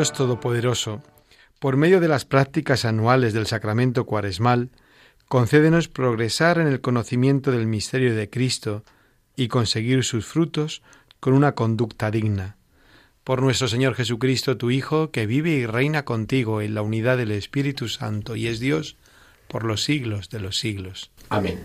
Dios 0.00 0.14
Todopoderoso, 0.14 1.02
por 1.58 1.76
medio 1.76 2.00
de 2.00 2.08
las 2.08 2.24
prácticas 2.24 2.86
anuales 2.86 3.34
del 3.34 3.46
sacramento 3.46 4.06
cuaresmal, 4.06 4.70
concédenos 5.28 5.88
progresar 5.88 6.56
en 6.56 6.68
el 6.68 6.80
conocimiento 6.80 7.52
del 7.52 7.66
misterio 7.66 8.14
de 8.14 8.30
Cristo 8.30 8.82
y 9.36 9.48
conseguir 9.48 10.02
sus 10.02 10.24
frutos 10.24 10.80
con 11.20 11.34
una 11.34 11.54
conducta 11.54 12.10
digna. 12.10 12.56
Por 13.24 13.42
nuestro 13.42 13.68
Señor 13.68 13.94
Jesucristo, 13.94 14.56
tu 14.56 14.70
Hijo, 14.70 15.10
que 15.10 15.26
vive 15.26 15.50
y 15.50 15.66
reina 15.66 16.06
contigo 16.06 16.62
en 16.62 16.74
la 16.74 16.80
unidad 16.80 17.18
del 17.18 17.32
Espíritu 17.32 17.86
Santo 17.88 18.36
y 18.36 18.46
es 18.46 18.58
Dios 18.58 18.96
por 19.48 19.64
los 19.64 19.84
siglos 19.84 20.30
de 20.30 20.40
los 20.40 20.58
siglos. 20.58 21.10
Amén. 21.28 21.60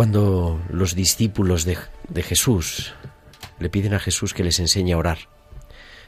Cuando 0.00 0.58
los 0.70 0.94
discípulos 0.94 1.66
de, 1.66 1.76
Jesús 2.22 2.94
le 3.58 3.68
piden 3.68 3.92
a 3.92 3.98
Jesús 3.98 4.32
que 4.32 4.42
les 4.42 4.58
enseñe 4.58 4.94
a 4.94 4.96
orar, 4.96 5.28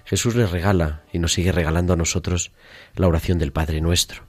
Jesús 0.06 0.34
les 0.34 0.50
regala 0.50 1.02
y 1.12 1.18
nos 1.18 1.34
sigue 1.34 1.52
regalando 1.52 1.92
a 1.92 1.96
nosotros 1.96 2.52
la 2.96 3.06
oración 3.06 3.38
del 3.38 3.52
Padre 3.52 3.82
nuestro, 3.82 4.22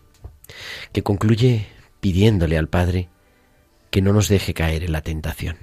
que 0.91 1.01
concluye 1.01 1.67
pidiéndole 2.01 2.57
al 2.57 2.67
Padre 2.67 3.07
que 3.89 4.01
no 4.01 4.11
nos 4.11 4.27
deje 4.27 4.53
caer 4.53 4.83
en 4.83 4.91
la 4.91 5.01
tentación. 5.01 5.55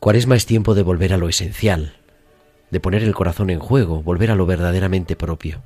Cuaresma 0.00 0.34
es 0.34 0.46
tiempo 0.46 0.74
de 0.74 0.84
volver 0.84 1.12
a 1.12 1.18
lo 1.18 1.28
esencial, 1.28 1.98
de 2.70 2.80
poner 2.80 3.02
el 3.02 3.14
corazón 3.14 3.50
en 3.50 3.58
juego, 3.58 4.02
volver 4.02 4.30
a 4.30 4.36
lo 4.36 4.46
verdaderamente 4.46 5.16
propio. 5.16 5.62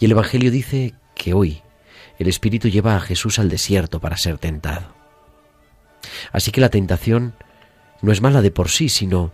Y 0.00 0.06
el 0.06 0.10
Evangelio 0.10 0.50
dice 0.50 0.94
que 1.14 1.34
hoy 1.34 1.62
el 2.18 2.26
Espíritu 2.26 2.66
lleva 2.66 2.96
a 2.96 3.00
Jesús 3.00 3.38
al 3.38 3.48
desierto 3.48 4.00
para 4.00 4.16
ser 4.16 4.38
tentado. 4.38 5.03
Así 6.32 6.50
que 6.50 6.60
la 6.60 6.68
tentación 6.68 7.34
no 8.02 8.12
es 8.12 8.20
mala 8.20 8.42
de 8.42 8.50
por 8.50 8.68
sí, 8.68 8.88
sino 8.88 9.32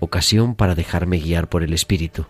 ocasión 0.00 0.54
para 0.54 0.74
dejarme 0.74 1.18
guiar 1.18 1.48
por 1.48 1.62
el 1.62 1.72
Espíritu, 1.72 2.26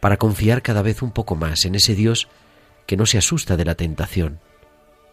para 0.00 0.16
confiar 0.16 0.62
cada 0.62 0.82
vez 0.82 1.02
un 1.02 1.10
poco 1.10 1.34
más 1.34 1.64
en 1.64 1.74
ese 1.74 1.94
Dios 1.94 2.28
que 2.86 2.96
no 2.96 3.06
se 3.06 3.18
asusta 3.18 3.56
de 3.56 3.64
la 3.64 3.74
tentación, 3.74 4.40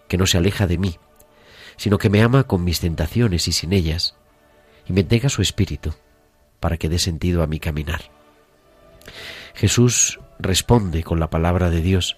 que 0.07 0.17
no 0.17 0.27
se 0.27 0.37
aleja 0.37 0.67
de 0.67 0.77
mí, 0.77 0.97
sino 1.77 1.97
que 1.97 2.09
me 2.09 2.21
ama 2.21 2.43
con 2.43 2.63
mis 2.63 2.79
tentaciones 2.79 3.47
y 3.47 3.51
sin 3.51 3.73
ellas, 3.73 4.15
y 4.87 4.93
me 4.93 5.01
entrega 5.01 5.29
su 5.29 5.41
Espíritu 5.41 5.93
para 6.59 6.77
que 6.77 6.89
dé 6.89 6.99
sentido 6.99 7.41
a 7.41 7.47
mi 7.47 7.59
caminar. 7.59 8.01
Jesús 9.55 10.19
responde 10.39 11.03
con 11.03 11.19
la 11.19 11.29
palabra 11.29 11.69
de 11.69 11.81
Dios, 11.81 12.17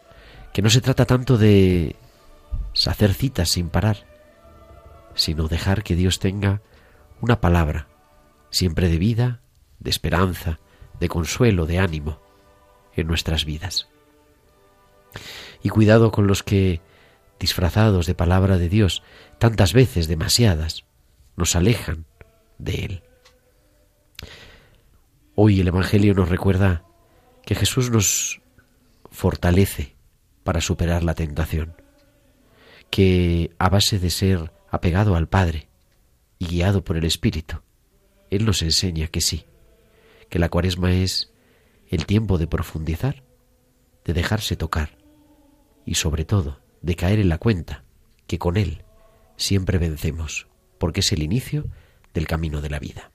que 0.53 0.61
no 0.61 0.69
se 0.69 0.81
trata 0.81 1.05
tanto 1.05 1.37
de 1.37 1.95
hacer 2.85 3.13
citas 3.13 3.49
sin 3.49 3.69
parar, 3.69 4.10
sino 5.15 5.47
dejar 5.47 5.83
que 5.83 5.95
Dios 5.95 6.19
tenga 6.19 6.61
una 7.21 7.41
palabra, 7.41 7.87
siempre 8.49 8.89
de 8.89 8.97
vida, 8.97 9.41
de 9.79 9.89
esperanza, 9.89 10.59
de 10.99 11.09
consuelo, 11.09 11.65
de 11.65 11.79
ánimo 11.79 12.19
en 12.95 13.07
nuestras 13.07 13.45
vidas. 13.45 13.87
Y 15.63 15.69
cuidado 15.69 16.11
con 16.11 16.27
los 16.27 16.43
que, 16.43 16.81
disfrazados 17.39 18.05
de 18.05 18.15
palabra 18.15 18.57
de 18.57 18.69
Dios, 18.69 19.03
tantas 19.37 19.73
veces 19.73 20.07
demasiadas, 20.07 20.85
nos 21.35 21.55
alejan 21.55 22.05
de 22.57 22.85
Él. 22.85 23.03
Hoy 25.35 25.59
el 25.59 25.67
Evangelio 25.67 26.13
nos 26.13 26.29
recuerda 26.29 26.83
que 27.45 27.55
Jesús 27.55 27.89
nos 27.89 28.41
fortalece 29.09 29.95
para 30.43 30.61
superar 30.61 31.03
la 31.03 31.15
tentación, 31.15 31.75
que 32.89 33.51
a 33.57 33.69
base 33.69 33.99
de 33.99 34.09
ser 34.09 34.51
apegado 34.71 35.15
al 35.15 35.27
Padre 35.27 35.67
y 36.39 36.47
guiado 36.47 36.83
por 36.83 36.97
el 36.97 37.03
Espíritu, 37.03 37.57
Él 38.31 38.45
nos 38.45 38.63
enseña 38.63 39.07
que 39.07 39.21
sí, 39.21 39.45
que 40.29 40.39
la 40.39 40.49
cuaresma 40.49 40.93
es 40.93 41.31
el 41.89 42.05
tiempo 42.05 42.37
de 42.37 42.47
profundizar, 42.47 43.23
de 44.05 44.13
dejarse 44.13 44.55
tocar 44.55 44.97
y 45.85 45.95
sobre 45.95 46.25
todo 46.25 46.61
de 46.81 46.95
caer 46.95 47.19
en 47.19 47.29
la 47.29 47.37
cuenta 47.37 47.83
que 48.25 48.39
con 48.39 48.55
Él 48.57 48.83
siempre 49.35 49.77
vencemos, 49.77 50.47
porque 50.79 51.01
es 51.01 51.11
el 51.11 51.21
inicio 51.21 51.65
del 52.13 52.27
camino 52.27 52.61
de 52.61 52.69
la 52.69 52.79
vida. 52.79 53.10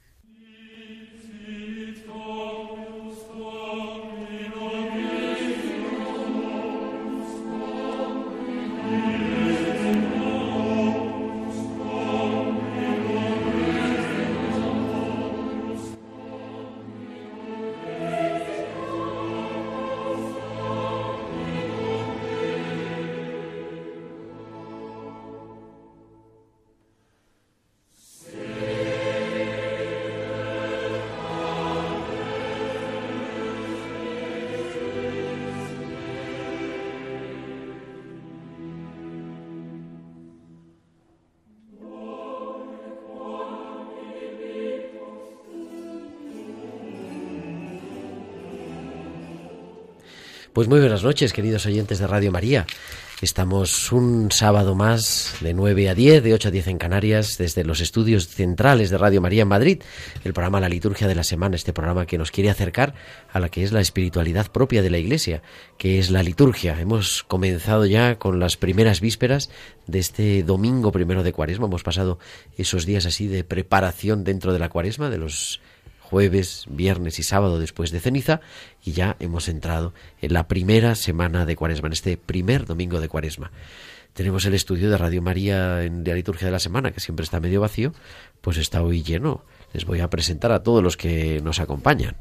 Pues 50.57 50.69
muy 50.69 50.81
buenas 50.81 51.05
noches, 51.05 51.35
queridos 51.35 51.67
oyentes 51.67 51.99
de 51.99 52.07
Radio 52.07 52.33
María. 52.33 52.65
Estamos 53.21 53.93
un 53.93 54.33
sábado 54.33 54.75
más 54.75 55.35
de 55.43 55.53
9 55.53 55.91
a 55.91 55.95
10, 55.95 56.23
de 56.23 56.33
8 56.33 56.49
a 56.49 56.51
10 56.51 56.69
en 56.69 56.79
Canarias, 56.79 57.37
desde 57.37 57.63
los 57.63 57.83
estudios 57.83 58.29
centrales 58.29 58.89
de 58.89 58.97
Radio 58.97 59.21
María 59.21 59.43
en 59.43 59.49
Madrid, 59.49 59.83
el 60.25 60.33
programa 60.33 60.59
La 60.59 60.71
Liturgia 60.71 61.09
de 61.09 61.15
la 61.15 61.25
Semana, 61.25 61.57
este 61.57 61.75
programa 61.75 62.07
que 62.07 62.17
nos 62.17 62.31
quiere 62.31 62.49
acercar 62.49 62.95
a 63.31 63.39
la 63.39 63.51
que 63.51 63.65
es 63.65 63.73
la 63.73 63.83
espiritualidad 63.83 64.51
propia 64.51 64.81
de 64.81 64.89
la 64.89 64.97
Iglesia, 64.97 65.43
que 65.77 65.99
es 65.99 66.11
la 66.11 66.23
liturgia. 66.23 66.81
Hemos 66.81 67.23
comenzado 67.23 67.85
ya 67.85 68.19
con 68.19 68.41
las 68.41 68.57
primeras 68.57 69.03
vísperas 69.03 69.51
de 69.87 69.99
este 69.99 70.43
domingo 70.43 70.91
primero 70.91 71.23
de 71.23 71.35
Cuaresma. 71.35 71.67
Hemos 71.67 71.83
pasado 71.83 72.19
esos 72.57 72.87
días 72.87 73.05
así 73.05 73.27
de 73.27 73.45
preparación 73.45 74.25
dentro 74.25 74.55
de 74.55 74.59
la 74.59 74.71
Cuaresma, 74.71 75.11
de 75.11 75.19
los 75.19 75.61
jueves, 76.09 76.67
viernes 76.69 77.19
y 77.19 77.25
sábado 77.25 77.59
después 77.59 77.91
de 77.91 77.99
ceniza 77.99 78.41
y 78.85 78.93
ya 78.93 79.17
hemos 79.19 79.49
entrado 79.49 79.93
en 80.21 80.33
la 80.33 80.47
primera 80.47 80.95
semana 80.95 81.45
de 81.45 81.57
cuaresma, 81.57 81.89
en 81.89 81.95
este 81.95 82.17
primer 82.17 82.65
domingo 82.65 83.01
de 83.01 83.09
cuaresma. 83.09 83.51
Tenemos 84.13 84.47
el 84.47 84.55
estudio 84.55 84.89
de 84.89 84.97
Radio 84.97 85.21
María 85.21 85.83
en 85.83 86.05
la 86.05 86.15
liturgia 86.15 86.47
de 86.47 86.53
la 86.53 86.61
semana, 86.61 86.93
que 86.93 87.01
siempre 87.01 87.25
está 87.25 87.41
medio 87.41 87.61
vacío, 87.61 87.93
pues 88.41 88.57
está 88.57 88.83
hoy 88.83 89.03
lleno. 89.03 89.45
Les 89.77 89.85
voy 89.85 90.01
a 90.01 90.09
presentar 90.09 90.53
a 90.53 90.63
todos 90.63 90.83
los 90.83 90.97
que 90.97 91.43
nos 91.45 91.61
acompañan. 91.61 92.17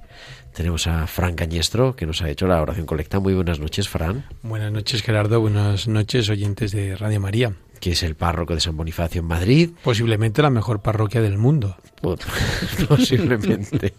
Tenemos 0.53 0.87
a 0.87 1.07
Fran 1.07 1.35
Cañestro, 1.35 1.95
que 1.95 2.05
nos 2.05 2.21
ha 2.21 2.29
hecho 2.29 2.47
la 2.47 2.61
oración 2.61 2.85
colecta. 2.85 3.21
Muy 3.21 3.33
buenas 3.33 3.61
noches, 3.61 3.87
Fran. 3.87 4.25
Buenas 4.43 4.73
noches, 4.73 5.01
Gerardo. 5.01 5.39
Buenas 5.39 5.87
noches, 5.87 6.27
oyentes 6.27 6.73
de 6.73 6.97
Radio 6.97 7.21
María 7.21 7.53
que 7.79 7.91
es 7.91 8.03
el 8.03 8.15
párroco 8.15 8.55
de 8.55 8.61
San 8.61 8.75
Bonifacio 8.75 9.21
en 9.21 9.27
Madrid. 9.27 9.69
Posiblemente 9.83 10.41
la 10.41 10.49
mejor 10.49 10.81
parroquia 10.81 11.21
del 11.21 11.37
mundo. 11.37 11.77
Posiblemente. 12.87 13.93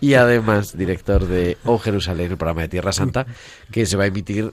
y 0.00 0.14
además 0.14 0.76
director 0.76 1.26
de 1.26 1.56
O 1.64 1.78
Jerusalén, 1.78 2.32
el 2.32 2.36
programa 2.36 2.62
de 2.62 2.68
Tierra 2.68 2.92
Santa, 2.92 3.26
que 3.70 3.86
se 3.86 3.96
va 3.96 4.04
a 4.04 4.06
emitir 4.08 4.52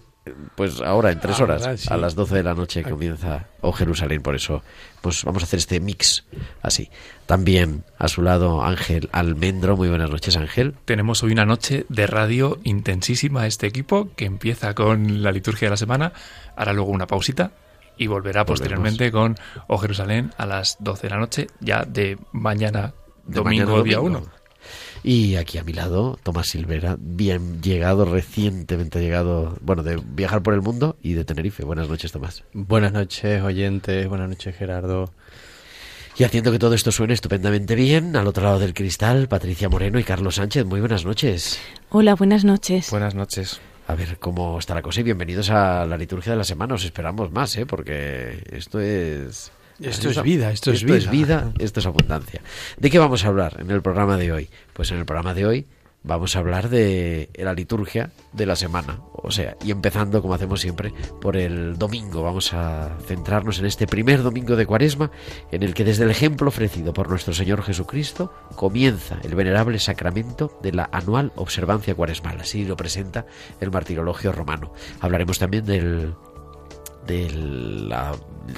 pues 0.56 0.81
ahora 0.81 1.12
en 1.12 1.20
tres 1.20 1.40
horas, 1.40 1.90
a 1.90 1.98
las 1.98 2.16
doce 2.16 2.36
de 2.36 2.44
la 2.44 2.54
noche 2.54 2.84
comienza 2.84 3.48
O 3.62 3.72
Jerusalén, 3.72 4.22
por 4.22 4.36
eso 4.36 4.64
pues 5.02 5.24
vamos 5.24 5.44
a 5.44 5.46
hacer 5.46 5.60
este 5.60 5.80
mix 5.80 6.26
así. 6.62 6.90
También 7.26 7.84
a 7.98 8.08
su 8.08 8.22
lado 8.22 8.64
Ángel 8.64 9.10
Almendro, 9.12 9.78
muy 9.78 9.90
buenas 9.90 10.10
noches 10.10 10.38
Ángel. 10.38 10.76
Tenemos 10.86 11.24
hoy 11.24 11.31
una 11.31 11.46
noche 11.46 11.86
de 11.90 12.08
radio 12.08 12.60
intensísima 12.64 13.48
este 13.48 13.68
equipo 13.68 14.10
que 14.16 14.26
empieza 14.26 14.74
con 14.74 15.24
la 15.24 15.31
liturgia 15.31 15.68
de 15.68 15.72
la 15.72 15.78
semana, 15.78 16.14
hará 16.56 16.74
luego 16.74 16.92
una 16.92 17.08
pausita 17.08 17.52
y 17.98 18.08
volverá 18.08 18.46
posteriormente 18.46 19.12
con 19.12 19.36
O 19.68 19.78
Jerusalén 19.78 20.31
a 20.38 20.46
las 20.46 20.78
12 20.80 21.08
de 21.08 21.10
la 21.10 21.20
noche, 21.20 21.48
ya 21.60 21.84
de 21.86 22.18
mañana, 22.31 22.94
domingo, 23.26 23.84
día 23.84 24.00
1. 24.00 24.38
Y 25.04 25.36
aquí 25.36 25.57
a 25.57 25.63
mi 25.63 25.74
lado, 25.74 26.19
Tomás 26.24 26.48
Silvera, 26.48 26.98
bien 27.00 27.62
llegado, 27.62 28.06
recientemente 28.06 29.00
llegado, 29.00 29.57
bueno, 29.62 29.84
de 29.84 30.01
viajar 30.04 30.44
por 30.44 30.54
el 30.54 30.62
mundo 30.62 30.98
y 31.01 31.13
de 31.13 31.24
Tenerife. 31.24 31.63
Buenas 31.63 31.88
noches, 31.88 32.12
Tomás. 32.12 32.44
Buenas 32.54 32.92
noches, 32.92 33.42
oyentes. 33.42 34.07
Buenas 34.07 34.30
noches, 34.30 34.56
Gerardo. 34.56 35.12
Y 36.18 36.25
haciendo 36.25 36.51
que 36.51 36.60
todo 36.60 36.74
esto 36.74 36.92
suene 36.92 37.13
estupendamente 37.13 37.75
bien, 37.75 38.16
al 38.18 38.28
otro 38.28 38.44
lado 38.44 38.60
del 38.60 38.74
cristal, 38.74 39.30
Patricia 39.30 39.69
Moreno 39.69 40.00
y 40.00 40.04
Carlos 40.04 40.36
Sánchez. 40.36 40.66
Muy 40.66 40.81
buenas 40.81 41.06
noches. 41.06 41.60
Hola, 41.90 42.16
buenas 42.16 42.44
noches. 42.44 42.92
Buenas 42.92 43.16
noches 43.16 43.62
a 43.90 43.95
ver 43.95 44.19
cómo 44.19 44.60
está 44.60 44.75
la 44.75 44.84
cosa 44.84 45.00
y 45.00 45.04
bienvenidos 45.04 45.50
a 45.50 45.84
la 45.84 45.98
liturgia 45.98 46.34
de 46.34 46.38
la 46.38 46.44
semana. 46.44 46.75
Os 46.75 46.86
esperamos 46.86 47.31
más, 47.31 47.57
¿eh? 47.57 47.66
porque 47.66 48.44
esto 48.52 48.80
es... 48.80 49.52
Esto 49.81 50.10
es 50.10 50.22
vida, 50.22 50.52
esto, 50.52 50.72
es 50.72 50.84
vida. 50.84 50.98
es 50.98 51.10
vida, 51.10 51.54
esto 51.60 51.80
es 51.80 51.86
abundancia. 51.86 52.42
¿De 52.78 52.90
qué 52.90 53.00
vamos 53.00 53.24
a 53.24 53.28
hablar 53.28 53.58
en 53.60 53.72
el 53.72 53.81
programa 53.81 54.18
de 54.18 54.31
hoy? 54.31 54.50
Pues 54.74 54.92
en 54.92 54.98
el 54.98 55.06
programa 55.06 55.34
de 55.34 55.46
hoy 55.46 55.66
vamos 56.04 56.36
a 56.36 56.40
hablar 56.40 56.70
de 56.70 57.30
la 57.36 57.54
liturgia 57.54 58.12
de 58.34 58.46
la 58.46 58.56
semana. 58.56 59.00
O 59.14 59.31
sea, 59.31 59.58
y 59.64 59.72
empezando, 59.72 60.22
como 60.22 60.34
hacemos 60.34 60.62
siempre, 60.62 60.94
por 61.22 61.36
el 61.36 61.78
domingo. 61.78 62.24
Vamos 62.24 62.54
a 62.54 62.98
centrarnos 63.06 63.60
en 63.60 63.66
este 63.66 63.88
primer 63.88 64.24
domingo 64.24 64.56
de 64.56 64.66
Cuaresma, 64.66 65.12
en 65.52 65.64
el 65.64 65.74
que 65.74 65.84
desde 65.84 66.06
el 66.06 66.12
ejemplo 66.12 66.48
ofrecido 66.48 66.94
por 66.94 67.10
nuestro 67.10 67.34
Señor 67.34 67.64
Jesucristo 67.64 68.34
comienza 68.56 69.20
el 69.24 69.36
venerable 69.36 69.80
sacramento 69.80 70.58
de 70.62 70.74
la 70.74 70.90
anual 70.92 71.31
observancia 71.36 71.96
cuaresmal. 71.96 72.40
Así 72.40 72.66
lo 72.66 72.78
presenta 72.78 73.26
el 73.60 73.72
martirologio 73.72 74.31
romano. 74.31 74.74
Hablaremos 75.02 75.40
también 75.40 75.66
del 75.66 76.14
del 77.09 77.91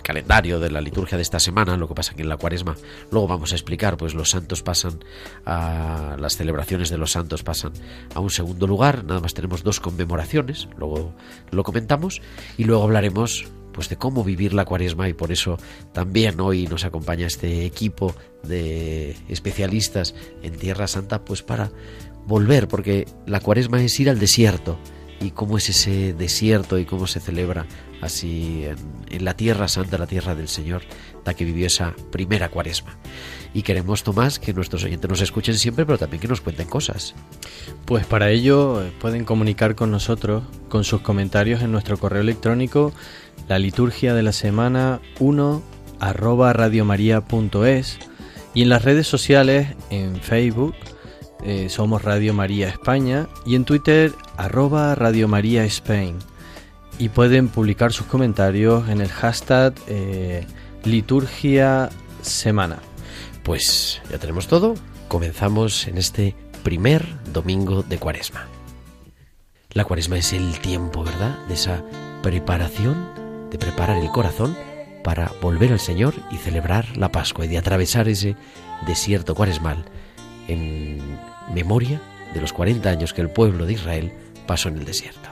calendario 0.03 0.59
de 0.59 0.69
la 0.69 0.81
liturgia 0.81 1.18
de 1.18 1.21
esta 1.21 1.39
semana, 1.39 1.77
lo 1.77 1.88
que 1.88 1.95
pasa 1.95 2.13
que 2.13 2.21
en 2.21 2.30
la 2.30 2.36
cuaresma, 2.38 2.75
luego 3.12 3.27
vamos 3.27 3.53
a 3.53 3.56
explicar, 3.56 3.95
pues 3.95 4.13
los 4.13 4.30
santos 4.30 4.62
pasan 4.62 5.00
a 5.45 6.18
las 6.19 6.36
celebraciones 6.36 6.89
de 6.89 6.98
los 6.98 7.12
santos 7.12 7.44
pasan 7.44 7.71
a 8.13 8.19
un 8.19 8.30
segundo 8.30 8.68
lugar, 8.68 9.06
nada 9.06 9.21
más 9.21 9.33
tenemos 9.33 9.63
dos 9.63 9.80
conmemoraciones, 9.80 10.68
luego 10.77 11.13
lo 11.51 11.63
comentamos 11.63 12.21
y 12.57 12.65
luego 12.65 12.83
hablaremos 12.83 13.45
pues 13.71 13.88
de 13.88 13.95
cómo 13.95 14.25
vivir 14.25 14.53
la 14.53 14.65
cuaresma 14.65 15.07
y 15.07 15.13
por 15.13 15.31
eso 15.31 15.57
también 15.94 16.42
hoy 16.42 16.68
nos 16.68 16.83
acompaña 16.83 17.27
este 17.27 17.65
equipo 17.65 18.13
de 18.44 19.15
especialistas 19.30 20.13
en 20.44 20.57
Tierra 20.57 20.88
Santa 20.88 21.24
pues 21.24 21.42
para 21.42 21.71
volver 22.27 22.68
porque 22.68 23.07
la 23.25 23.39
cuaresma 23.39 23.81
es 23.81 23.98
ir 23.98 24.09
al 24.09 24.19
desierto 24.19 24.77
y 25.21 25.31
cómo 25.31 25.57
es 25.57 25.69
ese 25.69 26.13
desierto 26.13 26.80
y 26.80 26.86
cómo 26.86 27.07
se 27.07 27.21
celebra 27.21 27.65
así 28.01 28.65
en, 29.09 29.24
la 29.24 29.36
tierra 29.36 29.68
santa, 29.68 29.98
la 29.98 30.07
tierra 30.07 30.36
del 30.36 30.48
Señor, 30.48 30.81
la 31.25 31.33
que 31.33 31.45
vivió 31.45 31.68
esa 31.68 31.94
primera 32.12 32.50
cuaresma. 32.50 32.98
Y 33.53 33.63
queremos, 33.63 34.03
Tomás, 34.03 34.39
que 34.39 34.53
nuestros 34.53 34.83
oyentes 34.83 35.09
nos 35.09 35.21
escuchen 35.21 35.56
siempre, 35.56 35.86
pero 35.86 35.98
también 35.98 36.21
que 36.21 36.27
nos 36.27 36.42
cuenten 36.42 36.68
cosas. 36.68 37.13
Pues 37.86 38.06
para 38.06 38.30
ello 38.30 38.83
eh, 38.83 38.92
pueden 39.00 39.25
comunicar 39.25 39.75
con 39.75 39.92
nosotros 39.92 40.44
con 40.69 40.83
sus 40.83 41.01
comentarios 41.01 41.62
en 41.62 41.71
nuestro 41.71 41.98
correo 41.98 42.21
electrónico, 42.21 42.94
la 43.48 43.59
liturgia 43.59 44.13
de 44.13 44.24
la 44.24 44.31
semana 44.31 45.01
1 45.19 45.62
arroba 46.00 46.53
radiomaria.es 46.53 48.00
y 48.53 48.63
en 48.63 48.69
las 48.69 48.83
redes 48.83 49.07
sociales, 49.07 49.68
en 49.89 50.15
Facebook, 50.18 50.75
eh, 51.44 51.69
somos 51.69 52.03
Radio 52.03 52.33
María 52.33 52.68
España 52.68 53.27
y 53.45 53.56
en 53.56 53.65
Twitter 53.65 54.12
arroba 54.38 54.94
Radio 54.95 55.27
María 55.27 55.63
Spain. 55.65 56.18
Y 57.00 57.10
pueden 57.10 57.48
publicar 57.48 57.92
sus 57.92 58.06
comentarios 58.06 58.88
en 58.90 59.02
el 59.02 59.10
hashtag 59.10 59.74
eh, 59.88 60.46
liturgia 60.84 61.90
semana. 62.22 62.78
Pues 63.44 64.02
ya 64.10 64.18
tenemos 64.18 64.48
todo. 64.48 64.76
Comenzamos 65.08 65.88
en 65.88 65.98
este 65.98 66.36
primer 66.64 67.06
domingo 67.34 67.84
de 67.84 67.98
Cuaresma. 67.98 68.48
La 69.74 69.86
Cuaresma 69.86 70.18
es 70.18 70.34
el 70.34 70.60
tiempo, 70.60 71.04
¿verdad? 71.04 71.40
De 71.48 71.56
esa 71.56 71.84
preparación, 72.22 73.50
de 73.50 73.58
preparar 73.58 73.98
el 73.98 74.10
corazón 74.12 74.56
para 75.04 75.32
volver 75.42 75.72
al 75.72 75.80
Señor 75.80 76.13
y 76.30 76.38
celebrar 76.38 76.98
la 76.98 77.12
Pascua 77.12 77.46
y 77.46 77.48
de 77.48 77.58
atravesar 77.58 78.08
ese 78.08 78.36
desierto 78.86 79.34
cuaresmal 79.34 79.86
en 80.48 81.00
memoria 81.54 82.01
de 82.34 82.42
los 82.42 82.54
40 82.54 82.89
años 82.89 83.13
que 83.13 83.22
el 83.22 83.30
pueblo 83.30 83.65
de 83.65 83.74
Israel 83.74 84.13
pasó 84.46 84.70
en 84.70 84.77
el 84.77 84.86
desierto. 84.86 85.31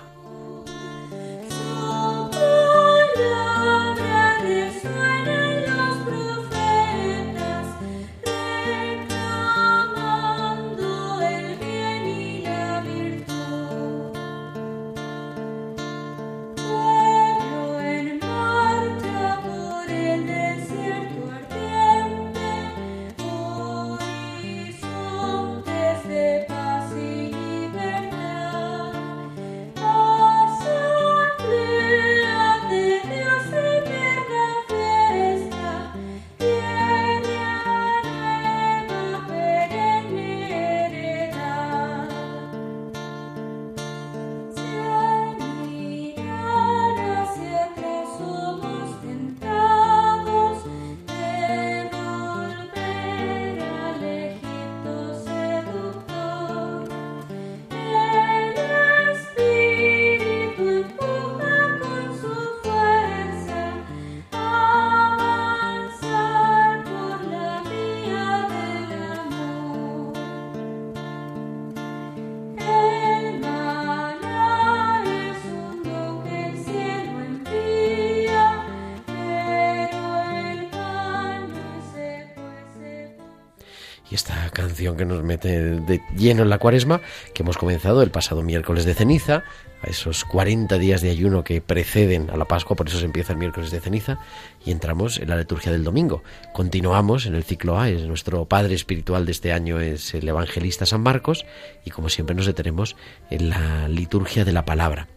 Que 84.95 85.05
nos 85.05 85.24
mete 85.24 85.50
de 85.50 86.01
lleno 86.19 86.43
en 86.43 86.49
la 86.49 86.59
cuaresma, 86.59 87.01
que 87.33 87.41
hemos 87.43 87.57
comenzado 87.57 88.03
el 88.03 88.11
pasado 88.11 88.43
miércoles 88.43 88.85
de 88.85 88.93
ceniza, 88.93 89.43
a 89.81 89.89
esos 89.89 90.25
40 90.25 90.77
días 90.77 91.01
de 91.01 91.09
ayuno 91.09 91.43
que 91.43 91.61
preceden 91.61 92.29
a 92.29 92.38
la 92.38 92.45
Pascua, 92.45 92.75
por 92.75 92.88
eso 92.88 92.99
se 92.99 93.05
empieza 93.05 93.33
el 93.33 93.39
miércoles 93.39 93.71
de 93.71 93.79
ceniza, 93.79 94.19
y 94.65 94.71
entramos 94.71 95.19
en 95.19 95.29
la 95.29 95.38
liturgia 95.38 95.71
del 95.71 95.83
domingo. 95.83 96.21
Continuamos 96.53 97.25
en 97.25 97.35
el 97.35 97.43
ciclo 97.43 97.79
A, 97.79 97.89
es 97.89 98.03
nuestro 98.03 98.45
padre 98.45 98.75
espiritual 98.75 99.25
de 99.25 99.31
este 99.31 99.53
año 99.53 99.79
es 99.79 100.13
el 100.13 100.27
evangelista 100.27 100.85
San 100.85 101.01
Marcos, 101.01 101.45
y 101.85 101.91
como 101.91 102.09
siempre 102.09 102.35
nos 102.35 102.45
detenemos 102.45 102.97
en 103.29 103.49
la 103.49 103.88
liturgia 103.88 104.43
de 104.43 104.51
la 104.51 104.65
palabra. 104.65 105.07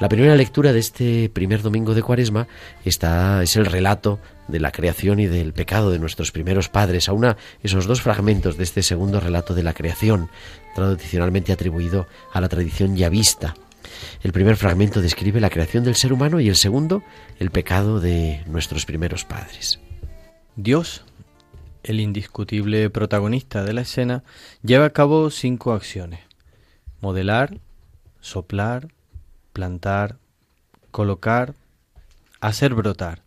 La 0.00 0.08
primera 0.08 0.36
lectura 0.36 0.72
de 0.72 0.80
este 0.80 1.30
primer 1.30 1.62
domingo 1.62 1.94
de 1.94 2.02
Cuaresma 2.02 2.46
está, 2.84 3.42
es 3.42 3.56
el 3.56 3.66
relato 3.66 4.20
de 4.48 4.60
la 4.60 4.72
creación 4.72 5.20
y 5.20 5.26
del 5.26 5.52
pecado 5.52 5.90
de 5.90 5.98
nuestros 5.98 6.32
primeros 6.32 6.68
padres, 6.68 7.08
a 7.08 7.36
esos 7.62 7.86
dos 7.86 8.02
fragmentos 8.02 8.56
de 8.56 8.64
este 8.64 8.82
segundo 8.82 9.20
relato 9.20 9.54
de 9.54 9.62
la 9.62 9.72
creación, 9.72 10.28
tradicionalmente 10.74 11.52
atribuido 11.52 12.06
a 12.32 12.40
la 12.40 12.48
tradición 12.48 12.96
yavista 12.96 13.54
el 14.22 14.32
primer 14.32 14.56
fragmento 14.56 15.00
describe 15.00 15.40
la 15.40 15.50
creación 15.50 15.84
del 15.84 15.94
ser 15.94 16.12
humano 16.12 16.40
y 16.40 16.48
el 16.48 16.56
segundo 16.56 17.02
el 17.38 17.50
pecado 17.50 18.00
de 18.00 18.42
nuestros 18.46 18.86
primeros 18.86 19.24
padres. 19.24 19.80
Dios, 20.56 21.04
el 21.82 22.00
indiscutible 22.00 22.90
protagonista 22.90 23.64
de 23.64 23.72
la 23.72 23.82
escena, 23.82 24.22
lleva 24.62 24.86
a 24.86 24.90
cabo 24.90 25.30
cinco 25.30 25.72
acciones. 25.72 26.20
Modelar, 27.00 27.58
soplar, 28.20 28.88
plantar, 29.52 30.18
colocar, 30.90 31.54
hacer 32.40 32.74
brotar, 32.74 33.22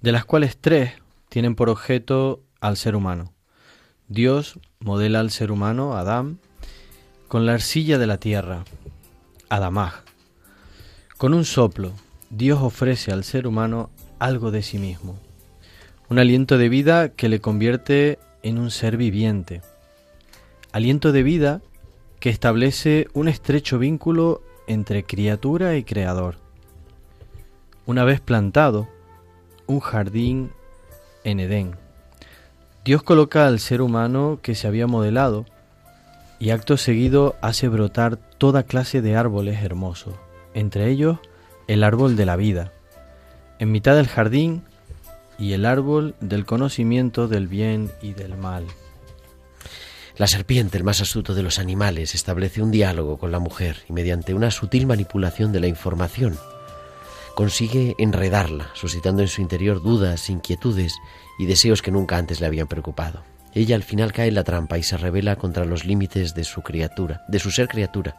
de 0.00 0.12
las 0.12 0.24
cuales 0.24 0.56
tres 0.56 0.92
tienen 1.28 1.56
por 1.56 1.68
objeto 1.68 2.42
al 2.60 2.76
ser 2.76 2.94
humano. 2.94 3.32
Dios 4.08 4.60
modela 4.78 5.18
al 5.18 5.32
ser 5.32 5.50
humano, 5.50 5.96
Adán, 5.96 6.38
con 7.26 7.44
la 7.44 7.54
arcilla 7.54 7.98
de 7.98 8.06
la 8.06 8.18
tierra, 8.18 8.64
Adamaj. 9.48 10.04
Con 11.16 11.34
un 11.34 11.44
soplo, 11.44 11.92
Dios 12.30 12.60
ofrece 12.62 13.10
al 13.10 13.24
ser 13.24 13.48
humano 13.48 13.90
algo 14.20 14.52
de 14.52 14.62
sí 14.62 14.78
mismo, 14.78 15.18
un 16.08 16.20
aliento 16.20 16.56
de 16.56 16.68
vida 16.68 17.08
que 17.08 17.28
le 17.28 17.40
convierte 17.40 18.20
en 18.44 18.58
un 18.58 18.70
ser 18.70 18.96
viviente, 18.96 19.62
aliento 20.70 21.10
de 21.10 21.24
vida 21.24 21.60
que 22.20 22.30
establece 22.30 23.08
un 23.12 23.26
estrecho 23.26 23.80
vínculo 23.80 24.40
entre 24.68 25.02
criatura 25.02 25.76
y 25.76 25.82
creador. 25.82 26.36
Una 27.86 28.04
vez 28.04 28.20
plantado, 28.20 28.88
un 29.66 29.80
jardín 29.80 30.52
en 31.24 31.40
Edén, 31.40 31.85
Dios 32.86 33.02
coloca 33.02 33.48
al 33.48 33.58
ser 33.58 33.82
humano 33.82 34.38
que 34.42 34.54
se 34.54 34.68
había 34.68 34.86
modelado 34.86 35.44
y 36.38 36.50
acto 36.50 36.76
seguido 36.76 37.34
hace 37.40 37.66
brotar 37.66 38.14
toda 38.16 38.62
clase 38.62 39.02
de 39.02 39.16
árboles 39.16 39.60
hermosos, 39.60 40.14
entre 40.54 40.88
ellos 40.88 41.18
el 41.66 41.82
árbol 41.82 42.14
de 42.14 42.26
la 42.26 42.36
vida, 42.36 42.70
en 43.58 43.72
mitad 43.72 43.96
del 43.96 44.06
jardín 44.06 44.62
y 45.36 45.52
el 45.54 45.66
árbol 45.66 46.14
del 46.20 46.46
conocimiento 46.46 47.26
del 47.26 47.48
bien 47.48 47.90
y 48.02 48.12
del 48.12 48.36
mal. 48.36 48.64
La 50.16 50.28
serpiente, 50.28 50.78
el 50.78 50.84
más 50.84 51.00
astuto 51.00 51.34
de 51.34 51.42
los 51.42 51.58
animales, 51.58 52.14
establece 52.14 52.62
un 52.62 52.70
diálogo 52.70 53.18
con 53.18 53.32
la 53.32 53.40
mujer 53.40 53.78
y 53.88 53.94
mediante 53.94 54.32
una 54.32 54.52
sutil 54.52 54.86
manipulación 54.86 55.50
de 55.50 55.58
la 55.58 55.66
información 55.66 56.38
consigue 57.36 57.94
enredarla, 57.98 58.70
suscitando 58.72 59.20
en 59.20 59.28
su 59.28 59.42
interior 59.42 59.82
dudas, 59.82 60.30
inquietudes 60.30 60.94
y 61.38 61.44
deseos 61.44 61.82
que 61.82 61.90
nunca 61.90 62.16
antes 62.16 62.40
le 62.40 62.46
habían 62.46 62.66
preocupado. 62.66 63.24
Ella 63.52 63.76
al 63.76 63.82
final 63.82 64.14
cae 64.14 64.28
en 64.28 64.34
la 64.34 64.42
trampa 64.42 64.78
y 64.78 64.82
se 64.82 64.96
revela 64.96 65.36
contra 65.36 65.66
los 65.66 65.84
límites 65.84 66.34
de 66.34 66.44
su 66.44 66.62
criatura, 66.62 67.26
de 67.28 67.38
su 67.38 67.50
ser 67.50 67.68
criatura, 67.68 68.16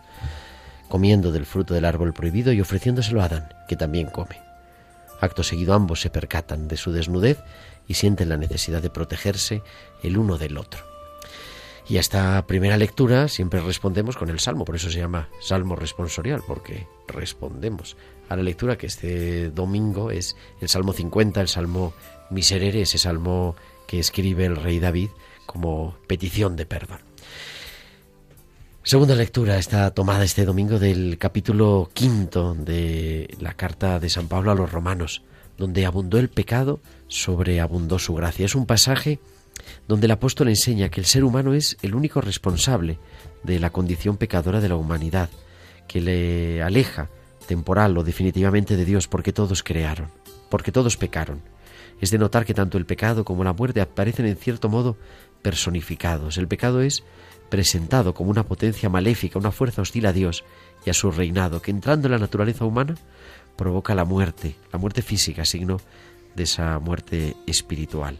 comiendo 0.88 1.32
del 1.32 1.48
fruto 1.48 1.74
del 1.74 1.86
árbol 1.86 2.14
prohibido 2.14 2.54
y 2.54 2.62
ofreciéndoselo 2.62 3.24
a 3.24 3.26
Adán, 3.26 3.50
que 3.68 3.76
también 3.76 4.06
come. 4.06 4.40
Acto 5.20 5.42
seguido 5.42 5.74
ambos 5.74 6.00
se 6.00 6.12
percatan 6.12 6.68
de 6.68 6.78
su 6.78 6.92
desnudez 6.92 7.40
y 7.88 7.96
sienten 7.96 8.30
la 8.30 8.38
necesidad 8.38 8.84
de 8.84 8.92
protegerse 8.92 9.64
el 10.04 10.20
uno 10.20 10.38
del 10.38 10.60
otro. 10.60 10.86
Y 11.90 11.98
a 11.98 12.02
esta 12.02 12.46
primera 12.46 12.78
lectura 12.78 13.30
siempre 13.30 13.62
respondemos 13.62 14.16
con 14.16 14.30
el 14.30 14.40
salmo, 14.40 14.64
por 14.64 14.76
eso 14.76 14.92
se 14.92 15.00
llama 15.00 15.30
salmo 15.42 15.76
responsorial, 15.76 16.44
porque 16.46 16.86
respondemos 17.08 17.98
a 18.30 18.36
la 18.36 18.44
lectura 18.44 18.78
que 18.78 18.88
este 18.88 19.50
domingo 19.50 20.12
es 20.12 20.36
el 20.62 20.70
salmo 20.70 20.94
50, 20.94 21.42
el 21.42 21.48
salmo 21.48 21.94
miserere, 22.30 22.82
ese 22.82 22.98
salmo 22.98 23.56
que 23.88 24.00
escribe 24.00 24.46
el 24.46 24.56
rey 24.56 24.80
David 24.80 25.10
como 25.46 25.96
petición 26.08 26.56
de 26.56 26.66
perdón. 26.66 27.00
Segunda 28.84 29.16
lectura 29.16 29.58
está 29.58 29.92
tomada 29.92 30.24
este 30.24 30.46
domingo 30.46 30.80
del 30.80 31.18
capítulo 31.18 31.90
quinto 31.94 32.54
de 32.54 33.36
la 33.40 33.54
carta 33.54 34.00
de 34.00 34.10
San 34.10 34.30
Pablo 34.30 34.52
a 34.52 34.56
los 34.56 34.72
romanos, 34.72 35.24
donde 35.58 35.86
abundó 35.86 36.20
el 36.20 36.30
pecado, 36.30 36.80
sobreabundó 37.10 38.00
su 38.00 38.14
gracia. 38.14 38.46
Es 38.46 38.56
un 38.56 38.66
pasaje 38.66 39.20
donde 39.90 40.06
el 40.06 40.12
apóstol 40.12 40.48
enseña 40.48 40.90
que 40.90 41.02
el 41.02 41.06
ser 41.06 41.26
humano 41.26 41.54
es 41.54 41.78
el 41.82 41.96
único 41.96 42.22
responsable 42.22 42.98
de 43.44 43.60
la 43.60 43.72
condición 43.72 44.16
pecadora 44.16 44.62
de 44.62 44.70
la 44.70 44.78
humanidad, 44.78 45.30
que 45.88 46.00
le 46.00 46.64
aleja 46.64 47.10
temporal 47.48 47.98
o 47.98 48.04
definitivamente 48.04 48.78
de 48.78 48.86
Dios 48.86 49.08
porque 49.08 49.34
todos 49.34 49.64
crearon, 49.64 50.10
porque 50.50 50.72
todos 50.72 50.98
pecaron 50.98 51.42
es 52.00 52.12
de 52.12 52.18
notar 52.18 52.46
que 52.46 52.54
tanto 52.54 52.78
el 52.78 52.86
pecado 52.86 53.26
como 53.26 53.44
la 53.44 53.54
muerte 53.54 53.82
aparecen 53.82 54.26
en 54.26 54.38
cierto 54.38 54.70
modo 54.70 54.98
personificados. 55.42 56.38
El 56.38 56.48
pecado 56.48 56.82
es 56.82 57.04
presentado 57.50 58.14
como 58.14 58.30
una 58.30 58.44
potencia 58.44 58.90
maléfica, 58.90 59.40
una 59.40 59.52
fuerza 59.52 59.82
hostil 59.82 60.06
a 60.06 60.14
Dios 60.14 60.44
y 60.86 60.90
a 60.90 60.94
su 60.94 61.12
reinado, 61.12 61.62
que 61.62 61.72
entrando 61.72 62.08
en 62.08 62.14
la 62.14 62.20
naturaleza 62.20 62.66
humana 62.66 62.96
provoca 63.56 63.96
la 63.96 64.06
muerte, 64.06 64.56
la 64.72 64.80
muerte 64.80 65.02
física, 65.02 65.46
signo 65.46 65.80
de 66.36 66.44
esa 66.44 66.78
muerte 66.80 67.36
espiritual. 67.48 68.20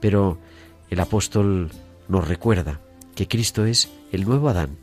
Pero 0.00 0.38
el 0.88 1.00
apóstol 1.00 1.70
nos 2.08 2.26
recuerda 2.26 2.80
que 3.14 3.28
Cristo 3.28 3.66
es 3.66 3.90
el 4.12 4.24
nuevo 4.24 4.48
Adán 4.48 4.78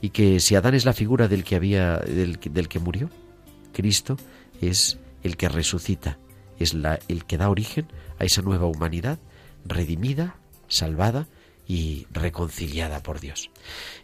y 0.00 0.10
que 0.10 0.40
si 0.40 0.54
Adán 0.54 0.74
es 0.74 0.84
la 0.84 0.92
figura 0.92 1.28
del 1.28 1.44
que 1.44 1.56
había 1.56 1.98
del, 1.98 2.38
del 2.40 2.68
que 2.68 2.78
murió, 2.78 3.10
Cristo 3.72 4.16
es 4.60 4.98
el 5.22 5.36
que 5.36 5.48
resucita 5.48 6.18
es 6.58 6.74
la, 6.74 6.98
el 7.08 7.24
que 7.24 7.38
da 7.38 7.50
origen 7.50 7.86
a 8.18 8.24
esa 8.24 8.42
nueva 8.42 8.66
humanidad 8.66 9.18
redimida, 9.64 10.36
salvada 10.68 11.26
y 11.68 12.06
reconciliada 12.12 13.02
por 13.02 13.20
Dios. 13.20 13.50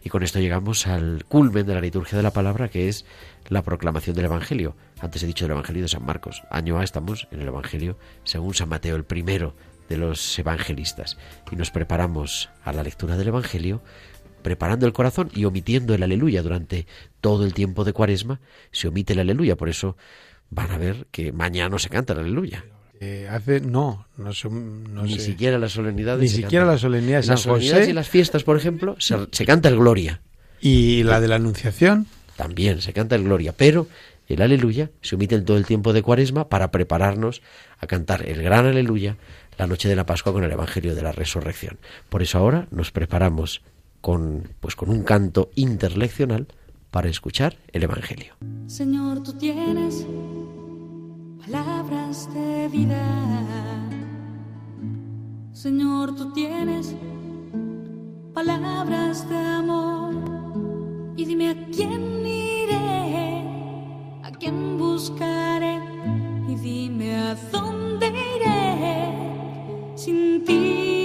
Y 0.02 0.08
con 0.08 0.22
esto 0.22 0.40
llegamos 0.40 0.86
al 0.86 1.24
culmen 1.28 1.66
de 1.66 1.74
la 1.74 1.80
liturgia 1.80 2.16
de 2.16 2.22
la 2.22 2.32
palabra, 2.32 2.68
que 2.68 2.88
es 2.88 3.04
la 3.48 3.62
proclamación 3.62 4.16
del 4.16 4.24
Evangelio. 4.24 4.74
Antes 5.00 5.22
he 5.22 5.26
dicho 5.26 5.44
del 5.44 5.52
Evangelio 5.52 5.82
de 5.82 5.88
San 5.88 6.04
Marcos. 6.04 6.42
Año 6.50 6.78
A 6.78 6.84
estamos 6.84 7.28
en 7.30 7.40
el 7.40 7.48
Evangelio 7.48 7.96
según 8.24 8.54
San 8.54 8.68
Mateo, 8.68 8.96
el 8.96 9.04
primero 9.04 9.54
de 9.88 9.96
los 9.96 10.38
evangelistas. 10.38 11.18
Y 11.50 11.56
nos 11.56 11.70
preparamos 11.70 12.50
a 12.64 12.72
la 12.72 12.82
lectura 12.82 13.16
del 13.16 13.28
Evangelio 13.28 13.82
preparando 14.42 14.86
el 14.86 14.92
corazón 14.92 15.30
y 15.34 15.44
omitiendo 15.44 15.94
el 15.94 16.02
aleluya 16.02 16.42
durante 16.42 16.86
todo 17.20 17.44
el 17.44 17.54
tiempo 17.54 17.84
de 17.84 17.92
cuaresma. 17.92 18.40
Se 18.70 18.88
omite 18.88 19.12
el 19.12 19.20
aleluya, 19.20 19.56
por 19.56 19.68
eso 19.68 19.96
van 20.50 20.70
a 20.70 20.78
ver 20.78 21.06
que 21.10 21.32
mañana 21.32 21.68
no 21.68 21.78
se 21.78 21.88
canta 21.88 22.14
la 22.14 22.20
aleluya. 22.20 22.64
Eh, 23.00 23.26
hace 23.28 23.60
no, 23.60 24.06
no, 24.16 25.02
ni 25.02 25.18
siquiera 25.18 25.58
las 25.58 25.72
solemnidades. 25.72 26.22
Ni 26.22 26.28
siquiera 26.28 26.64
las 26.64 26.82
solemnidades. 26.82 27.26
Las 27.26 27.40
solemnidades 27.40 27.88
y 27.88 27.92
las 27.92 28.08
fiestas, 28.08 28.44
por 28.44 28.56
ejemplo, 28.56 28.94
se, 28.98 29.44
canta 29.44 29.68
el 29.68 29.76
Gloria. 29.76 30.20
Y 30.60 31.02
la 31.02 31.20
de 31.20 31.26
la 31.26 31.34
Anunciación 31.34 32.06
también 32.36 32.80
se 32.80 32.92
canta 32.92 33.16
el 33.16 33.24
Gloria, 33.24 33.52
pero 33.56 33.88
el 34.28 34.40
Aleluya 34.40 34.90
se 35.00 35.16
omite 35.16 35.34
en 35.34 35.44
todo 35.44 35.56
el 35.56 35.66
tiempo 35.66 35.92
de 35.92 36.02
Cuaresma 36.02 36.48
para 36.48 36.70
prepararnos 36.70 37.42
a 37.80 37.88
cantar 37.88 38.28
el 38.28 38.40
gran 38.40 38.66
Aleluya 38.66 39.16
la 39.58 39.66
noche 39.66 39.88
de 39.88 39.96
la 39.96 40.06
Pascua 40.06 40.32
con 40.32 40.44
el 40.44 40.52
Evangelio 40.52 40.94
de 40.94 41.02
la 41.02 41.10
Resurrección. 41.10 41.78
Por 42.08 42.22
eso 42.22 42.38
ahora 42.38 42.68
nos 42.70 42.92
preparamos 42.92 43.62
con 44.02 44.48
pues 44.60 44.76
con 44.76 44.90
un 44.90 45.02
canto 45.02 45.50
interleccional 45.54 46.48
para 46.90 47.08
escuchar 47.08 47.56
el 47.72 47.84
Evangelio. 47.84 48.34
Señor, 48.66 49.22
tú 49.22 49.32
tienes 49.32 50.06
palabras 51.40 52.28
de 52.34 52.68
vida. 52.68 53.02
Señor, 55.52 56.14
tú 56.14 56.32
tienes 56.32 56.94
palabras 58.34 59.28
de 59.28 59.36
amor. 59.36 60.14
Y 61.16 61.24
dime 61.24 61.50
a 61.50 61.66
quién 61.70 62.26
iré, 62.26 63.44
a 64.22 64.30
quién 64.38 64.76
buscaré. 64.76 65.78
Y 66.48 66.54
dime 66.56 67.16
a 67.16 67.34
dónde 67.52 68.08
iré 68.08 69.96
sin 69.96 70.44
ti. 70.44 71.01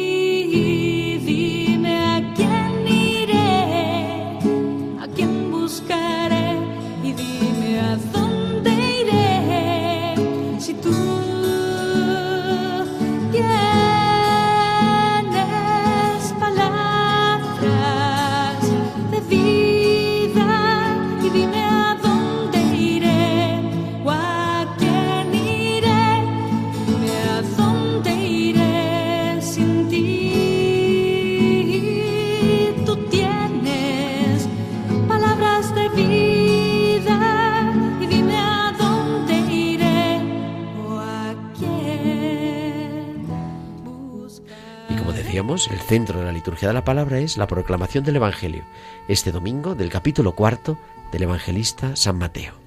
Centro 45.88 46.20
de 46.20 46.26
la 46.26 46.34
liturgia 46.34 46.68
de 46.68 46.74
la 46.74 46.84
palabra 46.84 47.20
es 47.20 47.38
la 47.38 47.48
proclamación 47.48 48.04
del 48.04 48.18
Evangelio, 48.18 48.66
este 49.08 49.32
domingo 49.32 49.74
del 49.74 49.90
capítulo 49.90 50.36
cuarto 50.36 50.78
del 51.14 51.24
evangelista 51.24 51.96
San 51.96 52.18
Mateo. 52.18 52.60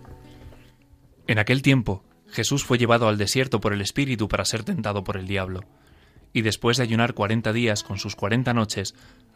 En 1.27 1.39
aquel 1.39 1.61
tiempo, 1.61 2.03
Jesús 2.29 2.65
fue 2.65 2.79
llevado 2.79 3.09
al 3.09 3.19
desierto 3.19 3.61
por 3.61 3.75
el 3.75 3.83
Espíritu 3.83 4.27
para 4.27 4.47
ser 4.47 4.65
tentado 4.65 5.05
por 5.05 5.19
el 5.19 5.27
diablo, 5.27 5.65
y 6.33 6.41
después 6.41 6.79
de 6.79 6.85
ayunar 6.85 7.13
cuarenta 7.13 7.53
días 7.53 7.83
con 7.83 7.99
sus 7.99 8.17
cuarenta 8.17 8.55
noches, 8.55 8.95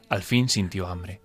al 0.08 0.22
fin 0.22 0.48
sintió 0.48 0.86
hambre. 0.86 1.20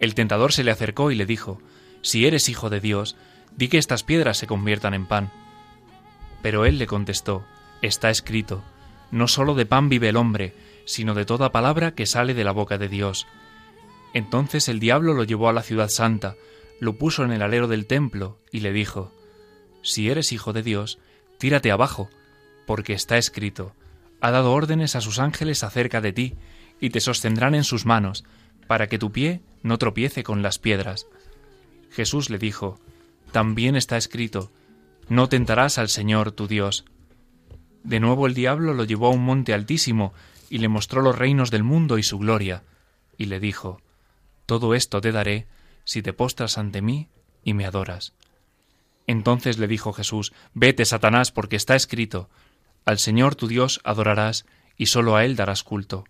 El 0.00 0.14
tentador 0.14 0.54
se 0.54 0.64
le 0.64 0.70
acercó 0.70 1.10
y 1.10 1.14
le 1.14 1.26
dijo, 1.26 1.60
Si 2.00 2.26
eres 2.26 2.48
hijo 2.48 2.70
de 2.70 2.80
Dios, 2.80 3.16
di 3.54 3.68
que 3.68 3.76
estas 3.76 4.02
piedras 4.02 4.38
se 4.38 4.46
conviertan 4.46 4.94
en 4.94 5.04
pan. 5.04 5.30
Pero 6.40 6.64
él 6.64 6.78
le 6.78 6.86
contestó, 6.86 7.44
Está 7.82 8.08
escrito, 8.08 8.64
no 9.10 9.28
sólo 9.28 9.54
de 9.54 9.66
pan 9.66 9.90
vive 9.90 10.08
el 10.08 10.16
hombre, 10.16 10.54
sino 10.86 11.12
de 11.12 11.26
toda 11.26 11.52
palabra 11.52 11.94
que 11.94 12.06
sale 12.06 12.32
de 12.32 12.44
la 12.44 12.52
boca 12.52 12.78
de 12.78 12.88
Dios. 12.88 13.26
Entonces 14.14 14.68
el 14.68 14.80
diablo 14.80 15.12
lo 15.12 15.24
llevó 15.24 15.50
a 15.50 15.52
la 15.52 15.62
ciudad 15.62 15.90
santa, 15.90 16.36
lo 16.80 16.96
puso 16.96 17.24
en 17.24 17.32
el 17.32 17.42
alero 17.42 17.68
del 17.68 17.86
templo 17.86 18.38
y 18.50 18.60
le 18.60 18.72
dijo, 18.72 19.12
Si 19.82 20.08
eres 20.08 20.32
hijo 20.32 20.54
de 20.54 20.62
Dios, 20.62 20.98
tírate 21.38 21.70
abajo, 21.70 22.08
porque 22.66 22.94
está 22.94 23.18
escrito, 23.18 23.74
ha 24.20 24.30
dado 24.30 24.52
órdenes 24.52 24.96
a 24.96 25.00
sus 25.00 25.18
ángeles 25.18 25.62
acerca 25.62 26.00
de 26.00 26.12
ti, 26.12 26.34
y 26.80 26.90
te 26.90 27.00
sostendrán 27.00 27.54
en 27.54 27.64
sus 27.64 27.84
manos, 27.84 28.24
para 28.66 28.86
que 28.86 28.98
tu 28.98 29.12
pie 29.12 29.42
no 29.62 29.78
tropiece 29.78 30.22
con 30.22 30.42
las 30.42 30.58
piedras. 30.58 31.06
Jesús 31.90 32.30
le 32.30 32.38
dijo, 32.38 32.78
También 33.32 33.76
está 33.76 33.96
escrito, 33.96 34.52
No 35.08 35.28
tentarás 35.28 35.78
al 35.78 35.88
Señor 35.88 36.32
tu 36.32 36.46
Dios. 36.46 36.84
De 37.84 38.00
nuevo 38.00 38.26
el 38.26 38.34
diablo 38.34 38.74
lo 38.74 38.84
llevó 38.84 39.08
a 39.08 39.10
un 39.10 39.24
monte 39.24 39.54
altísimo, 39.54 40.12
y 40.50 40.58
le 40.58 40.68
mostró 40.68 41.02
los 41.02 41.18
reinos 41.18 41.50
del 41.50 41.62
mundo 41.62 41.98
y 41.98 42.02
su 42.02 42.18
gloria, 42.18 42.62
y 43.18 43.26
le 43.26 43.40
dijo, 43.40 43.80
Todo 44.46 44.74
esto 44.74 45.00
te 45.00 45.12
daré 45.12 45.46
si 45.84 46.02
te 46.02 46.12
postras 46.12 46.58
ante 46.58 46.82
mí 46.82 47.08
y 47.44 47.54
me 47.54 47.66
adoras. 47.66 48.12
Entonces 49.06 49.58
le 49.58 49.68
dijo 49.68 49.92
Jesús, 49.92 50.32
Vete, 50.54 50.84
Satanás, 50.84 51.30
porque 51.30 51.56
está 51.56 51.76
escrito, 51.76 52.28
Al 52.84 52.98
Señor 52.98 53.34
tu 53.34 53.46
Dios 53.46 53.80
adorarás, 53.84 54.46
y 54.76 54.86
sólo 54.86 55.16
a 55.16 55.24
Él 55.24 55.36
darás 55.36 55.62
culto. 55.62 56.04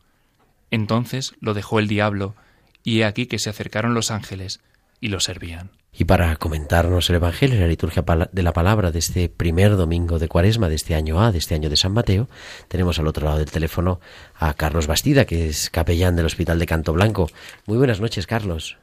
Entonces 0.71 1.35
lo 1.41 1.55
dejó 1.55 1.79
el 1.79 1.89
diablo, 1.89 2.35
y 2.83 3.01
he 3.01 3.05
aquí 3.05 3.27
que 3.27 3.39
se 3.39 3.51
acercaron 3.51 3.95
los 3.95 4.11
ángeles 4.11 4.61
y 5.01 5.09
lo 5.09 5.21
servían. 5.21 5.71
Y 5.99 6.05
para 6.05 6.37
comentarnos 6.37 7.09
el 7.09 7.17
Evangelio 7.17 7.57
y 7.57 7.61
la 7.61 7.67
liturgia 7.67 8.05
de 8.31 8.43
la 8.43 8.53
palabra 8.53 8.91
de 8.91 8.99
este 8.99 9.31
primer 9.31 9.77
domingo 9.77 10.19
de 10.19 10.29
Cuaresma 10.29 10.69
de 10.69 10.75
este 10.75 10.95
año 10.95 11.23
A, 11.23 11.33
de 11.33 11.39
este 11.39 11.55
año 11.55 11.71
de 11.71 11.77
San 11.77 11.93
Mateo, 11.93 12.29
tenemos 12.69 12.99
al 12.99 13.07
otro 13.07 13.25
lado 13.25 13.39
del 13.39 13.51
teléfono 13.51 13.99
a 14.39 14.53
Carlos 14.53 14.87
Bastida, 14.87 15.25
que 15.25 15.47
es 15.47 15.71
capellán 15.71 16.15
del 16.15 16.27
Hospital 16.27 16.59
de 16.59 16.67
Canto 16.67 16.93
Blanco. 16.93 17.29
Muy 17.67 17.79
buenas 17.79 18.03
noches, 18.03 18.27
Carlos. 18.27 18.77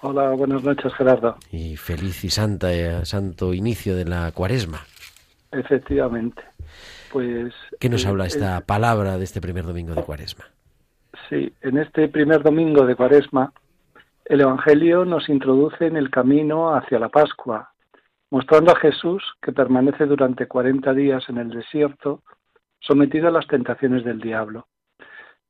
Hola, 0.00 0.30
buenas 0.30 0.64
noches, 0.64 0.92
Gerardo. 0.94 1.36
Y 1.52 1.76
feliz 1.76 2.24
y 2.24 2.30
santa, 2.30 2.72
eh, 2.72 3.04
santo 3.04 3.54
inicio 3.54 3.94
de 3.94 4.04
la 4.04 4.32
Cuaresma. 4.32 4.80
Efectivamente. 5.52 6.42
Pues. 7.12 7.54
¿Qué 7.78 7.88
nos 7.88 8.04
habla 8.06 8.26
esta 8.26 8.60
palabra 8.62 9.18
de 9.18 9.24
este 9.24 9.40
primer 9.40 9.66
domingo 9.66 9.94
de 9.94 10.02
Cuaresma? 10.02 10.46
Sí, 11.28 11.52
en 11.62 11.78
este 11.78 12.08
primer 12.08 12.42
domingo 12.42 12.84
de 12.84 12.96
Cuaresma 12.96 13.52
el 14.28 14.40
Evangelio 14.40 15.04
nos 15.04 15.28
introduce 15.28 15.86
en 15.86 15.96
el 15.96 16.10
camino 16.10 16.74
hacia 16.74 16.98
la 16.98 17.08
Pascua, 17.08 17.70
mostrando 18.28 18.72
a 18.72 18.76
Jesús 18.80 19.22
que 19.40 19.52
permanece 19.52 20.04
durante 20.04 20.48
cuarenta 20.48 20.92
días 20.92 21.28
en 21.28 21.38
el 21.38 21.50
desierto, 21.50 22.22
sometido 22.80 23.28
a 23.28 23.30
las 23.30 23.46
tentaciones 23.46 24.04
del 24.04 24.20
diablo. 24.20 24.66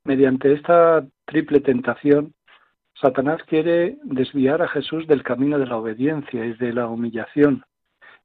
Mediante 0.04 0.52
esta 0.52 1.06
triple 1.24 1.60
tentación, 1.60 2.34
Satanás 3.00 3.42
quiere 3.46 3.96
desviar 4.04 4.60
a 4.60 4.68
Jesús 4.68 5.06
del 5.06 5.22
camino 5.22 5.58
de 5.58 5.66
la 5.66 5.78
obediencia 5.78 6.44
y 6.44 6.52
de 6.52 6.72
la 6.74 6.86
humillación 6.86 7.64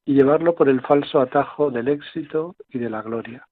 y 0.03 0.15
llevarlo 0.15 0.55
por 0.55 0.67
el 0.67 0.81
falso 0.81 1.21
atajo 1.21 1.71
del 1.71 1.87
éxito 1.87 2.57
y 2.69 2.79
de 2.79 2.89
la 2.89 3.01
gloria. 3.01 3.47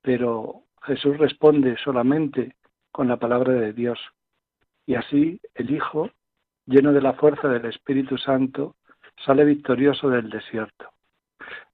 Pero 0.00 0.62
Jesús 0.82 1.18
responde 1.18 1.76
solamente 1.82 2.54
con 2.92 3.08
la 3.08 3.16
palabra 3.16 3.52
de 3.52 3.72
Dios. 3.72 3.98
Y 4.86 4.94
así 4.94 5.40
el 5.54 5.70
Hijo 5.70 6.10
lleno 6.70 6.92
de 6.92 7.02
la 7.02 7.14
fuerza 7.14 7.48
del 7.48 7.64
Espíritu 7.66 8.16
Santo, 8.16 8.76
sale 9.26 9.44
victorioso 9.44 10.08
del 10.08 10.30
desierto. 10.30 10.88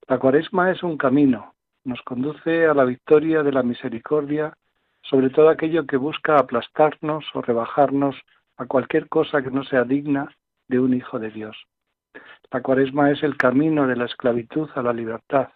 La 0.09 0.19
cuaresma 0.19 0.71
es 0.71 0.83
un 0.83 0.97
camino, 0.97 1.55
nos 1.85 2.01
conduce 2.03 2.67
a 2.67 2.73
la 2.73 2.85
victoria 2.85 3.43
de 3.43 3.53
la 3.53 3.63
misericordia 3.63 4.57
sobre 5.03 5.31
todo 5.31 5.51
aquello 5.51 5.87
que 5.87 5.97
busca 5.97 6.39
aplastarnos 6.39 7.25
o 7.35 7.43
rebajarnos 7.43 8.17
a 8.57 8.67
cualquier 8.67 9.09
cosa 9.09 9.43
que 9.43 9.51
no 9.51 9.63
sea 9.65 9.85
digna 9.85 10.35
de 10.67 10.81
un 10.81 10.95
Hijo 10.95 11.19
de 11.19 11.31
Dios. 11.31 11.57
La 12.51 12.63
cuaresma 12.63 13.11
es 13.11 13.23
el 13.23 13.37
camino 13.37 13.87
de 13.87 13.97
la 13.97 14.07
esclavitud 14.07 14.69
a 14.75 14.83
la 14.83 14.93
libertad, 14.93 15.51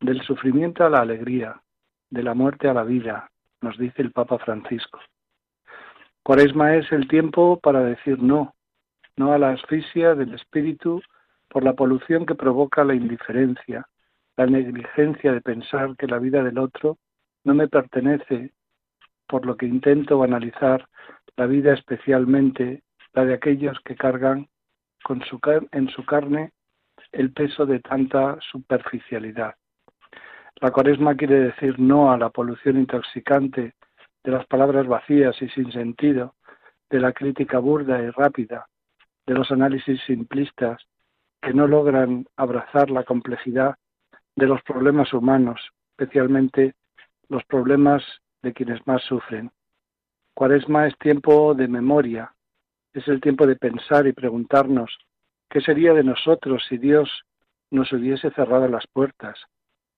del 0.00 0.20
sufrimiento 0.22 0.84
a 0.84 0.90
la 0.90 1.00
alegría, 1.00 1.62
de 2.10 2.22
la 2.22 2.34
muerte 2.34 2.68
a 2.68 2.74
la 2.74 2.82
vida, 2.82 3.30
nos 3.62 3.78
dice 3.78 4.02
el 4.02 4.12
Papa 4.12 4.38
Francisco. 4.38 5.00
Cuaresma 6.22 6.74
es 6.74 6.90
el 6.92 7.08
tiempo 7.08 7.58
para 7.60 7.80
decir 7.80 8.20
no, 8.20 8.55
no 9.16 9.32
a 9.32 9.38
la 9.38 9.50
asfixia 9.50 10.14
del 10.14 10.34
espíritu 10.34 11.02
por 11.48 11.64
la 11.64 11.72
polución 11.72 12.26
que 12.26 12.34
provoca 12.34 12.84
la 12.84 12.94
indiferencia, 12.94 13.86
la 14.36 14.46
negligencia 14.46 15.32
de 15.32 15.40
pensar 15.40 15.96
que 15.96 16.06
la 16.06 16.18
vida 16.18 16.42
del 16.42 16.58
otro 16.58 16.98
no 17.44 17.54
me 17.54 17.68
pertenece, 17.68 18.52
por 19.26 19.46
lo 19.46 19.56
que 19.56 19.66
intento 19.66 20.22
analizar 20.22 20.88
la 21.36 21.46
vida 21.46 21.72
especialmente 21.72 22.82
la 23.14 23.24
de 23.24 23.34
aquellos 23.34 23.78
que 23.80 23.96
cargan 23.96 24.48
con 25.02 25.22
su, 25.22 25.40
en 25.72 25.88
su 25.88 26.04
carne 26.04 26.52
el 27.12 27.32
peso 27.32 27.64
de 27.64 27.80
tanta 27.80 28.38
superficialidad. 28.50 29.54
La 30.60 30.70
cuaresma 30.70 31.14
quiere 31.14 31.40
decir 31.40 31.78
no 31.78 32.12
a 32.12 32.18
la 32.18 32.30
polución 32.30 32.78
intoxicante 32.78 33.74
de 34.24 34.30
las 34.30 34.46
palabras 34.46 34.86
vacías 34.86 35.40
y 35.40 35.48
sin 35.50 35.70
sentido, 35.72 36.34
de 36.90 37.00
la 37.00 37.12
crítica 37.12 37.58
burda 37.58 38.02
y 38.02 38.10
rápida, 38.10 38.66
de 39.26 39.34
los 39.34 39.50
análisis 39.50 40.00
simplistas 40.06 40.80
que 41.42 41.52
no 41.52 41.66
logran 41.66 42.26
abrazar 42.36 42.90
la 42.90 43.04
complejidad 43.04 43.76
de 44.36 44.46
los 44.46 44.62
problemas 44.62 45.12
humanos, 45.12 45.60
especialmente 45.90 46.74
los 47.28 47.44
problemas 47.44 48.02
de 48.42 48.52
quienes 48.52 48.86
más 48.86 49.02
sufren. 49.02 49.50
Cuaresma 50.34 50.86
es 50.86 50.96
tiempo 50.98 51.54
de 51.54 51.68
memoria, 51.68 52.34
es 52.92 53.06
el 53.08 53.20
tiempo 53.20 53.46
de 53.46 53.56
pensar 53.56 54.06
y 54.06 54.12
preguntarnos 54.12 54.96
qué 55.48 55.60
sería 55.60 55.92
de 55.92 56.04
nosotros 56.04 56.64
si 56.68 56.78
Dios 56.78 57.22
nos 57.70 57.92
hubiese 57.92 58.30
cerrado 58.30 58.68
las 58.68 58.86
puertas, 58.86 59.38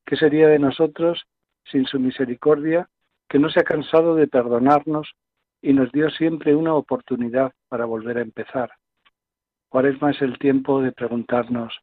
qué 0.06 0.16
sería 0.16 0.48
de 0.48 0.58
nosotros 0.58 1.26
sin 1.64 1.86
su 1.86 2.00
misericordia 2.00 2.88
que 3.28 3.38
no 3.38 3.50
se 3.50 3.60
ha 3.60 3.64
cansado 3.64 4.14
de 4.14 4.26
perdonarnos 4.26 5.12
y 5.60 5.72
nos 5.72 5.92
dio 5.92 6.08
siempre 6.10 6.54
una 6.54 6.74
oportunidad 6.74 7.52
para 7.68 7.84
volver 7.84 8.18
a 8.18 8.22
empezar. 8.22 8.70
Cuaresma 9.68 10.12
es 10.12 10.22
el 10.22 10.38
tiempo 10.38 10.81
de 10.81 10.92
preguntarnos 10.92 11.78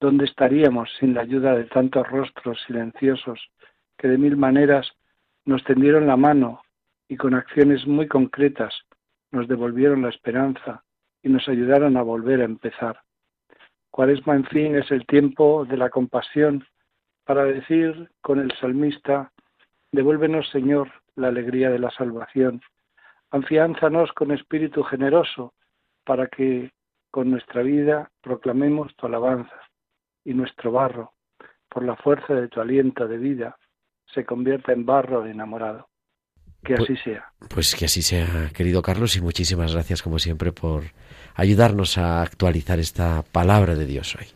dónde 0.00 0.24
estaríamos 0.24 0.88
sin 0.98 1.12
la 1.12 1.20
ayuda 1.20 1.54
de 1.54 1.64
tantos 1.64 2.08
rostros 2.08 2.58
silenciosos 2.66 3.50
que 3.98 4.08
de 4.08 4.16
mil 4.16 4.36
maneras 4.36 4.90
nos 5.44 5.62
tendieron 5.64 6.06
la 6.06 6.16
mano 6.16 6.62
y 7.06 7.16
con 7.16 7.34
acciones 7.34 7.86
muy 7.86 8.06
concretas 8.06 8.74
nos 9.30 9.46
devolvieron 9.46 10.02
la 10.02 10.08
esperanza 10.08 10.84
y 11.22 11.28
nos 11.28 11.46
ayudaron 11.48 11.96
a 11.98 12.02
volver 12.02 12.40
a 12.40 12.44
empezar. 12.44 13.00
Cuaresma, 13.90 14.34
en 14.34 14.44
fin, 14.44 14.76
es 14.76 14.90
el 14.90 15.04
tiempo 15.06 15.66
de 15.66 15.76
la 15.76 15.90
compasión 15.90 16.64
para 17.24 17.44
decir 17.44 18.10
con 18.22 18.38
el 18.38 18.52
salmista, 18.58 19.32
devuélvenos, 19.92 20.48
Señor, 20.48 20.90
la 21.14 21.28
alegría 21.28 21.68
de 21.68 21.78
la 21.78 21.90
salvación, 21.90 22.62
afiánzanos 23.30 24.12
con 24.12 24.30
espíritu 24.30 24.82
generoso 24.82 25.52
para 26.04 26.26
que 26.28 26.70
con 27.10 27.30
nuestra 27.30 27.62
vida 27.62 28.10
proclamemos 28.20 28.94
tu 28.96 29.06
alabanza 29.06 29.54
y 30.24 30.34
nuestro 30.34 30.72
barro, 30.72 31.12
por 31.68 31.84
la 31.84 31.96
fuerza 31.96 32.34
de 32.34 32.48
tu 32.48 32.60
aliento 32.60 33.06
de 33.08 33.18
vida, 33.18 33.56
se 34.12 34.24
convierta 34.24 34.72
en 34.72 34.84
barro 34.86 35.26
enamorado. 35.26 35.88
Que 36.64 36.74
pues, 36.74 36.90
así 36.90 36.96
sea. 37.02 37.32
Pues 37.48 37.74
que 37.74 37.84
así 37.84 38.02
sea, 38.02 38.50
querido 38.54 38.82
Carlos, 38.82 39.16
y 39.16 39.20
muchísimas 39.20 39.72
gracias, 39.72 40.02
como 40.02 40.18
siempre, 40.18 40.52
por 40.52 40.84
ayudarnos 41.34 41.98
a 41.98 42.20
actualizar 42.22 42.78
esta 42.78 43.22
palabra 43.22 43.74
de 43.74 43.86
Dios 43.86 44.16
hoy. 44.16 44.26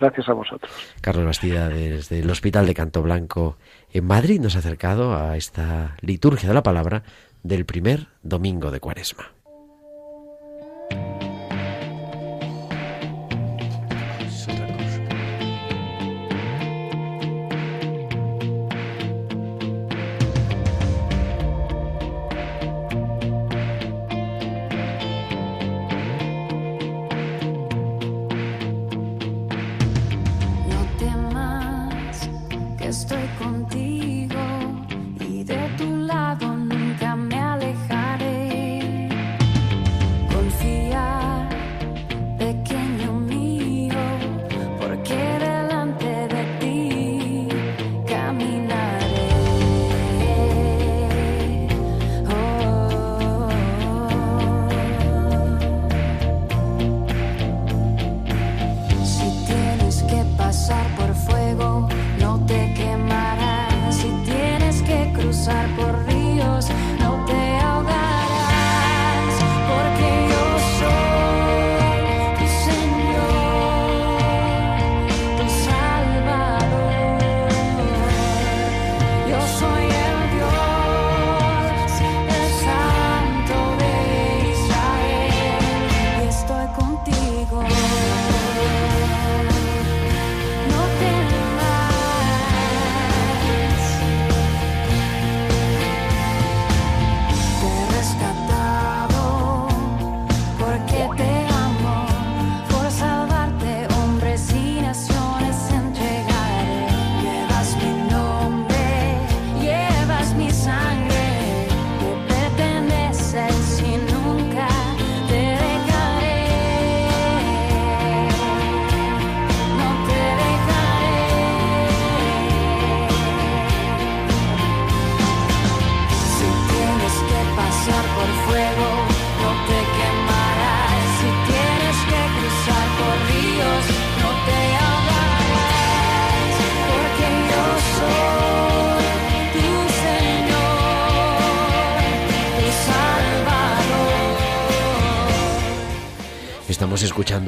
Gracias 0.00 0.28
a 0.28 0.32
vosotros. 0.32 0.70
Carlos 1.00 1.24
Bastida, 1.24 1.68
desde 1.68 2.20
el 2.20 2.30
Hospital 2.30 2.66
de 2.66 2.74
Canto 2.74 3.02
Blanco 3.02 3.56
en 3.92 4.06
Madrid, 4.06 4.40
nos 4.40 4.56
ha 4.56 4.60
acercado 4.60 5.16
a 5.16 5.36
esta 5.36 5.96
liturgia 6.00 6.48
de 6.48 6.54
la 6.54 6.62
palabra 6.62 7.02
del 7.42 7.64
primer 7.64 8.08
domingo 8.22 8.70
de 8.70 8.80
Cuaresma. 8.80 9.37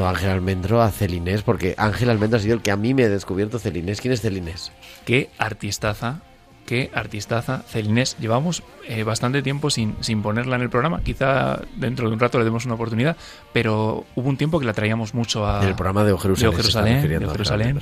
A 0.07 0.11
Ángel 0.11 0.31
Almendro, 0.31 0.83
a 0.83 0.91
Celinés, 0.91 1.43
porque 1.43 1.75
Ángel 1.79 2.11
Almendro 2.11 2.39
ha 2.39 2.43
sido 2.43 2.55
el 2.55 2.63
que 2.63 2.71
a 2.71 2.77
mí 2.77 2.95
me 2.95 3.05
ha 3.05 3.09
descubierto 3.09 3.59
Celinés. 3.59 4.01
¿Quién 4.01 4.13
es 4.13 4.21
Celinés? 4.21 4.73
Qué 5.05 5.31
artistaza, 5.39 6.21
qué 6.67 6.91
artistaza. 6.95 7.63
Celinés, 7.69 8.17
llevamos 8.19 8.63
eh, 8.89 9.03
bastante 9.03 9.43
tiempo 9.43 9.71
sin, 9.71 9.97
sin 10.01 10.23
ponerla 10.23 10.57
en 10.57 10.63
el 10.63 10.71
programa. 10.71 11.01
Quizá 11.03 11.61
dentro 11.77 12.09
de 12.09 12.15
un 12.15 12.21
rato 12.21 12.39
le 12.39 12.45
demos 12.45 12.65
una 12.65 12.75
oportunidad, 12.75 13.17
pero 13.53 14.05
hubo 14.15 14.29
un 14.29 14.37
tiempo 14.37 14.61
que 14.61 14.67
la 14.67 14.73
traíamos 14.73 15.15
mucho 15.15 15.47
a... 15.47 15.67
El 15.67 15.75
programa 15.75 16.05
de 16.05 16.17
Jerusalén. 16.17 16.51
de 16.51 16.57
Jerusalén, 16.57 17.31
Jerusalén, 17.33 17.81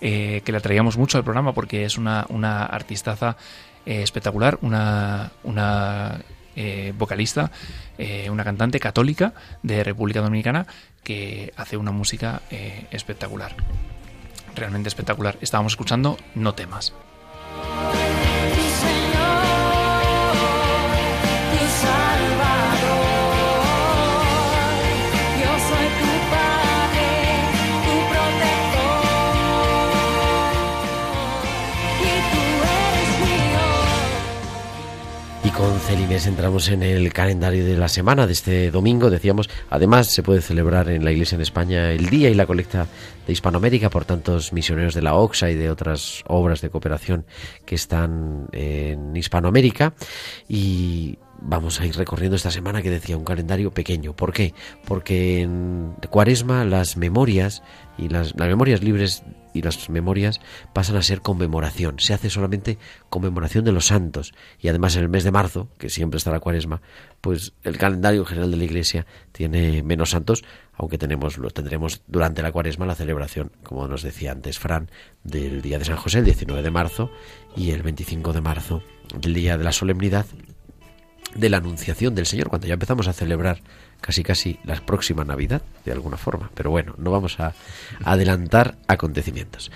eh, 0.00 0.42
que 0.44 0.52
la 0.52 0.60
traíamos 0.60 0.96
mucho 0.96 1.18
al 1.18 1.24
programa 1.24 1.52
porque 1.52 1.84
es 1.84 1.98
una, 1.98 2.26
una 2.28 2.64
artistaza 2.64 3.36
eh, 3.84 4.02
espectacular, 4.02 4.58
una, 4.62 5.32
una 5.42 6.20
eh, 6.56 6.92
vocalista, 6.96 7.50
eh, 7.98 8.30
una 8.30 8.44
cantante 8.44 8.80
católica 8.80 9.34
de 9.62 9.84
República 9.84 10.20
Dominicana 10.20 10.66
que 11.02 11.52
hace 11.56 11.76
una 11.76 11.92
música 11.92 12.42
eh, 12.50 12.86
espectacular. 12.90 13.54
Realmente 14.54 14.88
espectacular. 14.88 15.36
Estábamos 15.40 15.72
escuchando 15.72 16.18
No 16.34 16.54
temas. 16.54 16.92
Con 35.56 35.78
Celinés 35.80 36.26
entramos 36.26 36.68
en 36.68 36.82
el 36.82 37.12
calendario 37.12 37.64
de 37.64 37.76
la 37.76 37.88
semana 37.88 38.26
de 38.26 38.32
este 38.32 38.70
domingo. 38.70 39.10
Decíamos, 39.10 39.50
además 39.70 40.08
se 40.08 40.22
puede 40.22 40.40
celebrar 40.40 40.88
en 40.88 41.04
la 41.04 41.12
Iglesia 41.12 41.36
en 41.36 41.42
España 41.42 41.90
el 41.90 42.08
Día 42.08 42.30
y 42.30 42.34
la 42.34 42.46
Colecta 42.46 42.86
de 43.26 43.32
Hispanoamérica 43.32 43.90
por 43.90 44.04
tantos 44.04 44.52
misioneros 44.52 44.94
de 44.94 45.02
la 45.02 45.14
OXA 45.14 45.50
y 45.50 45.54
de 45.54 45.70
otras 45.70 46.22
obras 46.26 46.60
de 46.60 46.70
cooperación 46.70 47.26
que 47.64 47.74
están 47.74 48.48
en 48.52 49.16
Hispanoamérica. 49.16 49.94
Y 50.48 51.18
vamos 51.40 51.80
a 51.80 51.86
ir 51.86 51.96
recorriendo 51.96 52.36
esta 52.36 52.50
semana 52.50 52.82
que 52.82 52.90
decía 52.90 53.16
un 53.16 53.24
calendario 53.24 53.72
pequeño. 53.72 54.14
¿Por 54.14 54.32
qué? 54.32 54.54
Porque 54.84 55.40
en 55.40 55.94
Cuaresma 56.10 56.64
las 56.64 56.96
memorias 56.96 57.62
y 57.98 58.08
las, 58.08 58.34
las 58.36 58.48
memorias 58.48 58.82
libres 58.82 59.22
y 59.54 59.62
las 59.62 59.88
memorias 59.90 60.40
pasan 60.72 60.96
a 60.96 61.02
ser 61.02 61.20
conmemoración. 61.20 61.98
Se 61.98 62.14
hace 62.14 62.30
solamente 62.30 62.78
conmemoración 63.08 63.64
de 63.64 63.72
los 63.72 63.86
santos. 63.86 64.34
Y 64.60 64.68
además 64.68 64.96
en 64.96 65.02
el 65.02 65.08
mes 65.08 65.24
de 65.24 65.30
marzo, 65.30 65.68
que 65.78 65.90
siempre 65.90 66.18
está 66.18 66.30
la 66.30 66.40
cuaresma, 66.40 66.80
pues 67.20 67.52
el 67.62 67.78
calendario 67.78 68.24
general 68.24 68.50
de 68.50 68.56
la 68.56 68.64
Iglesia 68.64 69.06
tiene 69.32 69.82
menos 69.82 70.10
santos, 70.10 70.44
aunque 70.74 70.98
tenemos, 70.98 71.38
lo 71.38 71.50
tendremos 71.50 72.02
durante 72.06 72.42
la 72.42 72.52
cuaresma 72.52 72.86
la 72.86 72.94
celebración, 72.94 73.52
como 73.62 73.86
nos 73.88 74.02
decía 74.02 74.32
antes 74.32 74.58
Fran, 74.58 74.90
del 75.22 75.62
Día 75.62 75.78
de 75.78 75.84
San 75.84 75.96
José, 75.96 76.18
el 76.18 76.24
19 76.24 76.62
de 76.62 76.70
marzo, 76.70 77.10
y 77.56 77.70
el 77.70 77.82
25 77.82 78.32
de 78.32 78.40
marzo, 78.40 78.82
del 79.18 79.34
Día 79.34 79.58
de 79.58 79.64
la 79.64 79.72
Solemnidad 79.72 80.26
de 81.34 81.48
la 81.48 81.58
Anunciación 81.58 82.14
del 82.14 82.26
Señor, 82.26 82.48
cuando 82.48 82.66
ya 82.66 82.74
empezamos 82.74 83.08
a 83.08 83.12
celebrar 83.12 83.60
casi 84.02 84.22
casi 84.22 84.58
la 84.64 84.76
próxima 84.84 85.24
Navidad, 85.24 85.62
de 85.86 85.92
alguna 85.92 86.18
forma. 86.18 86.50
Pero 86.54 86.70
bueno, 86.70 86.94
no 86.98 87.10
vamos 87.10 87.40
a 87.40 87.54
adelantar 88.04 88.76
acontecimientos. 88.86 89.70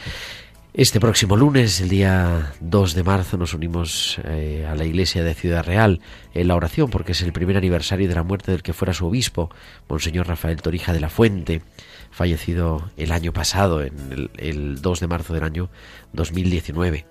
Este 0.74 1.00
próximo 1.00 1.38
lunes, 1.38 1.80
el 1.80 1.88
día 1.88 2.52
2 2.60 2.94
de 2.94 3.02
marzo, 3.02 3.38
nos 3.38 3.54
unimos 3.54 4.20
eh, 4.24 4.66
a 4.68 4.74
la 4.74 4.84
iglesia 4.84 5.24
de 5.24 5.32
Ciudad 5.32 5.64
Real 5.64 6.00
en 6.34 6.48
la 6.48 6.54
oración, 6.54 6.90
porque 6.90 7.12
es 7.12 7.22
el 7.22 7.32
primer 7.32 7.56
aniversario 7.56 8.06
de 8.06 8.14
la 8.14 8.22
muerte 8.22 8.52
del 8.52 8.62
que 8.62 8.74
fuera 8.74 8.92
su 8.92 9.06
obispo, 9.06 9.48
Monseñor 9.88 10.28
Rafael 10.28 10.60
Torija 10.60 10.92
de 10.92 11.00
la 11.00 11.08
Fuente, 11.08 11.62
fallecido 12.10 12.90
el 12.98 13.12
año 13.12 13.32
pasado, 13.32 13.82
en 13.82 13.94
el, 14.12 14.30
el 14.36 14.82
2 14.82 15.00
de 15.00 15.06
marzo 15.06 15.32
del 15.32 15.44
año 15.44 15.70
2019. 16.12 17.06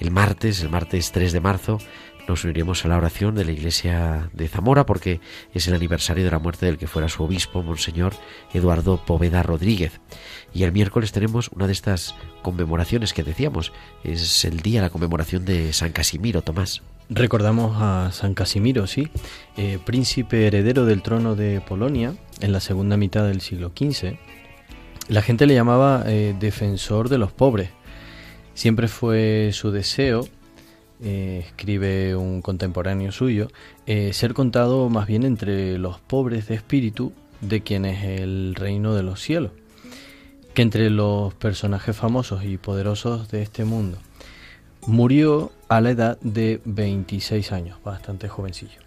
El 0.00 0.10
martes, 0.10 0.60
el 0.60 0.68
martes 0.68 1.12
3 1.12 1.32
de 1.32 1.40
marzo, 1.40 1.78
nos 2.28 2.44
uniremos 2.44 2.84
a 2.84 2.88
la 2.88 2.96
oración 2.96 3.34
de 3.34 3.44
la 3.44 3.52
iglesia 3.52 4.30
de 4.32 4.48
Zamora 4.48 4.86
porque 4.86 5.20
es 5.54 5.68
el 5.68 5.74
aniversario 5.74 6.24
de 6.24 6.30
la 6.30 6.38
muerte 6.38 6.66
del 6.66 6.78
que 6.78 6.86
fuera 6.86 7.08
su 7.08 7.22
obispo, 7.22 7.62
Monseñor 7.62 8.14
Eduardo 8.52 9.04
Poveda 9.04 9.42
Rodríguez. 9.42 10.00
Y 10.52 10.64
el 10.64 10.72
miércoles 10.72 11.12
tenemos 11.12 11.48
una 11.48 11.66
de 11.66 11.72
estas 11.72 12.14
conmemoraciones 12.42 13.12
que 13.12 13.22
decíamos, 13.22 13.72
es 14.04 14.44
el 14.44 14.60
día 14.60 14.82
la 14.82 14.90
conmemoración 14.90 15.44
de 15.44 15.72
San 15.72 15.92
Casimiro, 15.92 16.42
Tomás. 16.42 16.82
Recordamos 17.08 17.76
a 17.80 18.10
San 18.12 18.34
Casimiro, 18.34 18.86
sí, 18.86 19.08
eh, 19.56 19.78
príncipe 19.84 20.46
heredero 20.46 20.86
del 20.86 21.02
trono 21.02 21.36
de 21.36 21.60
Polonia 21.60 22.14
en 22.40 22.52
la 22.52 22.60
segunda 22.60 22.96
mitad 22.96 23.24
del 23.24 23.40
siglo 23.40 23.72
XV. 23.76 24.16
La 25.08 25.22
gente 25.22 25.46
le 25.46 25.54
llamaba 25.54 26.02
eh, 26.06 26.34
defensor 26.38 27.08
de 27.08 27.18
los 27.18 27.30
pobres. 27.30 27.70
Siempre 28.54 28.88
fue 28.88 29.50
su 29.52 29.70
deseo 29.70 30.26
eh, 31.02 31.44
escribe 31.46 32.16
un 32.16 32.42
contemporáneo 32.42 33.12
suyo, 33.12 33.48
eh, 33.86 34.12
ser 34.12 34.34
contado 34.34 34.88
más 34.88 35.06
bien 35.06 35.24
entre 35.24 35.78
los 35.78 36.00
pobres 36.00 36.48
de 36.48 36.54
espíritu 36.54 37.12
de 37.40 37.62
quien 37.62 37.84
es 37.84 38.04
el 38.04 38.54
reino 38.54 38.94
de 38.94 39.02
los 39.02 39.20
cielos, 39.20 39.52
que 40.54 40.62
entre 40.62 40.88
los 40.90 41.34
personajes 41.34 41.96
famosos 41.96 42.44
y 42.44 42.56
poderosos 42.56 43.28
de 43.28 43.42
este 43.42 43.64
mundo. 43.64 43.98
Murió 44.86 45.52
a 45.68 45.80
la 45.80 45.90
edad 45.90 46.18
de 46.20 46.60
26 46.64 47.52
años, 47.52 47.78
bastante 47.84 48.28
jovencillo. 48.28 48.80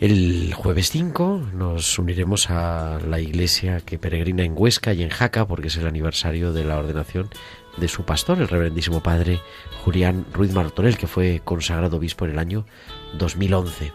El 0.00 0.52
jueves 0.54 0.90
5 0.90 1.50
nos 1.54 1.98
uniremos 1.98 2.50
a 2.50 2.98
la 3.08 3.20
iglesia 3.20 3.80
que 3.80 3.98
peregrina 3.98 4.42
en 4.42 4.54
Huesca 4.56 4.92
y 4.92 5.02
en 5.02 5.08
Jaca 5.08 5.46
porque 5.46 5.68
es 5.68 5.76
el 5.76 5.86
aniversario 5.86 6.52
de 6.52 6.64
la 6.64 6.78
ordenación 6.78 7.30
de 7.76 7.88
su 7.88 8.04
pastor, 8.04 8.38
el 8.40 8.48
reverendísimo 8.48 9.02
padre 9.02 9.40
Julián 9.84 10.26
Ruiz 10.32 10.52
Martorell, 10.52 10.96
que 10.96 11.06
fue 11.06 11.40
consagrado 11.44 11.96
obispo 11.96 12.24
en 12.24 12.32
el 12.32 12.38
año 12.38 12.66
2011. 13.18 13.92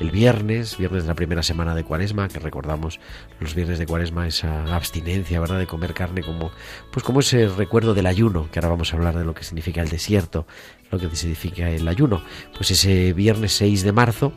El 0.00 0.10
viernes, 0.10 0.78
viernes 0.78 1.04
de 1.04 1.08
la 1.08 1.14
primera 1.14 1.42
semana 1.42 1.74
de 1.74 1.84
Cuaresma, 1.84 2.26
que 2.28 2.40
recordamos 2.40 2.98
los 3.38 3.54
viernes 3.54 3.78
de 3.78 3.86
Cuaresma, 3.86 4.26
esa 4.26 4.74
abstinencia, 4.74 5.38
¿verdad?, 5.38 5.58
de 5.58 5.66
comer 5.66 5.94
carne 5.94 6.22
como, 6.22 6.50
pues 6.90 7.04
como 7.04 7.20
ese 7.20 7.46
recuerdo 7.46 7.94
del 7.94 8.06
ayuno, 8.06 8.48
que 8.50 8.58
ahora 8.58 8.70
vamos 8.70 8.92
a 8.92 8.96
hablar 8.96 9.16
de 9.16 9.24
lo 9.24 9.34
que 9.34 9.44
significa 9.44 9.80
el 9.80 9.90
desierto, 9.90 10.46
lo 10.90 10.98
que 10.98 11.14
significa 11.14 11.70
el 11.70 11.86
ayuno. 11.86 12.22
Pues 12.56 12.72
ese 12.72 13.12
viernes 13.12 13.52
6 13.52 13.84
de 13.84 13.92
marzo 13.92 14.32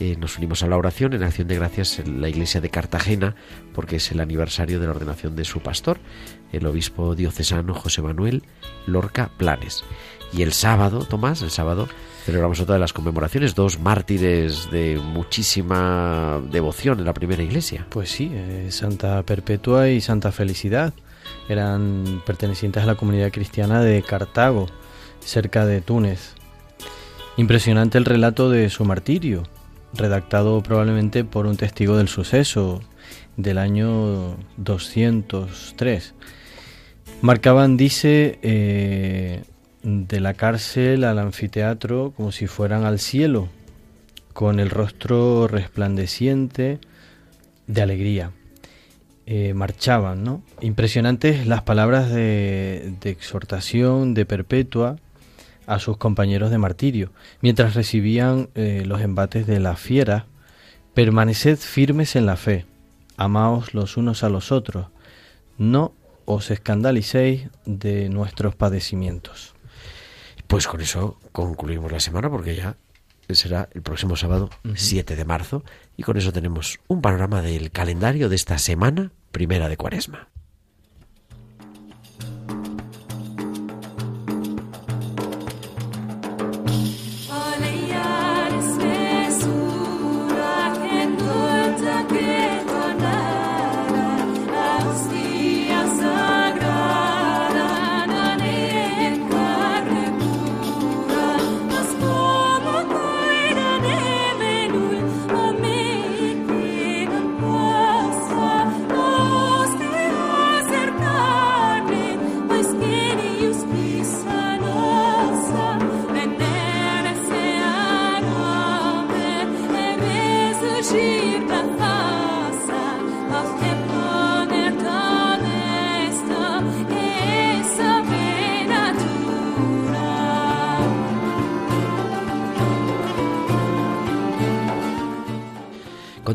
eh, 0.00 0.16
nos 0.18 0.38
unimos 0.38 0.62
a 0.62 0.68
la 0.68 0.76
oración 0.76 1.12
en 1.12 1.22
acción 1.22 1.48
de 1.48 1.56
gracias 1.56 1.98
en 1.98 2.20
la 2.20 2.28
iglesia 2.28 2.60
de 2.60 2.70
Cartagena, 2.70 3.36
porque 3.74 3.96
es 3.96 4.10
el 4.10 4.20
aniversario 4.20 4.80
de 4.80 4.86
la 4.86 4.92
ordenación 4.92 5.36
de 5.36 5.44
su 5.44 5.60
pastor, 5.60 5.98
el 6.56 6.66
obispo 6.66 7.14
diocesano 7.14 7.74
José 7.74 8.02
Manuel 8.02 8.42
Lorca 8.86 9.30
Planes. 9.36 9.84
Y 10.32 10.42
el 10.42 10.52
sábado, 10.52 11.04
Tomás, 11.04 11.42
el 11.42 11.50
sábado 11.50 11.88
celebramos 12.24 12.58
otra 12.58 12.74
de 12.74 12.80
las 12.80 12.92
conmemoraciones, 12.92 13.54
dos 13.54 13.78
mártires 13.78 14.70
de 14.70 14.98
muchísima 15.02 16.40
devoción 16.50 16.98
en 16.98 17.04
la 17.04 17.14
primera 17.14 17.42
iglesia. 17.42 17.86
Pues 17.90 18.10
sí, 18.10 18.30
eh, 18.32 18.68
Santa 18.70 19.22
Perpetua 19.22 19.90
y 19.90 20.00
Santa 20.00 20.32
Felicidad 20.32 20.94
eran 21.48 22.22
pertenecientes 22.24 22.82
a 22.82 22.86
la 22.86 22.94
comunidad 22.94 23.30
cristiana 23.30 23.82
de 23.82 24.02
Cartago, 24.02 24.66
cerca 25.20 25.66
de 25.66 25.82
Túnez. 25.82 26.34
Impresionante 27.36 27.98
el 27.98 28.04
relato 28.04 28.48
de 28.48 28.70
su 28.70 28.84
martirio, 28.84 29.42
redactado 29.92 30.62
probablemente 30.62 31.24
por 31.24 31.46
un 31.46 31.56
testigo 31.56 31.96
del 31.96 32.08
suceso 32.08 32.80
del 33.36 33.58
año 33.58 34.36
203. 34.56 36.14
Marcaban, 37.24 37.78
dice, 37.78 38.38
eh, 38.42 39.44
de 39.82 40.20
la 40.20 40.34
cárcel 40.34 41.04
al 41.04 41.18
anfiteatro 41.18 42.12
como 42.14 42.32
si 42.32 42.46
fueran 42.46 42.84
al 42.84 42.98
cielo, 42.98 43.48
con 44.34 44.60
el 44.60 44.68
rostro 44.68 45.48
resplandeciente 45.48 46.80
de 47.66 47.80
alegría. 47.80 48.32
Eh, 49.24 49.54
marchaban, 49.54 50.22
¿no? 50.22 50.42
Impresionantes 50.60 51.46
las 51.46 51.62
palabras 51.62 52.10
de, 52.10 52.94
exhortación 53.04 54.12
de 54.12 54.26
Perpetua 54.26 54.96
a 55.66 55.78
sus 55.78 55.96
compañeros 55.96 56.50
de 56.50 56.58
martirio, 56.58 57.10
mientras 57.40 57.74
recibían 57.74 58.50
eh, 58.54 58.82
los 58.84 59.00
embates 59.00 59.46
de 59.46 59.60
la 59.60 59.76
fiera, 59.76 60.26
permaneced 60.92 61.56
firmes 61.56 62.16
en 62.16 62.26
la 62.26 62.36
fe, 62.36 62.66
amaos 63.16 63.72
los 63.72 63.96
unos 63.96 64.24
a 64.24 64.28
los 64.28 64.52
otros, 64.52 64.88
no 65.56 65.94
os 66.24 66.50
escandalicéis 66.50 67.48
de 67.64 68.08
nuestros 68.08 68.54
padecimientos. 68.54 69.54
Pues 70.46 70.66
con 70.66 70.80
eso 70.80 71.18
concluimos 71.32 71.90
la 71.90 72.00
semana 72.00 72.30
porque 72.30 72.54
ya 72.54 72.76
será 73.30 73.68
el 73.72 73.82
próximo 73.82 74.16
sábado 74.16 74.50
7 74.74 75.16
de 75.16 75.24
marzo 75.24 75.64
y 75.96 76.02
con 76.02 76.16
eso 76.16 76.32
tenemos 76.32 76.78
un 76.88 77.00
panorama 77.00 77.42
del 77.42 77.70
calendario 77.70 78.28
de 78.28 78.36
esta 78.36 78.58
semana 78.58 79.12
primera 79.32 79.68
de 79.68 79.76
Cuaresma. 79.76 80.28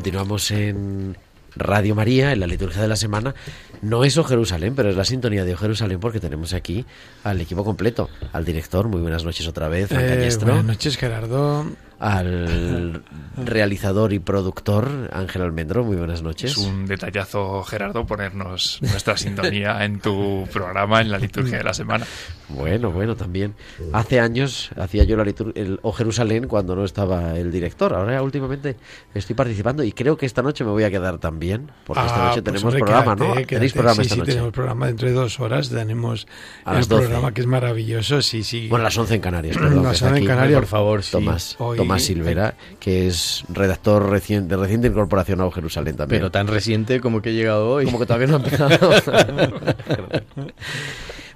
Continuamos 0.10 0.50
en 0.50 1.18
Radio 1.56 1.94
María, 1.94 2.32
en 2.32 2.40
la 2.40 2.48
liturgia 2.48 2.82
de 2.82 2.88
la 2.88 2.96
semana. 2.96 3.36
No 3.84 4.04
es 4.04 4.18
O 4.18 4.24
Jerusalén, 4.24 4.74
pero 4.76 4.90
es 4.90 4.96
la 4.96 5.06
sintonía 5.06 5.46
de 5.46 5.54
O 5.54 5.58
Jerusalén 5.58 6.00
porque 6.00 6.20
tenemos 6.20 6.54
aquí 6.54 6.84
al 7.24 7.40
equipo 7.42 7.64
completo. 7.64 8.10
Al 8.34 8.44
director, 8.44 8.88
muy 8.88 9.02
buenas 9.02 9.24
noches 9.24 9.48
otra 9.48 9.68
vez, 9.68 9.90
Fran 9.90 10.02
Eh, 10.04 10.36
buenas 10.42 10.66
noches, 10.66 10.98
Gerardo. 10.98 11.68
Al 12.00 13.04
realizador 13.38 14.12
y 14.12 14.18
productor, 14.18 15.12
Ángel 15.14 15.44
Almendro, 15.44 15.84
muy 15.84 15.96
buenas 15.96 16.24
noches. 16.24 16.54
Es 16.54 16.58
un 16.58 16.88
detallazo, 16.88 17.62
Gerardo, 17.62 18.08
ponernos 18.08 18.80
nuestra 18.82 19.16
sintonía 19.16 19.86
en 19.86 20.00
tu 20.00 20.48
programa, 20.52 21.02
en 21.02 21.12
la 21.12 21.20
liturgia 21.20 21.60
de 21.60 21.64
la 21.66 21.76
semana. 21.76 22.08
Bueno, 22.50 22.92
bueno, 22.92 23.16
también. 23.16 23.54
Hace 23.94 24.20
años 24.20 24.72
hacía 24.76 25.04
yo 25.04 25.16
la 25.16 25.24
litur- 25.24 25.52
el 25.56 25.80
O 25.84 25.92
Jerusalén 25.94 26.48
cuando 26.48 26.76
no 26.76 26.84
estaba 26.84 27.38
el 27.38 27.52
director. 27.52 27.94
Ahora 27.94 28.22
últimamente 28.24 28.76
estoy 29.14 29.36
participando 29.36 29.84
y 29.84 29.92
creo 29.92 30.18
que 30.18 30.26
esta 30.26 30.42
noche 30.42 30.64
me 30.64 30.72
voy 30.72 30.84
a 30.84 30.90
quedar 30.90 31.20
también, 31.20 31.72
porque 31.86 32.02
esta 32.06 32.16
Ah, 32.16 32.30
noche 32.30 32.42
pues, 32.42 32.44
tenemos 32.46 32.64
hombre, 32.64 32.80
programa, 32.80 33.16
quédate, 33.16 33.24
¿no? 33.28 33.34
quédate. 33.36 33.56
Tenéis 33.56 33.74
programa 33.74 33.96
sí, 33.96 34.02
esta 34.02 34.14
sí, 34.16 34.20
noche. 34.20 34.32
tenemos 34.32 34.52
programa 34.54 34.88
dentro 34.88 35.08
de 35.08 35.14
dos 35.14 35.40
horas. 35.40 35.70
Tenemos 35.70 36.28
A 36.66 36.72
el 36.72 36.78
las 36.78 36.90
12. 36.90 37.04
programa 37.06 37.34
que 37.34 37.42
es 37.42 37.48
maravilloso. 37.48 38.22
Sí, 38.22 38.44
sí. 38.44 38.68
Bueno, 38.68 38.84
las 38.84 38.98
11 38.98 39.16
en 39.16 39.22
Canarias, 39.22 39.56
perdón. 39.60 39.84
Las 39.84 39.92
que 39.92 39.96
está 39.96 40.08
11 40.08 40.20
en 40.20 40.26
Canarias, 40.28 40.60
por 40.60 40.68
favor, 40.68 41.04
sí. 41.04 41.12
Tomás, 41.12 41.56
Hoy- 41.60 41.78
Tomás 41.78 42.02
Silvera, 42.04 42.56
que 42.80 43.08
es 43.08 43.44
redactor 43.50 44.10
recien- 44.10 44.48
de 44.48 44.58
reciente 44.58 44.88
incorporación 44.88 45.40
a 45.42 45.46
O 45.46 45.52
Jerusalén 45.52 45.96
también. 45.96 46.20
Pero 46.20 46.32
tan 46.32 46.48
reciente 46.48 47.00
como 47.00 47.22
que 47.22 47.30
he 47.30 47.34
llegado 47.34 47.70
hoy. 47.70 47.86
Como 47.86 48.00
que 48.00 48.06
todavía 48.08 48.28
no 48.28 48.38
ha 48.38 48.40
empezado. 48.40 48.70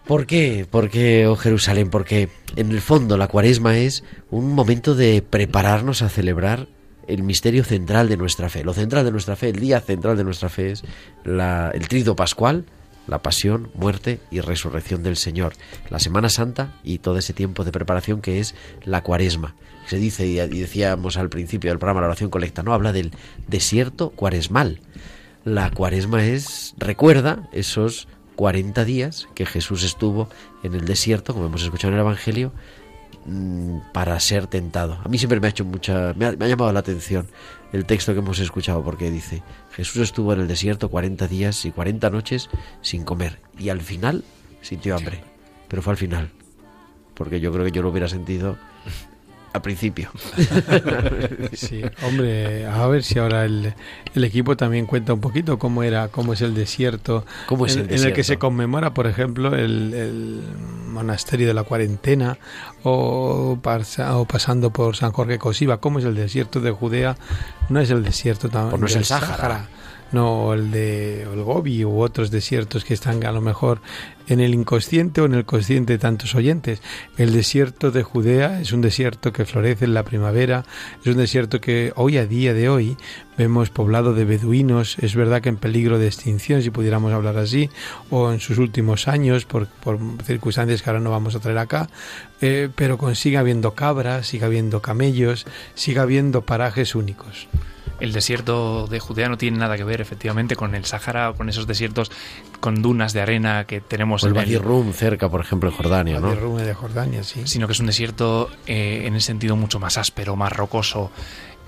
¿Por 0.05 0.25
qué? 0.25 0.67
¿Por 0.69 0.89
qué, 0.89 1.27
oh 1.27 1.35
Jerusalén? 1.35 1.89
Porque 1.89 2.29
en 2.55 2.71
el 2.71 2.81
fondo 2.81 3.17
la 3.17 3.27
cuaresma 3.27 3.77
es 3.77 4.03
un 4.29 4.53
momento 4.53 4.95
de 4.95 5.21
prepararnos 5.21 6.01
a 6.01 6.09
celebrar 6.09 6.67
el 7.07 7.23
misterio 7.23 7.63
central 7.63 8.09
de 8.09 8.17
nuestra 8.17 8.49
fe. 8.49 8.63
Lo 8.63 8.73
central 8.73 9.05
de 9.05 9.11
nuestra 9.11 9.35
fe, 9.35 9.49
el 9.49 9.59
día 9.59 9.79
central 9.79 10.17
de 10.17 10.23
nuestra 10.23 10.49
fe 10.49 10.71
es 10.71 10.83
la- 11.23 11.71
el 11.73 11.87
trido 11.87 12.15
pascual, 12.15 12.65
la 13.07 13.21
pasión, 13.21 13.69
muerte 13.75 14.19
y 14.31 14.39
resurrección 14.41 15.03
del 15.03 15.17
Señor. 15.17 15.53
La 15.89 15.99
Semana 15.99 16.29
Santa 16.29 16.73
y 16.83 16.99
todo 16.99 17.17
ese 17.17 17.33
tiempo 17.33 17.63
de 17.63 17.71
preparación 17.71 18.21
que 18.21 18.39
es 18.39 18.55
la 18.83 19.03
cuaresma. 19.03 19.55
Se 19.87 19.97
dice, 19.97 20.25
y 20.27 20.39
y 20.39 20.59
decíamos 20.59 21.17
al 21.17 21.29
principio 21.29 21.71
del 21.71 21.79
programa, 21.79 22.01
la 22.01 22.07
oración 22.07 22.29
colecta, 22.29 22.63
¿no? 22.63 22.73
Habla 22.73 22.93
del 22.93 23.11
desierto 23.47 24.09
cuaresmal. 24.11 24.79
La 25.43 25.71
cuaresma 25.71 26.25
es, 26.25 26.73
recuerda 26.77 27.49
esos 27.51 28.07
40 28.35 28.85
días 28.85 29.27
que 29.35 29.45
Jesús 29.45 29.83
estuvo 29.83 30.29
en 30.63 30.73
el 30.73 30.85
desierto, 30.85 31.33
como 31.33 31.45
hemos 31.45 31.63
escuchado 31.63 31.89
en 31.89 31.95
el 31.95 32.01
Evangelio, 32.01 32.51
mm, 33.25 33.91
para 33.93 34.19
ser 34.19 34.47
tentado. 34.47 34.99
A 35.03 35.09
mí 35.09 35.17
siempre 35.17 35.39
me 35.39 35.47
ha 35.47 35.49
hecho 35.49 35.65
mucha, 35.65 36.13
me 36.15 36.25
ha, 36.25 36.31
me 36.33 36.45
ha 36.45 36.47
llamado 36.47 36.71
la 36.71 36.79
atención 36.79 37.27
el 37.73 37.85
texto 37.85 38.13
que 38.13 38.19
hemos 38.19 38.39
escuchado 38.39 38.83
porque 38.83 39.09
dice, 39.09 39.43
Jesús 39.71 40.03
estuvo 40.03 40.33
en 40.33 40.41
el 40.41 40.47
desierto 40.47 40.89
40 40.89 41.27
días 41.27 41.65
y 41.65 41.71
40 41.71 42.09
noches 42.11 42.49
sin 42.81 43.03
comer 43.03 43.39
y 43.57 43.69
al 43.69 43.81
final 43.81 44.23
sintió 44.61 44.95
hambre, 44.95 45.23
pero 45.67 45.81
fue 45.81 45.91
al 45.91 45.97
final, 45.97 46.29
porque 47.15 47.39
yo 47.39 47.51
creo 47.51 47.65
que 47.65 47.71
yo 47.71 47.81
lo 47.81 47.89
hubiera 47.89 48.07
sentido 48.07 48.57
al 49.53 49.61
principio. 49.61 50.09
Sí, 51.53 51.81
hombre, 52.05 52.65
a 52.65 52.87
ver 52.87 53.03
si 53.03 53.19
ahora 53.19 53.45
el, 53.45 53.73
el 54.15 54.23
equipo 54.23 54.57
también 54.57 54.85
cuenta 54.85 55.13
un 55.13 55.21
poquito 55.21 55.59
cómo 55.59 55.83
era, 55.83 56.07
cómo 56.07 56.33
es 56.33 56.41
el 56.41 56.55
desierto, 56.55 57.25
¿Cómo 57.47 57.65
es 57.65 57.75
en, 57.75 57.81
el 57.81 57.85
en 57.85 57.91
el 57.93 57.99
que 57.99 58.07
desierto? 58.07 58.23
se 58.27 58.37
conmemora, 58.39 58.93
por 58.93 59.07
ejemplo, 59.07 59.55
el, 59.55 59.93
el 59.93 60.41
monasterio 60.87 61.47
de 61.47 61.53
la 61.53 61.63
cuarentena 61.63 62.37
o, 62.83 63.57
pasa- 63.61 64.17
o 64.17 64.25
pasando 64.25 64.71
por 64.71 64.95
San 64.95 65.11
Jorge 65.11 65.37
Cosiva, 65.37 65.77
cómo 65.77 65.99
es 65.99 66.05
el 66.05 66.15
desierto 66.15 66.59
de 66.59 66.71
Judea, 66.71 67.15
no 67.69 67.79
es 67.79 67.89
el 67.91 68.03
desierto 68.03 68.49
también 68.49 68.71
Pues 68.71 68.81
no 68.81 68.87
es 68.87 68.95
el 68.95 69.05
Sáhara. 69.05 69.67
No 70.13 70.53
el 70.53 70.71
de 70.71 71.23
el 71.23 71.43
Gobi 71.43 71.83
u 71.83 71.99
otros 71.99 72.31
desiertos 72.31 72.85
que 72.85 72.93
están 72.93 73.25
a 73.25 73.31
lo 73.31 73.41
mejor 73.41 73.81
en 74.27 74.39
el 74.39 74.53
inconsciente 74.53 75.21
o 75.21 75.25
en 75.25 75.33
el 75.33 75.45
consciente 75.45 75.93
de 75.93 75.99
tantos 75.99 76.35
oyentes. 76.35 76.81
El 77.17 77.33
desierto 77.33 77.91
de 77.91 78.03
Judea 78.03 78.61
es 78.61 78.71
un 78.71 78.81
desierto 78.81 79.33
que 79.33 79.45
florece 79.45 79.85
en 79.85 79.93
la 79.93 80.03
primavera, 80.03 80.65
es 81.01 81.07
un 81.07 81.17
desierto 81.17 81.59
que 81.59 81.91
hoy 81.95 82.17
a 82.17 82.25
día 82.25 82.53
de 82.53 82.69
hoy 82.69 82.97
vemos 83.37 83.69
poblado 83.69 84.13
de 84.13 84.25
beduinos, 84.25 84.97
es 84.99 85.15
verdad 85.15 85.41
que 85.41 85.49
en 85.49 85.57
peligro 85.57 85.97
de 85.97 86.07
extinción, 86.07 86.61
si 86.61 86.69
pudiéramos 86.69 87.11
hablar 87.11 87.37
así, 87.37 87.69
o 88.09 88.31
en 88.31 88.39
sus 88.39 88.59
últimos 88.59 89.07
años, 89.07 89.45
por, 89.45 89.67
por 89.67 89.99
circunstancias 90.23 90.81
que 90.81 90.89
ahora 90.89 90.99
no 90.99 91.11
vamos 91.11 91.35
a 91.35 91.39
traer 91.39 91.57
acá, 91.57 91.89
eh, 92.41 92.69
pero 92.75 92.97
con, 92.97 93.15
sigue 93.15 93.37
habiendo 93.37 93.73
cabras, 93.73 94.27
sigue 94.27 94.45
habiendo 94.45 94.81
camellos, 94.81 95.45
sigue 95.73 95.99
habiendo 95.99 96.41
parajes 96.41 96.95
únicos. 96.95 97.47
El 97.99 98.11
desierto 98.11 98.87
de 98.87 98.99
Judea 98.99 99.29
no 99.29 99.37
tiene 99.37 99.57
nada 99.57 99.77
que 99.77 99.83
ver, 99.83 100.01
efectivamente, 100.01 100.55
con 100.55 100.75
el 100.75 100.85
Sáhara 100.85 101.29
o 101.29 101.35
con 101.35 101.49
esos 101.49 101.67
desiertos 101.67 102.11
con 102.59 102.81
dunas 102.81 103.13
de 103.13 103.21
arena 103.21 103.65
que 103.65 103.81
tenemos 103.81 104.23
O 104.23 104.27
el 104.27 104.37
en 104.37 104.49
el, 104.49 104.59
Rum 104.59 104.93
cerca, 104.93 105.29
por 105.29 105.41
ejemplo, 105.41 105.69
en 105.69 105.75
Jordania, 105.75 106.19
¿no? 106.19 106.29
De 106.29 106.35
Rume 106.35 106.63
de 106.63 106.73
Jordania, 106.73 107.23
sí. 107.23 107.41
sino 107.45 107.67
que 107.67 107.73
es 107.73 107.79
un 107.79 107.87
desierto 107.87 108.49
eh, 108.67 109.03
en 109.05 109.15
el 109.15 109.21
sentido 109.21 109.55
mucho 109.55 109.79
más 109.79 109.97
áspero, 109.97 110.35
más 110.35 110.51
rocoso, 110.51 111.11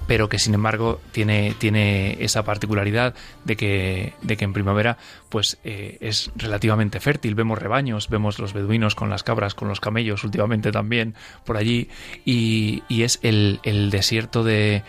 pero 0.07 0.29
que 0.29 0.39
sin 0.39 0.53
embargo 0.53 0.99
tiene, 1.11 1.55
tiene 1.57 2.17
esa 2.23 2.43
particularidad 2.43 3.15
de 3.43 3.55
que, 3.55 4.13
de 4.21 4.38
que 4.38 4.45
en 4.45 4.53
primavera 4.53 4.97
pues 5.29 5.57
eh, 5.63 5.97
es 6.01 6.31
relativamente 6.35 6.99
fértil. 6.99 7.35
Vemos 7.35 7.59
rebaños, 7.59 8.09
vemos 8.09 8.39
los 8.39 8.53
beduinos 8.53 8.95
con 8.95 9.09
las 9.09 9.23
cabras, 9.23 9.55
con 9.55 9.67
los 9.67 9.79
camellos 9.79 10.23
últimamente 10.23 10.71
también 10.71 11.15
por 11.43 11.57
allí, 11.57 11.89
y, 12.23 12.83
y 12.88 13.03
es 13.03 13.19
el, 13.23 13.59
el 13.63 13.89
desierto 13.89 14.43
de 14.43 14.83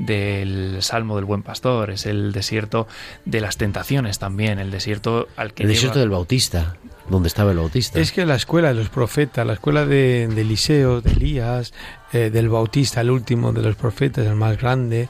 del 0.00 0.78
Salmo 0.80 1.16
del 1.16 1.24
Buen 1.26 1.42
Pastor, 1.42 1.90
es 1.90 2.06
el 2.06 2.32
desierto 2.32 2.88
de 3.24 3.40
las 3.40 3.56
tentaciones 3.56 4.18
también, 4.18 4.58
el 4.58 4.70
desierto 4.70 5.28
al 5.36 5.52
que 5.52 5.62
El 5.64 5.68
desierto 5.68 5.94
lleva- 5.96 6.00
del 6.00 6.10
Bautista, 6.10 6.76
donde 7.08 7.28
estaba 7.28 7.50
el 7.50 7.58
Bautista. 7.58 8.00
Es 8.00 8.12
que 8.12 8.24
la 8.24 8.36
escuela 8.36 8.68
de 8.68 8.74
los 8.74 8.88
profetas, 8.88 9.46
la 9.46 9.52
escuela 9.54 9.84
de, 9.84 10.26
de 10.28 10.40
Eliseo, 10.40 11.00
de 11.00 11.10
Elías, 11.12 11.72
eh, 12.12 12.30
del 12.30 12.48
Bautista, 12.48 13.00
el 13.02 13.10
último 13.10 13.52
de 13.52 13.62
los 13.62 13.76
profetas, 13.76 14.26
el 14.26 14.36
más 14.36 14.56
grande, 14.58 15.08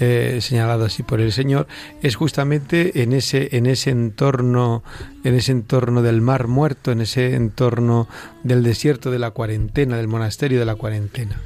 eh, 0.00 0.38
señalado 0.42 0.84
así 0.84 1.02
por 1.02 1.20
el 1.20 1.32
Señor, 1.32 1.66
es 2.02 2.16
justamente 2.16 3.02
en 3.02 3.12
ese, 3.14 3.56
en 3.56 3.66
ese 3.66 3.90
entorno, 3.90 4.82
en 5.24 5.34
ese 5.34 5.52
entorno 5.52 6.02
del 6.02 6.20
mar 6.20 6.46
muerto, 6.46 6.92
en 6.92 7.00
ese 7.00 7.34
entorno 7.34 8.06
del 8.42 8.62
desierto 8.62 9.10
de 9.10 9.18
la 9.18 9.30
cuarentena, 9.30 9.96
del 9.96 10.08
monasterio 10.08 10.58
de 10.58 10.66
la 10.66 10.74
cuarentena 10.74 11.40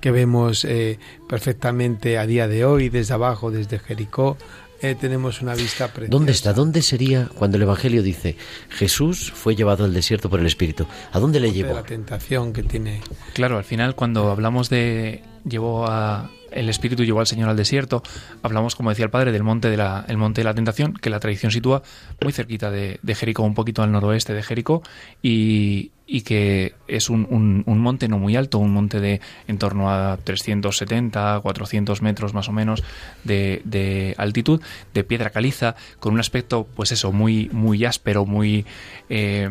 que 0.00 0.10
vemos 0.10 0.64
eh, 0.64 0.98
perfectamente 1.28 2.18
a 2.18 2.26
día 2.26 2.48
de 2.48 2.64
hoy 2.64 2.88
desde 2.88 3.14
abajo, 3.14 3.50
desde 3.50 3.78
Jericó, 3.78 4.36
eh, 4.82 4.96
tenemos 4.98 5.42
una 5.42 5.54
vista 5.54 5.88
preciosa. 5.88 6.10
¿Dónde 6.10 6.32
está? 6.32 6.52
¿Dónde 6.54 6.80
sería 6.80 7.28
cuando 7.34 7.58
el 7.58 7.64
Evangelio 7.64 8.02
dice 8.02 8.36
Jesús 8.70 9.30
fue 9.34 9.54
llevado 9.54 9.84
al 9.84 9.92
desierto 9.92 10.30
por 10.30 10.40
el 10.40 10.46
Espíritu? 10.46 10.86
¿A 11.12 11.20
dónde 11.20 11.38
le 11.38 11.52
llevó? 11.52 11.74
la 11.74 11.82
tentación 11.82 12.52
que 12.54 12.62
tiene 12.62 13.02
Claro, 13.34 13.58
al 13.58 13.64
final 13.64 13.94
cuando 13.94 14.30
hablamos 14.30 14.70
de 14.70 15.22
llevó 15.44 15.86
a 15.86 16.30
el 16.50 16.68
espíritu 16.68 17.04
llevó 17.04 17.20
al 17.20 17.26
Señor 17.26 17.48
al 17.48 17.56
desierto, 17.56 18.02
hablamos 18.42 18.74
como 18.74 18.90
decía 18.90 19.04
el 19.04 19.10
padre 19.10 19.30
del 19.30 19.44
monte 19.44 19.70
de 19.70 19.76
la 19.76 20.04
el 20.08 20.16
monte 20.16 20.40
de 20.40 20.44
la 20.46 20.54
tentación, 20.54 20.94
que 20.94 21.10
la 21.10 21.20
tradición 21.20 21.52
sitúa 21.52 21.82
muy 22.20 22.32
cerquita 22.32 22.70
de, 22.70 22.98
de 23.02 23.14
Jericó, 23.14 23.42
un 23.42 23.54
poquito 23.54 23.82
al 23.82 23.92
noroeste 23.92 24.34
de 24.34 24.42
Jericó 24.42 24.82
y, 25.22 25.92
y 26.12 26.22
que 26.22 26.74
es 26.88 27.08
un, 27.08 27.24
un- 27.30 27.78
monte 27.78 28.08
no 28.08 28.18
muy 28.18 28.34
alto, 28.34 28.58
un 28.58 28.72
monte 28.72 28.98
de 28.98 29.20
en 29.46 29.58
torno 29.58 29.92
a 29.92 30.16
370, 30.16 31.38
400 31.40 32.02
metros 32.02 32.34
más 32.34 32.48
o 32.48 32.52
menos 32.52 32.82
de, 33.22 33.62
de 33.64 34.14
altitud, 34.18 34.60
de 34.92 35.04
piedra 35.04 35.30
caliza, 35.30 35.76
con 36.00 36.12
un 36.14 36.18
aspecto, 36.20 36.66
pues 36.74 36.90
eso, 36.90 37.12
muy, 37.12 37.48
muy 37.52 37.84
áspero, 37.84 38.26
muy, 38.26 38.66
eh, 39.08 39.48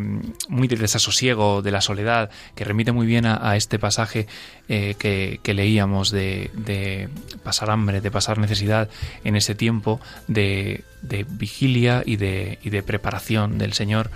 muy 0.49 0.67
de 0.67 0.75
desasosiego, 0.75 1.61
de 1.61 1.71
la 1.71 1.79
soledad, 1.79 2.29
que 2.55 2.65
remite 2.65 2.91
muy 2.91 3.07
bien 3.07 3.25
a, 3.25 3.49
a 3.49 3.55
este 3.55 3.79
pasaje 3.79 4.27
eh, 4.67 4.95
que, 4.99 5.39
que 5.41 5.53
leíamos 5.53 6.11
de, 6.11 6.51
de 6.53 7.07
pasar 7.41 7.69
hambre, 7.71 8.01
de 8.01 8.11
pasar 8.11 8.37
necesidad 8.37 8.89
en 9.23 9.37
ese 9.37 9.55
tiempo 9.55 10.01
de, 10.27 10.83
de 11.03 11.23
vigilia 11.23 12.03
y 12.05 12.17
de, 12.17 12.59
y 12.63 12.69
de 12.69 12.83
preparación 12.83 13.57
del 13.57 13.71
Señor 13.71 14.11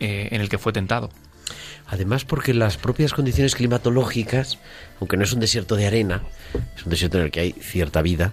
eh, 0.00 0.28
en 0.32 0.40
el 0.40 0.48
que 0.48 0.58
fue 0.58 0.72
tentado. 0.72 1.10
Además, 1.86 2.24
porque 2.24 2.54
las 2.54 2.76
propias 2.76 3.12
condiciones 3.12 3.54
climatológicas, 3.54 4.58
aunque 5.00 5.16
no 5.16 5.24
es 5.24 5.32
un 5.32 5.40
desierto 5.40 5.76
de 5.76 5.86
arena, 5.86 6.22
es 6.76 6.84
un 6.84 6.90
desierto 6.90 7.18
en 7.18 7.24
el 7.24 7.30
que 7.30 7.40
hay 7.40 7.52
cierta 7.52 8.02
vida, 8.02 8.32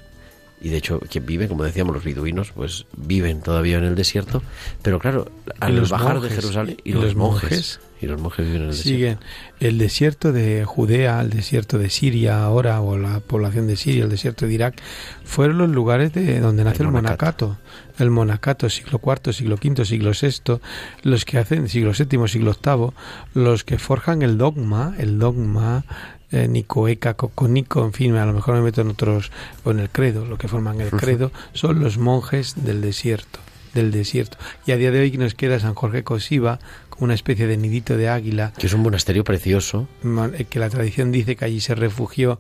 y 0.62 0.70
de 0.70 0.78
hecho 0.78 1.00
quien 1.10 1.26
vive, 1.26 1.48
como 1.48 1.64
decíamos, 1.64 1.94
los 1.94 2.04
beduinos, 2.04 2.52
pues 2.52 2.86
viven 2.96 3.42
todavía 3.42 3.78
en 3.78 3.84
el 3.84 3.96
desierto, 3.96 4.42
pero 4.82 5.00
claro, 5.00 5.32
al 5.60 5.76
los 5.76 5.90
bajar 5.90 6.16
monjes, 6.16 6.30
de 6.30 6.36
Jerusalén, 6.36 6.78
y, 6.84 6.92
y 6.92 6.94
los, 6.94 7.04
los 7.04 7.16
monjes, 7.16 7.50
monjes 7.50 7.80
y 8.02 8.08
los 8.08 8.20
monjes 8.20 8.46
viven 8.46 8.64
en 8.64 8.70
el 8.70 8.76
desierto. 8.76 8.90
siguen 8.90 9.20
el 9.60 9.78
desierto 9.78 10.32
de 10.32 10.66
Judea, 10.66 11.22
el 11.22 11.30
desierto 11.30 11.78
de 11.78 11.90
Siria 11.90 12.44
ahora, 12.44 12.82
o 12.82 12.98
la 12.98 13.20
población 13.20 13.68
de 13.68 13.76
Siria, 13.76 14.04
el 14.04 14.10
desierto 14.10 14.48
de 14.48 14.54
Irak, 14.54 14.82
fueron 15.24 15.60
los 15.60 15.70
lugares 15.70 16.12
de 16.14 16.40
donde 16.40 16.64
nace 16.64 16.84
El 16.84 16.88
el, 16.88 16.94
monacato. 16.94 17.48
monacato. 17.48 17.72
El 18.00 18.10
monacato, 18.10 18.70
siglo 18.70 19.00
IV, 19.04 19.34
siglo 19.34 19.56
V, 19.56 19.86
siglo 19.86 20.12
VI, 20.20 20.60
los 21.04 21.26
que 21.26 21.38
hacen, 21.38 21.70
siglo 21.70 21.92
VII, 21.92 22.28
siglo 22.28 22.56
VIII, 22.64 22.92
los 23.36 23.64
que 23.64 23.78
forjan 23.78 24.24
el 24.24 24.38
dogma, 24.38 24.96
el 24.98 25.20
dogma 25.20 25.86
eh, 26.32 26.48
nicoeca, 26.48 27.14
coconico, 27.14 27.86
en 27.86 27.94
fin, 27.94 28.16
a 28.16 28.26
lo 28.26 28.34
mejor 28.34 28.56
me 28.56 28.62
meto 28.62 28.82
en 28.82 28.90
otros, 28.90 29.32
o 29.64 29.72
en 29.72 29.80
el 29.80 29.90
credo, 29.90 30.26
lo 30.26 30.38
que 30.38 30.48
forman 30.48 30.82
el 30.82 30.90
credo, 30.92 31.32
son 31.54 31.80
los 31.80 31.98
monjes 32.00 32.56
del 32.64 32.82
desierto 32.82 33.40
del 33.74 33.92
desierto. 33.92 34.38
Y 34.66 34.72
a 34.72 34.78
día 34.78 34.92
de 34.92 35.00
hoy 35.00 35.12
nos 35.18 35.34
queda 35.34 35.60
San 35.60 35.74
Jorge 35.74 36.04
Cosiva, 36.04 36.60
como 36.90 37.06
una 37.06 37.14
especie 37.14 37.48
de 37.48 37.58
nidito 37.58 37.98
de 37.98 38.10
águila, 38.10 38.54
Que 38.58 38.68
es 38.68 38.74
un 38.74 38.82
monasterio 38.82 39.24
precioso, 39.24 39.88
eh, 40.04 40.46
que 40.50 40.60
la 40.60 40.70
tradición 40.70 41.12
dice 41.12 41.36
que 41.36 41.46
allí 41.46 41.60
se 41.60 41.76
refugió 41.76 42.38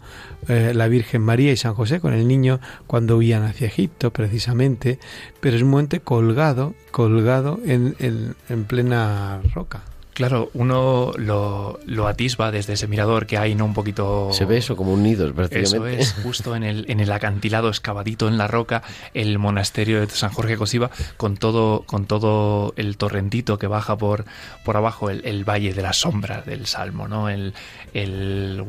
eh, 0.47 0.73
la 0.75 0.87
Virgen 0.87 1.21
María 1.21 1.51
y 1.51 1.57
San 1.57 1.73
José 1.73 1.99
con 1.99 2.13
el 2.13 2.27
niño 2.27 2.59
cuando 2.87 3.17
huían 3.17 3.43
hacia 3.43 3.67
Egipto, 3.67 4.11
precisamente, 4.11 4.99
pero 5.39 5.55
es 5.55 5.63
un 5.63 5.69
monte 5.69 5.99
colgado, 6.01 6.75
colgado 6.91 7.59
en, 7.65 7.95
en, 7.99 8.35
en 8.49 8.65
plena 8.65 9.41
roca. 9.53 9.83
Claro, 10.13 10.49
uno 10.53 11.13
lo, 11.17 11.79
lo 11.85 12.07
atisba 12.07 12.51
desde 12.51 12.73
ese 12.73 12.87
mirador 12.87 13.25
que 13.25 13.37
hay, 13.37 13.55
¿no? 13.55 13.65
Un 13.65 13.73
poquito... 13.73 14.29
se 14.33 14.45
ve 14.45 14.57
eso 14.57 14.75
como 14.75 14.93
un 14.93 15.03
nido, 15.03 15.25
Eso 15.25 15.35
prácticamente. 15.35 16.01
es, 16.01 16.13
justo 16.21 16.55
en 16.55 16.63
el, 16.63 16.85
en 16.89 16.99
el 16.99 17.11
acantilado 17.11 17.69
excavadito 17.69 18.27
en 18.27 18.37
la 18.37 18.47
roca, 18.47 18.83
el 19.13 19.39
monasterio 19.39 20.01
de 20.01 20.09
San 20.09 20.31
Jorge 20.31 20.57
Cosiva, 20.57 20.91
con 21.17 21.37
todo, 21.37 21.83
con 21.85 22.05
todo 22.05 22.73
el 22.75 22.97
torrentito 22.97 23.57
que 23.57 23.67
baja 23.67 23.97
por, 23.97 24.25
por 24.65 24.75
abajo, 24.77 25.09
el, 25.09 25.25
el 25.25 25.45
valle 25.45 25.73
de 25.73 25.81
las 25.81 25.97
sombras 25.97 26.45
del 26.45 26.65
Salmo, 26.65 27.07
¿no? 27.07 27.29
El, 27.29 27.53
el 27.93 28.63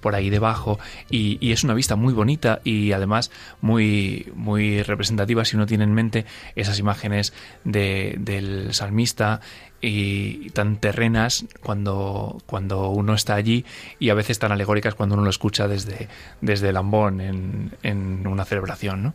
por 0.00 0.14
ahí 0.14 0.30
debajo. 0.30 0.78
Y, 1.10 1.38
y 1.40 1.52
es 1.52 1.64
una 1.64 1.74
vista 1.74 1.96
muy 1.96 2.12
bonita 2.12 2.60
y 2.64 2.92
además 2.92 3.30
muy, 3.60 4.30
muy 4.34 4.82
representativa 4.82 5.44
si 5.44 5.56
uno 5.56 5.66
tiene 5.66 5.84
en 5.84 5.94
mente 5.94 6.26
esas 6.56 6.78
imágenes 6.78 7.32
de, 7.64 8.16
del 8.18 8.74
salmista 8.74 9.40
y 9.80 10.50
tan 10.50 10.76
terrenas 10.76 11.44
cuando, 11.62 12.38
cuando 12.46 12.88
uno 12.88 13.14
está 13.14 13.34
allí 13.34 13.64
y 13.98 14.10
a 14.10 14.14
veces 14.14 14.38
tan 14.38 14.52
alegóricas 14.52 14.94
cuando 14.94 15.14
uno 15.14 15.24
lo 15.24 15.30
escucha 15.30 15.68
desde, 15.68 16.08
desde 16.40 16.70
el 16.70 16.76
ambón 16.76 17.20
en, 17.20 17.72
en 17.82 18.26
una 18.26 18.44
celebración, 18.44 19.02
¿no? 19.02 19.14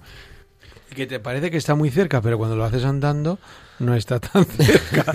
Que 0.96 1.08
te 1.08 1.20
parece 1.20 1.50
que 1.50 1.58
está 1.58 1.76
muy 1.76 1.90
cerca, 1.90 2.22
pero 2.22 2.38
cuando 2.38 2.56
lo 2.56 2.64
haces 2.64 2.86
andando 2.86 3.40
no 3.80 3.96
está 3.96 4.20
tan 4.20 4.46
cerca, 4.46 5.06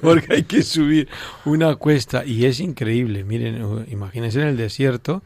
porque 0.00 0.34
hay 0.34 0.42
que 0.44 0.62
subir 0.62 1.08
una 1.44 1.76
cuesta 1.76 2.24
y 2.24 2.46
es 2.46 2.60
increíble. 2.60 3.24
Miren, 3.24 3.86
imagínense 3.88 4.40
en 4.40 4.48
el 4.48 4.56
desierto. 4.56 5.22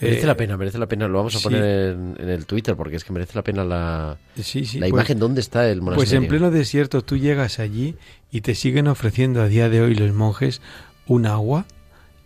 Merece 0.00 0.22
eh, 0.22 0.26
la 0.26 0.36
pena, 0.36 0.56
merece 0.56 0.78
la 0.78 0.86
pena. 0.86 1.08
Lo 1.08 1.18
vamos 1.18 1.34
a 1.34 1.38
sí. 1.38 1.44
poner 1.44 1.64
en, 1.94 2.16
en 2.18 2.28
el 2.28 2.46
Twitter 2.46 2.76
porque 2.76 2.96
es 2.96 3.04
que 3.04 3.12
merece 3.12 3.32
la 3.34 3.42
pena 3.42 3.64
la, 3.64 4.16
Sí, 4.36 4.64
sí, 4.64 4.78
la 4.78 4.84
pues- 4.86 4.90
imagen. 4.90 5.18
¿Dónde 5.18 5.40
está 5.40 5.68
el 5.68 5.78
Pues 5.80 5.84
monasterio? 5.96 6.22
en 6.22 6.28
pleno 6.28 6.50
desierto 6.50 7.02
tú 7.02 7.16
llegas 7.16 7.58
allí 7.58 7.96
y 8.30 8.40
te 8.42 8.54
siguen 8.54 8.86
ofreciendo 8.88 9.42
a 9.42 9.48
día 9.48 9.68
de 9.68 9.80
hoy 9.80 9.94
los 9.94 10.12
monjes 10.14 10.60
un 11.06 11.26
agua 11.26 11.66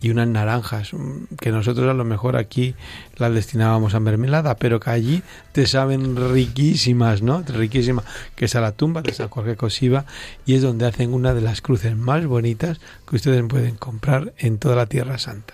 y 0.01 0.09
unas 0.09 0.27
naranjas, 0.27 0.93
mm, 0.93 1.35
que 1.39 1.49
nosotros 1.51 1.89
a 1.89 1.93
lo 1.93 2.03
mejor 2.03 2.35
aquí 2.35 2.75
las 3.15 3.33
destinábamos 3.33 3.93
a 3.95 4.01
mermelada, 4.01 4.57
pero 4.57 4.81
que 4.81 4.89
allí 4.89 5.23
te 5.53 5.65
saben 5.65 6.17
riquísimas, 6.33 7.21
¿no? 7.21 7.41
Riquísimas, 7.41 8.03
que 8.35 8.45
es 8.45 8.55
a 8.55 8.59
la 8.61 8.73
tumba 8.73 9.01
de 9.01 9.13
San 9.13 9.29
Jorge 9.29 9.55
Cosiva 9.55 10.05
y 10.45 10.55
es 10.55 10.61
donde 10.61 10.85
hacen 10.85 11.13
una 11.13 11.33
de 11.33 11.39
las 11.39 11.61
cruces 11.61 11.95
más 11.95 12.25
bonitas 12.25 12.81
que 13.09 13.15
ustedes 13.15 13.41
pueden 13.47 13.77
comprar 13.77 14.33
en 14.37 14.57
toda 14.57 14.75
la 14.75 14.87
Tierra 14.87 15.17
Santa. 15.17 15.53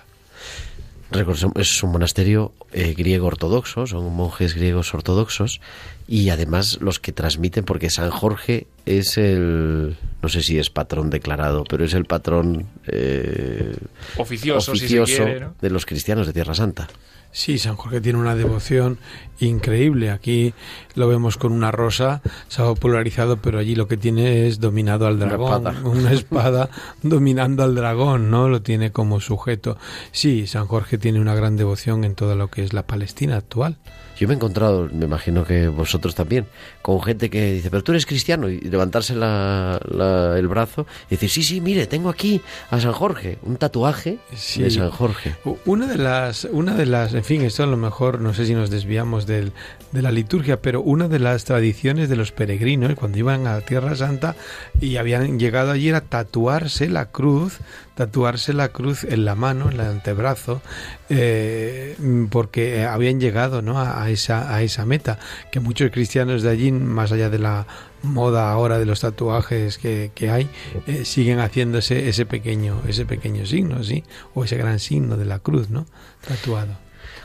Es 1.56 1.84
un 1.84 1.92
monasterio 1.92 2.54
eh, 2.72 2.94
griego 2.96 3.28
ortodoxo, 3.28 3.88
son 3.88 4.14
monjes 4.14 4.54
griegos 4.54 4.94
ortodoxos 4.94 5.60
y 6.08 6.30
además 6.30 6.78
los 6.82 7.00
que 7.00 7.12
transmiten, 7.12 7.66
porque 7.66 7.90
San 7.90 8.12
Jorge 8.12 8.68
es 8.86 9.18
el, 9.18 9.98
no 10.22 10.30
sé 10.30 10.42
si 10.42 10.58
es 10.60 10.70
patrón 10.70 11.10
declarado, 11.10 11.64
pero 11.64 11.86
es 11.86 11.94
el 11.94 12.06
patrón 12.06 12.68
eh, 12.88 13.76
Oficioso, 14.18 14.74
si 14.74 14.88
se 14.88 15.00
oficioso 15.02 15.24
quiere, 15.24 15.40
¿no? 15.42 15.56
de 15.62 15.70
los 15.70 15.86
cristianos 15.86 16.28
de 16.28 16.34
Tierra 16.34 16.54
Santa. 16.54 16.88
Sí, 17.32 17.60
San 17.60 17.76
Jorge 17.76 18.02
tiene 18.02 18.18
una 18.18 18.36
devoción 18.36 18.98
increíble. 19.40 20.10
Aquí 20.10 20.54
lo 20.96 21.08
vemos 21.08 21.38
con 21.38 21.52
una 21.52 21.70
rosa, 21.72 22.22
se 22.48 22.62
ha 22.62 22.66
popularizado, 22.66 23.38
pero 23.38 23.60
allí 23.60 23.76
lo 23.76 23.88
que 23.88 23.98
tiene 23.98 24.48
es 24.48 24.60
dominado 24.60 25.06
al 25.06 25.18
Una 25.18 25.26
dragón. 25.28 25.68
espada. 25.68 25.82
Una 25.88 26.12
espada 26.12 26.70
dominando 27.04 27.64
al 27.64 27.76
dragón, 27.76 28.32
¿no? 28.32 28.50
Lo 28.50 28.64
tiene 28.64 28.92
como 28.92 29.20
sujeto. 29.20 29.78
Sí, 30.12 30.48
San 30.48 30.66
Jorge 30.66 30.98
tiene 30.98 31.20
una 31.22 31.36
gran 31.36 31.56
devoción 31.56 32.04
en 32.04 32.16
todo 32.16 32.36
lo 32.36 32.48
que 32.48 32.64
es 32.64 32.74
la 32.74 32.88
Palestina 32.88 33.38
actual. 33.38 33.78
Yo 34.20 34.28
me 34.28 34.34
he 34.34 34.36
encontrado, 34.36 34.90
me 34.92 35.06
imagino 35.06 35.46
que 35.46 35.70
vosotros 35.70 36.14
también, 36.14 36.46
con 36.82 37.02
gente 37.02 37.30
que 37.30 37.54
dice, 37.54 37.70
pero 37.72 37.84
tú 37.84 37.94
eres 37.94 38.06
cristiano, 38.06 38.50
y 38.50 38.60
levantarse 38.60 39.16
la- 39.16 39.80
la- 39.90 40.38
el 40.38 40.48
brazo 40.50 40.86
y 41.08 41.12
decir, 41.12 41.30
sí, 41.30 41.42
sí, 41.44 41.62
mire, 41.62 41.88
tengo 41.88 42.10
aquí 42.10 42.42
a 42.70 42.80
San 42.82 42.92
Jorge, 42.92 43.38
un 43.44 43.56
tatuaje 43.56 44.18
Sí. 44.36 44.62
de 44.62 44.72
San 44.72 44.90
Jorge. 44.92 45.36
Una 45.66 45.88
de 45.88 45.98
las, 45.98 46.44
una 46.52 46.76
de 46.76 46.86
las, 46.86 47.14
en 47.14 47.24
fin, 47.24 47.42
esto 47.44 47.64
a 47.64 47.68
lo 47.68 47.78
mejor 47.78 48.20
no 48.20 48.34
sé 48.34 48.46
si 48.46 48.54
nos 48.54 48.70
desviamos 48.70 49.26
del- 49.26 49.54
de 49.94 50.02
la 50.02 50.12
liturgia, 50.12 50.62
pero 50.62 50.82
una 50.82 51.08
de 51.08 51.20
las 51.20 51.46
tradiciones 51.46 52.10
de 52.10 52.16
los 52.18 52.32
peregrinos 52.32 52.94
cuando 52.96 53.18
iban 53.18 53.48
a 53.48 53.62
Tierra 53.62 53.96
Santa 53.96 54.36
y 54.82 54.98
habían 54.98 55.40
llegado 55.40 55.72
allí 55.72 55.90
era 55.90 56.02
tatuarse 56.02 56.90
la 56.90 57.06
cruz, 57.06 57.60
tatuarse 58.00 58.54
la 58.54 58.70
cruz 58.70 59.04
en 59.04 59.26
la 59.26 59.36
mano, 59.36 59.70
en 59.70 59.74
el 59.74 59.82
antebrazo, 59.82 60.62
eh, 61.10 61.98
porque 62.32 62.86
habían 62.86 63.20
llegado 63.20 63.62
¿no? 63.62 63.78
a, 63.78 64.10
esa, 64.10 64.56
a 64.56 64.62
esa 64.62 64.86
meta, 64.86 65.20
que 65.52 65.60
muchos 65.60 65.92
cristianos 65.92 66.42
de 66.42 66.50
allí, 66.50 66.72
más 66.72 67.12
allá 67.12 67.30
de 67.30 67.40
la 67.40 67.68
moda 68.02 68.54
ahora 68.54 68.80
de 68.80 68.86
los 68.86 69.02
tatuajes 69.02 69.78
que, 69.78 70.12
que 70.16 70.30
hay, 70.30 70.50
eh, 70.88 71.04
siguen 71.04 71.40
haciéndose 71.40 72.08
ese 72.08 72.26
pequeño, 72.26 72.82
ese 72.88 73.06
pequeño 73.06 73.46
signo, 73.46 73.84
¿sí? 73.84 74.06
O 74.34 74.46
ese 74.46 74.56
gran 74.56 74.80
signo 74.80 75.18
de 75.18 75.26
la 75.26 75.40
cruz, 75.40 75.70
¿no? 75.70 75.86
Tatuado. 76.26 76.78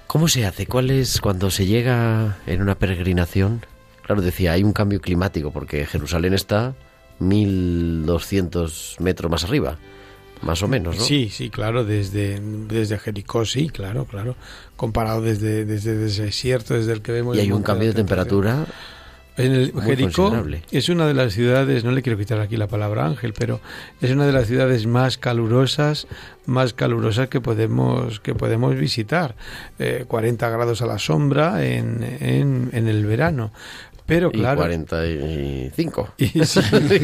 ¿Cómo 0.08 0.26
se 0.26 0.44
hace? 0.44 0.66
¿Cuál 0.66 0.90
es 0.90 1.20
cuando 1.20 1.52
se 1.52 1.66
llega 1.66 2.38
en 2.48 2.60
una 2.60 2.74
peregrinación? 2.74 3.64
Claro, 4.02 4.22
decía, 4.22 4.50
hay 4.50 4.64
un 4.64 4.72
cambio 4.72 5.00
climático 5.00 5.52
porque 5.52 5.86
Jerusalén 5.86 6.34
está 6.34 6.74
1200 7.20 8.96
metros 8.98 9.30
más 9.30 9.44
arriba, 9.44 9.78
más 10.44 10.62
o 10.62 10.68
menos, 10.68 10.96
¿no? 10.96 11.02
Sí, 11.02 11.30
sí, 11.30 11.50
claro, 11.50 11.84
desde, 11.84 12.40
desde 12.40 12.98
Jericó, 12.98 13.44
sí, 13.44 13.68
claro, 13.68 14.04
claro. 14.04 14.36
Comparado 14.76 15.22
desde, 15.22 15.64
desde 15.64 15.92
el 15.92 16.06
desierto, 16.18 16.74
desde 16.74 16.92
el 16.92 17.02
que 17.02 17.12
vemos... 17.12 17.36
Y 17.36 17.40
hay 17.40 17.52
un 17.52 17.62
cambio 17.62 17.88
de 17.88 17.94
temperatura. 17.94 18.66
En 19.36 19.52
el 19.52 19.72
Muy 19.72 19.82
Jericó 19.82 20.32
es 20.70 20.88
una 20.88 21.08
de 21.08 21.14
las 21.14 21.32
ciudades, 21.32 21.82
no 21.82 21.90
le 21.90 22.02
quiero 22.02 22.16
quitar 22.16 22.38
aquí 22.38 22.56
la 22.56 22.68
palabra 22.68 23.04
ángel, 23.06 23.32
pero 23.36 23.60
es 24.00 24.12
una 24.12 24.26
de 24.26 24.32
las 24.32 24.46
ciudades 24.46 24.86
más 24.86 25.18
calurosas, 25.18 26.06
más 26.46 26.72
calurosas 26.72 27.28
que 27.28 27.40
podemos 27.40 28.20
que 28.20 28.36
podemos 28.36 28.76
visitar. 28.76 29.34
Eh, 29.80 30.04
40 30.06 30.48
grados 30.50 30.82
a 30.82 30.86
la 30.86 31.00
sombra 31.00 31.64
en, 31.64 32.04
en, 32.20 32.70
en 32.72 32.86
el 32.86 33.04
verano. 33.06 33.50
Pero 34.06 34.28
Y 34.32 34.38
claro, 34.40 34.58
45. 34.58 36.08
y 36.18 36.44
sí, 36.44 36.60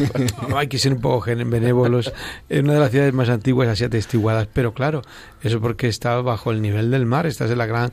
hay 0.55 0.67
que 0.67 0.77
ser 0.77 0.93
un 0.93 1.01
poco 1.01 1.21
gen- 1.21 1.49
benévolos. 1.49 2.13
Es 2.47 2.61
una 2.61 2.73
de 2.73 2.79
las 2.79 2.91
ciudades 2.91 3.13
más 3.13 3.29
antiguas 3.29 3.67
así 3.69 3.83
atestiguadas, 3.83 4.47
pero 4.53 4.73
claro, 4.73 5.01
eso 5.41 5.59
porque 5.59 5.87
está 5.87 6.21
bajo 6.21 6.51
el 6.51 6.61
nivel 6.61 6.91
del 6.91 7.07
mar, 7.07 7.25
esta 7.25 7.45
es 7.45 7.57
la 7.57 7.65
gran 7.65 7.91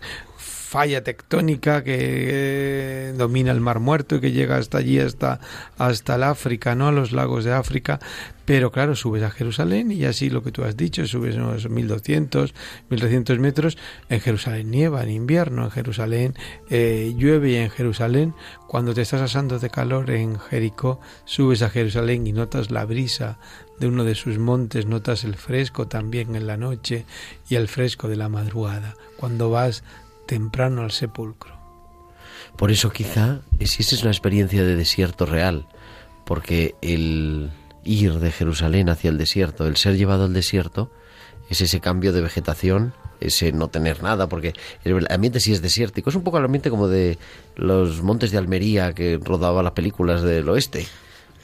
falla 0.68 1.02
tectónica 1.02 1.82
que 1.82 1.96
eh, 1.98 3.14
domina 3.16 3.52
el 3.52 3.60
Mar 3.60 3.80
Muerto 3.80 4.16
y 4.16 4.20
que 4.20 4.32
llega 4.32 4.58
hasta 4.58 4.76
allí, 4.76 5.00
hasta, 5.00 5.40
hasta 5.78 6.16
el 6.16 6.24
África, 6.24 6.74
¿no? 6.74 6.88
A 6.88 6.92
los 6.92 7.12
lagos 7.12 7.44
de 7.44 7.54
África. 7.54 8.00
Pero 8.44 8.70
claro, 8.70 8.94
subes 8.94 9.22
a 9.22 9.30
Jerusalén 9.30 9.90
y 9.92 10.04
así 10.04 10.28
lo 10.28 10.42
que 10.42 10.52
tú 10.52 10.64
has 10.64 10.76
dicho, 10.76 11.06
subes 11.06 11.36
unos 11.36 11.70
1200, 11.70 12.54
1300 12.90 13.38
metros. 13.38 13.78
En 14.10 14.20
Jerusalén 14.20 14.70
nieva 14.70 15.02
en 15.02 15.10
invierno, 15.10 15.64
en 15.64 15.70
Jerusalén 15.70 16.34
eh, 16.68 17.14
llueve 17.16 17.52
y 17.52 17.56
en 17.56 17.70
Jerusalén, 17.70 18.34
cuando 18.66 18.92
te 18.92 19.00
estás 19.00 19.22
asando 19.22 19.58
de 19.58 19.70
calor 19.70 20.10
en 20.10 20.38
Jericó, 20.38 21.00
subes 21.24 21.62
a 21.62 21.70
Jerusalén 21.70 22.26
y 22.26 22.32
notas 22.32 22.70
la 22.70 22.84
brisa 22.84 23.38
de 23.80 23.86
uno 23.86 24.04
de 24.04 24.14
sus 24.14 24.38
montes, 24.38 24.84
notas 24.84 25.24
el 25.24 25.36
fresco 25.36 25.88
también 25.88 26.34
en 26.34 26.46
la 26.46 26.58
noche 26.58 27.06
y 27.48 27.54
el 27.54 27.68
fresco 27.68 28.08
de 28.08 28.16
la 28.16 28.28
madrugada, 28.28 28.96
cuando 29.18 29.50
vas 29.50 29.82
temprano 30.28 30.82
al 30.82 30.92
sepulcro. 30.92 31.56
Por 32.56 32.70
eso 32.70 32.90
quizá 32.90 33.40
si 33.64 33.82
esa 33.82 33.94
es 33.94 34.02
una 34.02 34.10
experiencia 34.12 34.62
de 34.62 34.76
desierto 34.76 35.26
real, 35.26 35.66
porque 36.24 36.74
el 36.82 37.50
ir 37.82 38.12
de 38.20 38.30
Jerusalén 38.30 38.90
hacia 38.90 39.10
el 39.10 39.16
desierto, 39.18 39.66
el 39.66 39.76
ser 39.76 39.96
llevado 39.96 40.24
al 40.26 40.34
desierto, 40.34 40.90
es 41.48 41.60
ese 41.62 41.80
cambio 41.80 42.12
de 42.12 42.20
vegetación, 42.20 42.92
ese 43.20 43.52
no 43.52 43.68
tener 43.68 44.02
nada, 44.02 44.28
porque 44.28 44.52
el 44.84 45.06
ambiente 45.10 45.40
sí 45.40 45.52
es 45.52 45.62
desértico, 45.62 46.10
es 46.10 46.16
un 46.16 46.22
poco 46.22 46.38
el 46.38 46.44
ambiente 46.44 46.68
como 46.68 46.88
de 46.88 47.16
los 47.56 48.02
montes 48.02 48.30
de 48.30 48.38
Almería 48.38 48.92
que 48.92 49.18
rodaba 49.22 49.62
las 49.62 49.72
películas 49.72 50.22
del 50.22 50.48
oeste. 50.48 50.86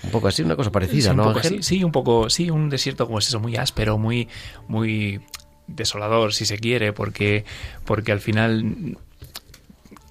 Un 0.03 0.11
poco 0.11 0.29
así, 0.29 0.43
una 0.43 0.57
cosa 0.57 0.71
parecida, 0.71 1.05
Sí, 1.05 1.11
un 1.11 1.17
¿no, 1.17 1.25
poco 1.25 1.39
Ángel? 1.39 1.55
así, 1.55 1.63
sí, 1.63 1.85
un 1.85 1.93
poco, 1.93 2.29
sí, 2.29 2.51
un 2.51 2.69
desierto 2.69 3.07
como 3.07 3.19
es 3.19 3.29
eso, 3.29 3.41
muy 3.41 3.57
áspero, 3.57 3.97
muy, 3.97 4.29
muy 4.69 5.23
desolador, 5.67 6.35
si 6.35 6.47
se 6.47 6.59
quiere, 6.59 6.93
porque, 6.93 7.45
porque 7.85 8.13
al 8.13 8.21
final 8.21 8.97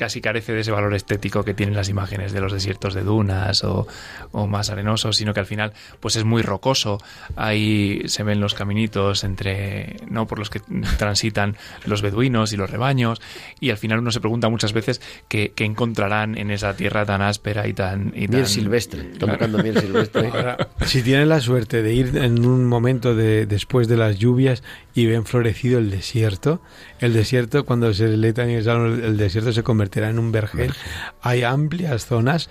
casi 0.03 0.19
carece 0.19 0.51
de 0.53 0.59
ese 0.59 0.71
valor 0.71 0.93
estético 0.93 1.43
que 1.45 1.53
tienen 1.53 1.75
las 1.75 1.87
imágenes 1.87 2.33
de 2.33 2.41
los 2.41 2.51
desiertos 2.51 2.93
de 2.93 3.03
dunas 3.03 3.63
o, 3.63 3.87
o 4.33 4.47
más 4.47 4.69
arenosos, 4.69 5.15
sino 5.15 5.33
que 5.33 5.39
al 5.39 5.45
final 5.45 5.71
pues 6.01 6.17
es 6.17 6.25
muy 6.25 6.41
rocoso. 6.41 6.97
Ahí 7.37 8.01
se 8.07 8.23
ven 8.23 8.41
los 8.41 8.53
caminitos 8.53 9.23
entre 9.23 9.97
no 10.09 10.27
por 10.27 10.39
los 10.39 10.49
que 10.49 10.59
transitan 10.97 11.55
los 11.85 12.01
beduinos 12.01 12.51
y 12.53 12.57
los 12.57 12.69
rebaños 12.69 13.21
y 13.59 13.69
al 13.69 13.77
final 13.77 13.99
uno 13.99 14.11
se 14.11 14.19
pregunta 14.19 14.49
muchas 14.49 14.73
veces 14.73 15.01
qué, 15.29 15.53
qué 15.55 15.63
encontrarán 15.65 16.37
en 16.37 16.51
esa 16.51 16.75
tierra 16.75 17.05
tan 17.05 17.21
áspera 17.21 17.67
y 17.67 17.73
tan 17.73 18.09
y 18.15 18.27
Miel 18.27 18.41
tan- 18.43 18.45
silvestre, 18.47 19.11
Claro. 19.17 19.57
miel 19.63 19.79
silvestre. 19.79 20.27
Ahora, 20.33 20.57
si 20.85 21.01
tienen 21.01 21.29
la 21.29 21.39
suerte 21.39 21.81
de 21.81 21.93
ir 21.93 22.17
en 22.17 22.45
un 22.45 22.65
momento 22.65 23.15
de, 23.15 23.45
después 23.45 23.87
de 23.87 23.97
las 23.97 24.17
lluvias 24.19 24.63
y 24.93 25.05
ven 25.05 25.25
florecido 25.25 25.79
el 25.79 25.89
desierto, 25.89 26.61
el 26.99 27.13
desierto 27.13 27.63
cuando 27.65 27.93
se 27.93 28.07
le 28.17 28.33
también 28.33 28.59
el, 28.67 29.03
el 29.03 29.17
desierto 29.17 29.51
se 29.51 29.63
en 30.01 30.19
un 30.19 30.31
vergel. 30.31 30.73
Hay 31.21 31.43
amplias 31.43 32.05
zonas 32.05 32.49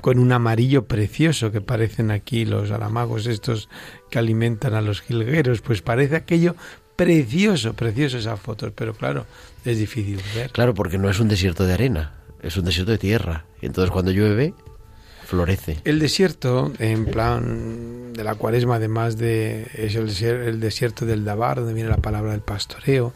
con 0.00 0.18
un 0.18 0.32
amarillo 0.32 0.86
precioso 0.86 1.50
que 1.50 1.60
parecen 1.60 2.10
aquí 2.10 2.44
los 2.44 2.70
alamagos 2.70 3.26
estos 3.26 3.68
que 4.10 4.18
alimentan 4.18 4.74
a 4.74 4.80
los 4.80 5.00
jilgueros, 5.00 5.62
pues 5.62 5.82
parece 5.82 6.16
aquello 6.16 6.54
precioso, 6.94 7.74
precioso 7.74 8.18
esas 8.18 8.38
fotos, 8.38 8.72
pero 8.74 8.94
claro, 8.94 9.26
es 9.64 9.78
difícil 9.78 10.20
ver. 10.34 10.50
Claro, 10.50 10.74
porque 10.74 10.98
no 10.98 11.10
es 11.10 11.18
un 11.18 11.28
desierto 11.28 11.66
de 11.66 11.74
arena, 11.74 12.14
es 12.42 12.56
un 12.56 12.64
desierto 12.64 12.92
de 12.92 12.98
tierra. 12.98 13.44
Entonces 13.60 13.90
cuando 13.90 14.12
llueve, 14.12 14.54
florece. 15.24 15.78
El 15.84 15.98
desierto, 15.98 16.72
en 16.78 17.06
plan 17.06 18.12
de 18.12 18.24
la 18.24 18.36
cuaresma, 18.36 18.76
además 18.76 19.18
de 19.18 19.66
es 19.74 19.94
el, 19.96 20.08
el 20.24 20.60
desierto 20.60 21.04
del 21.04 21.24
Dabar, 21.24 21.58
donde 21.58 21.74
viene 21.74 21.90
la 21.90 21.96
palabra 21.96 22.32
del 22.32 22.42
pastoreo, 22.42 23.12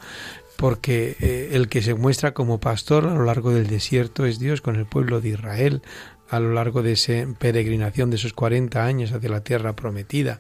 porque 0.61 1.17
eh, 1.21 1.49
el 1.53 1.71
que 1.71 1.81
se 1.81 1.95
muestra 1.95 2.35
como 2.35 2.61
pastor 2.61 3.07
a 3.07 3.15
lo 3.15 3.25
largo 3.25 3.51
del 3.51 3.67
desierto 3.67 4.27
es 4.27 4.39
Dios 4.39 4.61
con 4.61 4.77
el 4.77 4.85
pueblo 4.85 5.23
de 5.23 5.31
Israel, 5.31 5.81
a 6.29 6.39
lo 6.39 6.53
largo 6.53 6.83
de 6.83 6.93
esa 6.93 7.15
peregrinación 7.39 8.11
de 8.11 8.17
esos 8.17 8.35
40 8.35 8.85
años 8.85 9.13
hacia 9.13 9.31
la 9.31 9.41
tierra 9.41 9.75
prometida. 9.75 10.39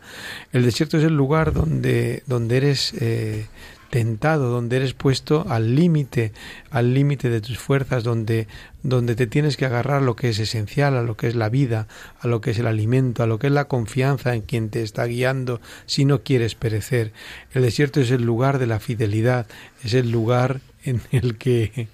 El 0.52 0.62
desierto 0.62 0.98
es 0.98 1.04
el 1.04 1.16
lugar 1.16 1.54
donde, 1.54 2.22
donde 2.26 2.58
eres 2.58 2.92
eh, 3.00 3.46
tentado, 3.91 4.51
donde 4.51 4.76
eres 4.76 4.95
puesto 4.95 5.45
al 5.49 5.74
límite, 5.74 6.32
al 6.70 6.95
límite 6.95 7.28
de 7.28 7.41
tus 7.41 7.59
fuerzas, 7.59 8.05
donde, 8.05 8.47
donde 8.82 9.16
te 9.16 9.26
tienes 9.26 9.57
que 9.57 9.66
agarrar 9.66 10.01
lo 10.03 10.16
que 10.16 10.30
es 10.30 10.38
esencial, 10.38 10.97
a 10.97 11.03
lo 11.03 11.16
que 11.16 11.26
es 11.26 11.34
la 11.34 11.49
vida, 11.49 11.88
a 12.20 12.28
lo 12.28 12.41
que 12.41 12.53
es 12.53 12.59
el 12.59 12.66
alimento, 12.66 13.22
a 13.22 13.26
lo 13.26 13.38
que 13.38 13.49
es 13.49 13.53
la 13.53 13.66
confianza 13.66 14.34
en 14.34 14.43
quien 14.43 14.70
te 14.70 14.82
está 14.82 15.05
guiando 15.05 15.61
si 15.86 16.05
no 16.05 16.22
quieres 16.22 16.55
perecer. 16.55 17.12
El 17.53 17.62
desierto 17.62 18.01
es 18.01 18.11
el 18.11 18.22
lugar 18.22 18.59
de 18.59 18.66
la 18.66 18.80
fidelidad, 18.80 19.47
es 19.84 19.95
el 19.95 20.11
lugar 20.11 20.61
en 20.84 21.03
el 21.11 21.36
que 21.36 21.88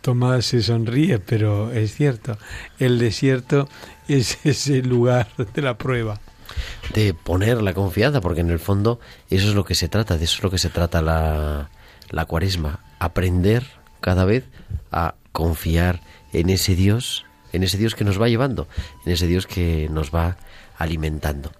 Tomás 0.00 0.46
se 0.46 0.62
sonríe, 0.62 1.18
pero 1.18 1.72
es 1.72 1.94
cierto, 1.94 2.38
el 2.78 2.98
desierto 2.98 3.68
es 4.08 4.38
ese 4.44 4.82
lugar 4.82 5.28
de 5.54 5.62
la 5.62 5.76
prueba. 5.76 6.20
De 6.94 7.14
poner 7.14 7.62
la 7.62 7.74
confianza, 7.74 8.20
porque 8.20 8.40
en 8.40 8.50
el 8.50 8.58
fondo 8.58 9.00
eso 9.30 9.48
es 9.48 9.54
lo 9.54 9.64
que 9.64 9.74
se 9.74 9.88
trata, 9.88 10.18
de 10.18 10.24
eso 10.24 10.36
es 10.36 10.42
lo 10.42 10.50
que 10.50 10.58
se 10.58 10.68
trata 10.68 11.02
la, 11.02 11.70
la 12.10 12.24
cuaresma, 12.26 12.80
aprender 12.98 13.64
cada 14.00 14.24
vez 14.24 14.44
a 14.90 15.14
confiar 15.32 16.00
en 16.32 16.50
ese 16.50 16.74
Dios, 16.74 17.24
en 17.52 17.62
ese 17.62 17.78
Dios 17.78 17.94
que 17.94 18.04
nos 18.04 18.20
va 18.20 18.28
llevando, 18.28 18.68
en 19.06 19.12
ese 19.12 19.26
Dios 19.26 19.46
que 19.46 19.88
nos 19.90 20.14
va 20.14 20.36
alimentando. 20.78 21.52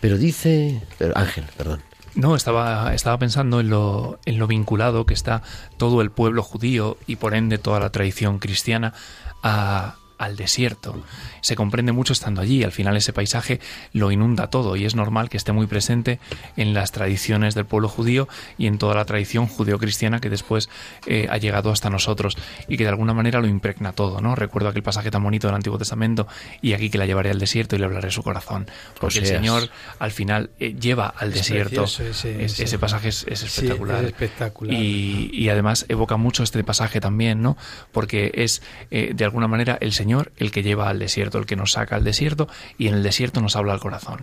Pero 0.00 0.18
dice, 0.18 0.82
pero 0.98 1.16
Ángel, 1.16 1.44
perdón. 1.56 1.82
No, 2.14 2.34
estaba, 2.34 2.92
estaba 2.92 3.18
pensando 3.18 3.60
en 3.60 3.70
lo, 3.70 4.18
en 4.24 4.38
lo 4.38 4.48
vinculado 4.48 5.06
que 5.06 5.14
está 5.14 5.42
todo 5.76 6.00
el 6.02 6.10
pueblo 6.10 6.42
judío 6.42 6.98
y 7.06 7.16
por 7.16 7.34
ende 7.34 7.58
toda 7.58 7.78
la 7.78 7.90
tradición 7.90 8.40
cristiana 8.40 8.94
a, 9.42 9.94
al 10.20 10.36
desierto. 10.36 11.02
Se 11.40 11.56
comprende 11.56 11.92
mucho 11.92 12.12
estando 12.12 12.40
allí. 12.42 12.62
Al 12.62 12.72
final 12.72 12.96
ese 12.96 13.12
paisaje 13.12 13.58
lo 13.92 14.12
inunda 14.12 14.48
todo 14.48 14.76
y 14.76 14.84
es 14.84 14.94
normal 14.94 15.28
que 15.30 15.36
esté 15.38 15.50
muy 15.52 15.66
presente 15.66 16.20
en 16.56 16.74
las 16.74 16.92
tradiciones 16.92 17.54
del 17.54 17.64
pueblo 17.64 17.88
judío 17.88 18.28
y 18.58 18.66
en 18.66 18.78
toda 18.78 18.94
la 18.94 19.04
tradición 19.06 19.46
judeocristiana 19.46 20.20
que 20.20 20.30
después 20.30 20.68
eh, 21.06 21.26
ha 21.30 21.38
llegado 21.38 21.72
hasta 21.72 21.90
nosotros 21.90 22.36
y 22.68 22.76
que 22.76 22.84
de 22.84 22.90
alguna 22.90 23.14
manera 23.14 23.40
lo 23.40 23.48
impregna 23.48 23.92
todo. 23.92 24.20
¿no? 24.20 24.34
Recuerdo 24.36 24.68
aquel 24.68 24.82
pasaje 24.82 25.10
tan 25.10 25.24
bonito 25.24 25.46
del 25.48 25.56
Antiguo 25.56 25.78
Testamento 25.78 26.28
y 26.60 26.74
aquí 26.74 26.90
que 26.90 26.98
la 26.98 27.06
llevaré 27.06 27.30
al 27.30 27.38
desierto 27.38 27.74
y 27.74 27.78
le 27.78 27.86
hablaré 27.86 28.10
su 28.10 28.22
corazón. 28.22 28.66
Porque 29.00 29.18
el 29.18 29.24
Oseas. 29.24 29.38
Señor 29.40 29.70
al 29.98 30.10
final 30.12 30.50
eh, 30.60 30.74
lleva 30.78 31.06
al 31.08 31.28
Es 31.28 31.34
desierto. 31.36 31.84
ese- 31.84 32.10
Es- 32.10 32.24
ese- 32.26 32.64
ese 32.64 32.78
pasaje 32.78 33.08
es, 33.08 33.24
es 33.26 33.38
Sí, 33.40 33.46
espectacular. 33.46 34.04
es 34.04 34.10
espectacular. 34.10 34.74
Y, 34.74 35.30
y 35.32 35.48
además 35.48 35.86
evoca 35.88 36.18
mucho 36.18 36.42
este 36.42 36.62
pasaje 36.62 37.00
también, 37.00 37.40
¿no? 37.40 37.56
Porque 37.90 38.30
es 38.34 38.60
eh, 38.90 39.12
de 39.14 39.24
alguna 39.24 39.48
manera 39.48 39.78
el 39.80 39.92
Señor 39.92 40.09
el 40.36 40.50
que 40.50 40.62
lleva 40.62 40.88
al 40.88 40.98
desierto, 40.98 41.38
el 41.38 41.46
que 41.46 41.56
nos 41.56 41.72
saca 41.72 41.96
al 41.96 42.04
desierto 42.04 42.48
y 42.78 42.88
en 42.88 42.94
el 42.94 43.02
desierto 43.02 43.40
nos 43.40 43.56
habla 43.56 43.72
al 43.72 43.80
corazón. 43.80 44.22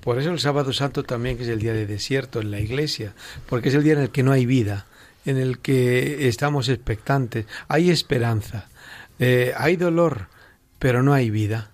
Por 0.00 0.18
eso 0.18 0.30
el 0.30 0.38
sábado 0.38 0.72
santo 0.72 1.02
también 1.02 1.36
que 1.36 1.44
es 1.44 1.48
el 1.48 1.60
día 1.60 1.72
de 1.72 1.86
desierto 1.86 2.40
en 2.40 2.50
la 2.50 2.60
iglesia, 2.60 3.14
porque 3.48 3.70
es 3.70 3.74
el 3.74 3.82
día 3.82 3.94
en 3.94 4.00
el 4.00 4.10
que 4.10 4.22
no 4.22 4.32
hay 4.32 4.44
vida, 4.44 4.86
en 5.24 5.38
el 5.38 5.58
que 5.60 6.28
estamos 6.28 6.68
expectantes, 6.68 7.46
hay 7.68 7.90
esperanza, 7.90 8.68
eh, 9.18 9.54
hay 9.56 9.76
dolor, 9.76 10.28
pero 10.78 11.02
no 11.02 11.14
hay 11.14 11.30
vida, 11.30 11.70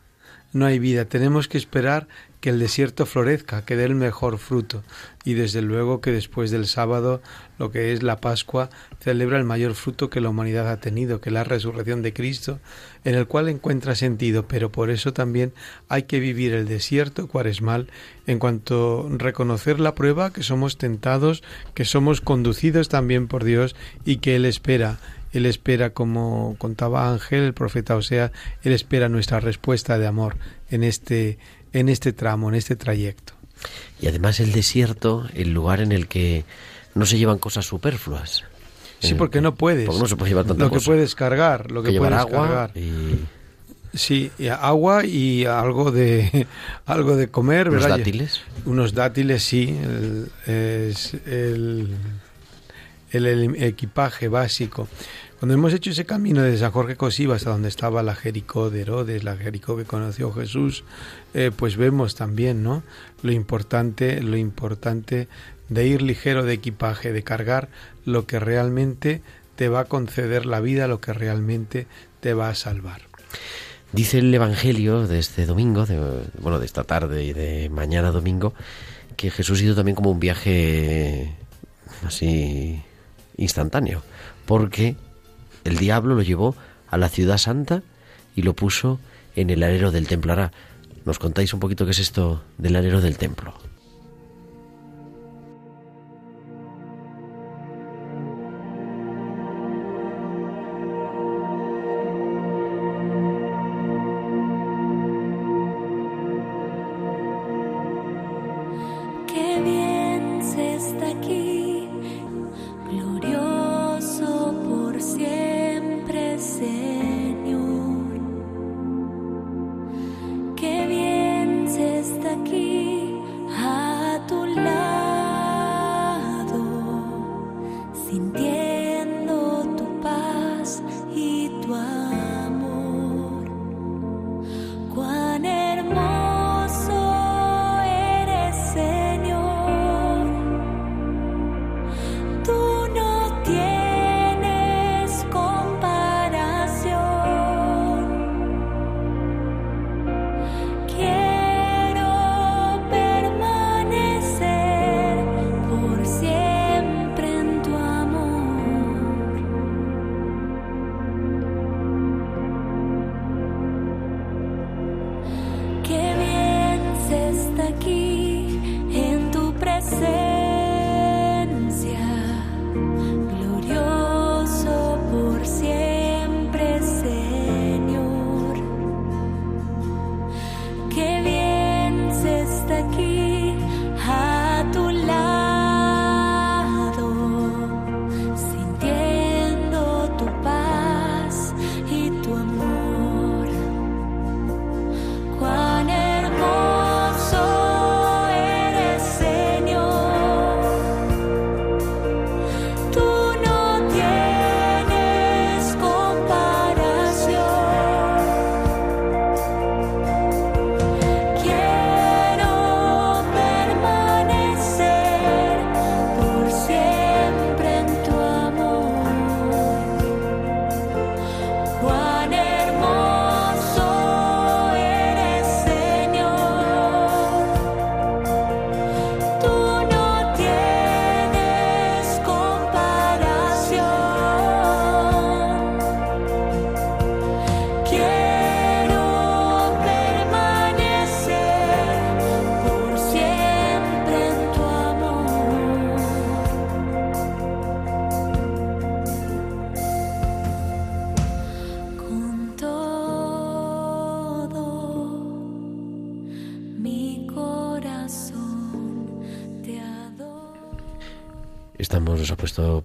no 0.52 0.66
hay 0.66 0.78
vida. 0.78 1.06
Tenemos 1.06 1.48
que 1.48 1.58
esperar 1.58 2.06
que 2.40 2.50
el 2.50 2.58
desierto 2.58 3.06
florezca, 3.06 3.64
que 3.64 3.76
dé 3.76 3.84
el 3.84 3.94
mejor 3.94 4.38
fruto. 4.38 4.82
Y 5.24 5.34
desde 5.34 5.60
luego 5.60 6.00
que 6.00 6.10
después 6.10 6.50
del 6.50 6.66
sábado, 6.66 7.20
lo 7.58 7.70
que 7.70 7.92
es 7.92 8.02
la 8.02 8.16
Pascua, 8.16 8.70
celebra 9.00 9.38
el 9.38 9.44
mayor 9.44 9.74
fruto 9.74 10.08
que 10.08 10.22
la 10.22 10.30
humanidad 10.30 10.70
ha 10.70 10.80
tenido, 10.80 11.20
que 11.20 11.30
la 11.30 11.44
resurrección 11.44 12.00
de 12.00 12.14
Cristo, 12.14 12.58
en 13.04 13.14
el 13.14 13.26
cual 13.26 13.48
encuentra 13.48 13.94
sentido, 13.94 14.46
pero 14.48 14.72
por 14.72 14.88
eso 14.88 15.12
también 15.12 15.52
hay 15.88 16.04
que 16.04 16.20
vivir 16.20 16.54
el 16.54 16.66
desierto 16.66 17.28
cuaresmal 17.28 17.88
en 18.26 18.38
cuanto 18.38 19.08
reconocer 19.10 19.78
la 19.78 19.94
prueba 19.94 20.32
que 20.32 20.42
somos 20.42 20.78
tentados, 20.78 21.42
que 21.74 21.84
somos 21.84 22.22
conducidos 22.22 22.88
también 22.88 23.28
por 23.28 23.44
Dios 23.44 23.76
y 24.04 24.16
que 24.16 24.36
Él 24.36 24.46
espera 24.46 24.98
él 25.32 25.46
espera, 25.46 25.90
como 25.90 26.56
contaba 26.58 27.10
Ángel, 27.10 27.44
el 27.44 27.54
profeta 27.54 27.94
Osea, 27.94 28.32
Él 28.62 28.72
espera 28.72 29.08
nuestra 29.08 29.38
respuesta 29.38 29.98
de 29.98 30.06
amor 30.06 30.36
en 30.70 30.82
este, 30.82 31.38
en 31.72 31.88
este 31.88 32.12
tramo, 32.12 32.48
en 32.48 32.54
este 32.54 32.76
trayecto. 32.76 33.34
Y 34.00 34.06
además 34.06 34.40
el 34.40 34.52
desierto, 34.52 35.28
el 35.34 35.52
lugar 35.52 35.80
en 35.80 35.92
el 35.92 36.08
que 36.08 36.44
no 36.94 37.06
se 37.06 37.18
llevan 37.18 37.38
cosas 37.38 37.66
superfluas. 37.66 38.44
Sí, 39.00 39.14
porque 39.14 39.40
no 39.40 39.54
puedes. 39.54 39.86
Porque 39.86 40.00
no 40.00 40.08
se 40.08 40.16
puede 40.16 40.30
llevar 40.30 40.44
tanta 40.46 40.64
lo 40.64 40.70
que 40.70 40.80
puedes 40.80 41.14
cargar, 41.14 41.70
lo 41.70 41.82
que, 41.82 41.92
que 41.92 41.98
puedes 41.98 42.14
agua 42.14 42.46
cargar. 42.46 42.72
y 42.76 43.20
Sí, 43.92 44.30
y 44.38 44.46
agua 44.48 45.04
y 45.04 45.46
algo 45.46 45.90
de 45.90 46.46
algo 46.86 47.16
de 47.16 47.28
comer, 47.28 47.68
unos 47.68 47.82
¿verdad? 47.82 47.98
dátiles. 47.98 48.40
Unos 48.64 48.94
dátiles, 48.94 49.42
sí, 49.42 49.76
el, 49.82 50.30
es 50.46 51.14
el, 51.26 51.88
el, 53.10 53.26
el 53.26 53.62
equipaje 53.62 54.28
básico. 54.28 54.86
Cuando 55.40 55.54
hemos 55.54 55.72
hecho 55.72 55.88
ese 55.88 56.04
camino 56.04 56.42
desde 56.42 56.58
San 56.58 56.70
Jorge 56.70 56.96
Cosiva 56.96 57.34
hasta 57.34 57.48
donde 57.48 57.70
estaba 57.70 58.02
la 58.02 58.14
Jericó 58.14 58.68
de 58.68 58.82
Herodes, 58.82 59.24
la 59.24 59.38
Jericó 59.38 59.74
que 59.74 59.86
conoció 59.86 60.30
Jesús, 60.34 60.84
eh, 61.32 61.50
pues 61.56 61.78
vemos 61.78 62.14
también, 62.14 62.62
¿no? 62.62 62.82
Lo 63.22 63.32
importante, 63.32 64.20
lo 64.20 64.36
importante 64.36 65.28
de 65.70 65.86
ir 65.86 66.02
ligero 66.02 66.44
de 66.44 66.52
equipaje, 66.52 67.14
de 67.14 67.22
cargar 67.22 67.70
lo 68.04 68.26
que 68.26 68.38
realmente 68.38 69.22
te 69.56 69.70
va 69.70 69.80
a 69.80 69.84
conceder 69.86 70.44
la 70.44 70.60
vida, 70.60 70.88
lo 70.88 71.00
que 71.00 71.14
realmente 71.14 71.86
te 72.20 72.34
va 72.34 72.50
a 72.50 72.54
salvar. 72.54 73.00
Dice 73.94 74.18
el 74.18 74.34
Evangelio 74.34 75.06
de 75.06 75.20
este 75.20 75.46
domingo, 75.46 75.86
bueno, 76.38 76.58
de 76.58 76.66
esta 76.66 76.84
tarde 76.84 77.24
y 77.24 77.32
de 77.32 77.70
mañana 77.70 78.10
domingo, 78.10 78.52
que 79.16 79.30
Jesús 79.30 79.62
hizo 79.62 79.74
también 79.74 79.94
como 79.94 80.10
un 80.10 80.20
viaje 80.20 81.34
así 82.04 82.82
instantáneo, 83.38 84.02
porque 84.44 84.96
el 85.64 85.76
diablo 85.76 86.14
lo 86.14 86.22
llevó 86.22 86.54
a 86.90 86.96
la 86.98 87.08
ciudad 87.08 87.38
santa 87.38 87.82
y 88.34 88.42
lo 88.42 88.54
puso 88.54 88.98
en 89.36 89.50
el 89.50 89.62
alero 89.62 89.90
del 89.90 90.06
templo. 90.06 90.32
Ahora, 90.32 90.52
¿nos 91.04 91.18
contáis 91.18 91.54
un 91.54 91.60
poquito 91.60 91.84
qué 91.84 91.92
es 91.92 91.98
esto 91.98 92.42
del 92.58 92.76
alero 92.76 93.00
del 93.00 93.18
templo? 93.18 93.54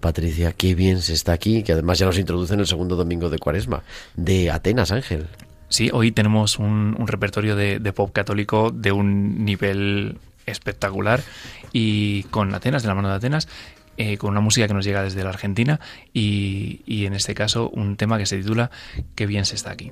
Patricia, 0.06 0.52
qué 0.52 0.76
bien 0.76 1.02
se 1.02 1.14
está 1.14 1.32
aquí, 1.32 1.64
que 1.64 1.72
además 1.72 1.98
ya 1.98 2.06
nos 2.06 2.16
introduce 2.16 2.54
en 2.54 2.60
el 2.60 2.68
segundo 2.68 2.94
domingo 2.94 3.28
de 3.28 3.40
Cuaresma, 3.40 3.82
de 4.14 4.52
Atenas, 4.52 4.92
Ángel. 4.92 5.26
Sí, 5.68 5.90
hoy 5.92 6.12
tenemos 6.12 6.60
un, 6.60 6.94
repertorio 7.08 7.56
de, 7.56 7.80
de 7.80 7.92
pop 7.92 8.12
católico 8.12 8.70
de 8.70 8.92
un 8.92 9.44
nivel 9.44 10.18
espectacular 10.46 11.24
y 11.72 12.22
con 12.30 12.54
Atenas, 12.54 12.82
de 12.82 12.88
la 12.88 12.94
mano 12.94 13.08
de 13.08 13.16
Atenas, 13.16 13.48
eh, 13.96 14.16
con 14.16 14.30
una 14.30 14.40
música 14.40 14.68
que 14.68 14.74
nos 14.74 14.84
llega 14.84 15.02
desde 15.02 15.24
la 15.24 15.30
Argentina 15.30 15.80
y, 16.14 16.82
y 16.86 17.06
en 17.06 17.14
este 17.14 17.34
caso 17.34 17.68
un 17.70 17.96
tema 17.96 18.16
que 18.16 18.26
se 18.26 18.38
titula 18.38 18.70
Qué 19.16 19.26
bien 19.26 19.44
se 19.44 19.56
está 19.56 19.72
aquí. 19.72 19.90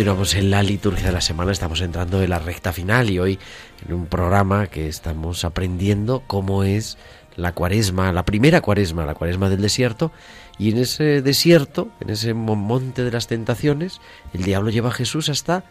Continuamos 0.00 0.34
en 0.34 0.50
la 0.50 0.62
liturgia 0.62 1.08
de 1.08 1.12
la 1.12 1.20
semana, 1.20 1.52
estamos 1.52 1.82
entrando 1.82 2.22
en 2.22 2.30
la 2.30 2.38
recta 2.38 2.72
final 2.72 3.10
y 3.10 3.18
hoy 3.18 3.38
en 3.86 3.92
un 3.92 4.06
programa 4.06 4.68
que 4.68 4.88
estamos 4.88 5.44
aprendiendo 5.44 6.22
cómo 6.26 6.64
es 6.64 6.96
la 7.36 7.52
cuaresma, 7.52 8.10
la 8.10 8.24
primera 8.24 8.62
cuaresma, 8.62 9.04
la 9.04 9.12
cuaresma 9.12 9.50
del 9.50 9.60
desierto, 9.60 10.10
y 10.56 10.70
en 10.70 10.78
ese 10.78 11.20
desierto, 11.20 11.90
en 12.00 12.08
ese 12.08 12.32
mo- 12.32 12.56
monte 12.56 13.04
de 13.04 13.10
las 13.10 13.26
tentaciones, 13.26 14.00
el 14.32 14.42
diablo 14.42 14.70
lleva 14.70 14.88
a 14.88 14.92
Jesús 14.92 15.28
hasta 15.28 15.64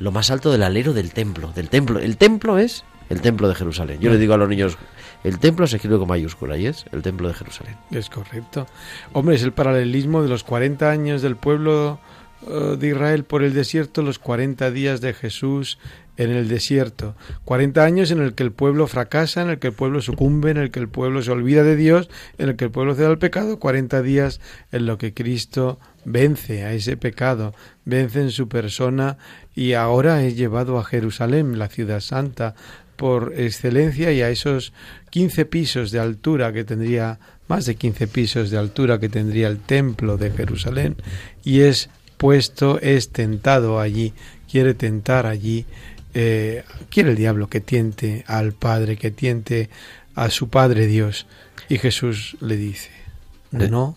lo 0.00 0.10
más 0.10 0.32
alto 0.32 0.50
del 0.50 0.64
alero 0.64 0.92
del 0.92 1.12
templo, 1.12 1.52
del 1.54 1.68
templo. 1.68 2.00
El 2.00 2.16
templo 2.16 2.58
es 2.58 2.82
el 3.08 3.20
templo 3.20 3.48
de 3.48 3.54
Jerusalén. 3.54 4.00
Yo 4.00 4.10
le 4.10 4.18
digo 4.18 4.34
a 4.34 4.36
los 4.36 4.48
niños, 4.48 4.76
el 5.22 5.38
templo 5.38 5.68
se 5.68 5.76
escribe 5.76 5.96
con 5.96 6.08
mayúscula 6.08 6.58
y 6.58 6.66
es 6.66 6.86
el 6.90 7.02
templo 7.02 7.28
de 7.28 7.34
Jerusalén. 7.34 7.76
Es 7.92 8.10
correcto. 8.10 8.66
Hombre, 9.12 9.36
es 9.36 9.44
el 9.44 9.52
paralelismo 9.52 10.24
de 10.24 10.28
los 10.28 10.42
40 10.42 10.90
años 10.90 11.22
del 11.22 11.36
pueblo 11.36 12.00
de 12.42 12.88
Israel 12.88 13.24
por 13.24 13.42
el 13.42 13.54
desierto, 13.54 14.02
los 14.02 14.18
40 14.18 14.70
días 14.70 15.00
de 15.00 15.14
Jesús 15.14 15.78
en 16.16 16.30
el 16.30 16.48
desierto. 16.48 17.14
40 17.44 17.84
años 17.84 18.10
en 18.10 18.20
el 18.20 18.34
que 18.34 18.42
el 18.42 18.52
pueblo 18.52 18.86
fracasa, 18.86 19.42
en 19.42 19.50
el 19.50 19.58
que 19.58 19.68
el 19.68 19.72
pueblo 19.72 20.00
sucumbe, 20.00 20.50
en 20.50 20.56
el 20.56 20.70
que 20.70 20.80
el 20.80 20.88
pueblo 20.88 21.22
se 21.22 21.30
olvida 21.30 21.62
de 21.62 21.76
Dios, 21.76 22.08
en 22.38 22.50
el 22.50 22.56
que 22.56 22.66
el 22.66 22.70
pueblo 22.70 22.94
cede 22.94 23.06
al 23.06 23.18
pecado. 23.18 23.58
40 23.58 24.02
días 24.02 24.40
en 24.72 24.86
lo 24.86 24.98
que 24.98 25.12
Cristo 25.12 25.78
vence 26.04 26.64
a 26.64 26.72
ese 26.72 26.96
pecado, 26.96 27.54
vence 27.84 28.20
en 28.20 28.30
su 28.30 28.48
persona 28.48 29.18
y 29.54 29.72
ahora 29.72 30.22
es 30.22 30.36
llevado 30.36 30.78
a 30.78 30.84
Jerusalén, 30.84 31.58
la 31.58 31.68
ciudad 31.68 32.00
santa, 32.00 32.54
por 32.96 33.34
excelencia 33.36 34.12
y 34.12 34.22
a 34.22 34.30
esos 34.30 34.72
15 35.10 35.44
pisos 35.44 35.90
de 35.90 35.98
altura 35.98 36.52
que 36.52 36.64
tendría, 36.64 37.18
más 37.48 37.66
de 37.66 37.74
15 37.74 38.08
pisos 38.08 38.50
de 38.50 38.56
altura 38.56 38.98
que 38.98 39.08
tendría 39.08 39.48
el 39.48 39.58
templo 39.58 40.16
de 40.16 40.30
Jerusalén, 40.30 40.96
y 41.44 41.60
es 41.60 41.90
puesto, 42.16 42.78
es 42.80 43.10
tentado 43.10 43.80
allí, 43.80 44.12
quiere 44.50 44.74
tentar 44.74 45.26
allí, 45.26 45.66
eh, 46.14 46.64
quiere 46.90 47.10
el 47.10 47.16
diablo 47.16 47.48
que 47.48 47.60
tiente 47.60 48.24
al 48.26 48.52
Padre, 48.52 48.96
que 48.96 49.10
tiente 49.10 49.68
a 50.14 50.30
su 50.30 50.48
Padre 50.48 50.86
Dios. 50.86 51.26
Y 51.68 51.78
Jesús 51.78 52.36
le 52.40 52.56
dice, 52.56 52.90
De- 53.50 53.68
no 53.68 53.96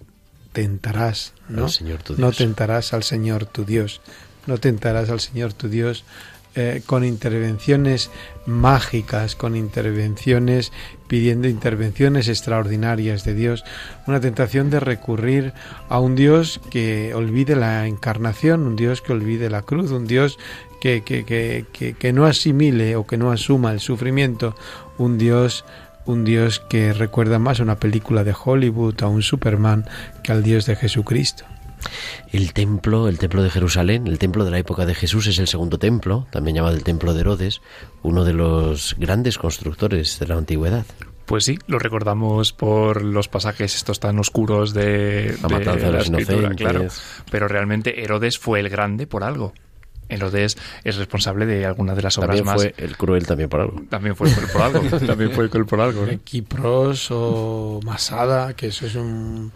tentarás, 0.54 1.34
¿no? 1.48 1.66
Al 1.66 1.72
Señor 1.72 2.04
tu 2.04 2.14
no 2.14 2.28
Dios. 2.28 2.38
tentarás 2.38 2.94
al 2.94 3.04
Señor 3.04 3.46
tu 3.46 3.64
Dios, 3.66 4.02
no 4.48 4.58
tentarás 4.58 5.10
al 5.10 5.20
Señor 5.20 5.54
tu 5.54 5.70
Dios 5.70 6.04
eh, 6.56 6.82
con 6.86 7.06
intervenciones 7.06 8.10
mágicas, 8.46 9.36
con 9.36 9.56
intervenciones, 9.56 10.72
pidiendo 11.08 11.48
intervenciones 11.48 12.28
extraordinarias 12.28 13.24
de 13.24 13.36
Dios, 13.36 13.64
una 14.08 14.20
tentación 14.20 14.70
de 14.70 14.80
recurrir 14.80 15.54
a 15.90 16.00
un 16.00 16.16
Dios 16.16 16.60
que 16.72 17.14
olvide 17.14 17.56
la 17.56 17.86
encarnación, 17.88 18.66
un 18.66 18.76
Dios 18.76 19.02
que 19.02 19.14
olvide 19.14 19.50
la 19.50 19.62
cruz, 19.62 19.92
un 19.92 20.08
Dios 20.08 20.40
que, 20.82 21.04
que, 21.04 21.24
que, 21.24 21.94
que, 21.94 22.14
no 22.14 22.26
asimile 22.26 22.96
o 22.96 23.06
que 23.06 23.18
no 23.18 23.32
asuma 23.32 23.72
el 23.72 23.80
sufrimiento, 23.80 24.56
un 24.98 25.18
Dios 25.18 25.66
un 26.06 26.26
Dios 26.26 26.60
que 26.60 26.92
recuerda 26.94 27.38
más 27.38 27.60
a 27.60 27.64
una 27.64 27.80
película 27.80 28.24
de 28.24 28.34
Hollywood, 28.34 29.04
a 29.04 29.08
un 29.08 29.22
Superman, 29.22 29.86
que 30.24 30.32
al 30.32 30.42
Dios 30.42 30.66
de 30.66 30.76
Jesucristo. 30.76 31.46
El 32.32 32.54
templo, 32.54 33.08
el 33.08 33.18
templo 33.20 33.42
de 33.44 33.50
Jerusalén, 33.50 34.08
el 34.08 34.20
templo 34.20 34.46
de 34.46 34.52
la 34.52 34.60
época 34.60 34.86
de 34.86 34.96
Jesús 34.96 35.28
es 35.28 35.40
el 35.40 35.48
segundo 35.48 35.80
templo, 35.80 36.28
también 36.32 36.56
llamado 36.56 36.76
el 36.76 36.84
templo 36.84 37.14
de 37.14 37.22
Herodes, 37.22 37.62
uno 38.04 38.24
de 38.26 38.34
los 38.34 38.96
grandes 39.00 39.38
constructores 39.38 40.20
de 40.20 40.28
la 40.28 40.36
antigüedad. 40.36 40.86
Pues 41.26 41.46
sí, 41.46 41.60
lo 41.68 41.78
recordamos 41.78 42.54
por 42.54 43.04
los 43.04 43.28
pasajes 43.28 43.76
estos 43.76 44.00
tan 44.00 44.18
oscuros 44.18 44.74
de, 44.74 45.38
La 45.44 45.50
matanza 45.50 45.86
de 45.86 45.92
la 45.92 45.98
los 46.00 46.10
escritura, 46.10 46.38
inocentes. 46.40 46.58
claro. 46.68 46.88
Pero 47.30 47.48
realmente 47.48 48.04
Herodes 48.04 48.40
fue 48.40 48.60
el 48.60 48.70
grande 48.70 49.06
por 49.06 49.24
algo. 49.24 49.54
Herodes 50.10 50.58
es 50.84 50.96
responsable 50.98 51.46
de 51.46 51.66
alguna 51.66 51.96
de 51.96 52.02
las 52.02 52.18
obras 52.18 52.38
También 52.38 52.46
más. 52.46 52.56
fue 52.56 52.74
el 52.78 52.98
cruel 52.98 53.26
también 53.26 53.50
por 53.50 53.62
algo. 53.62 53.82
También 53.90 54.16
fue 54.16 54.32
cruel 54.32 54.50
por 54.52 54.62
algo. 54.62 54.82
también 55.08 55.32
fue 55.32 55.50
cruel 55.50 55.66
por 55.66 55.80
algo. 55.80 56.06
¿no? 56.06 56.12
Kipros 56.24 57.08
o 57.12 57.80
Masada, 57.84 58.54
que 58.56 58.68
eso 58.68 58.86
es 58.88 58.96
un 58.96 59.52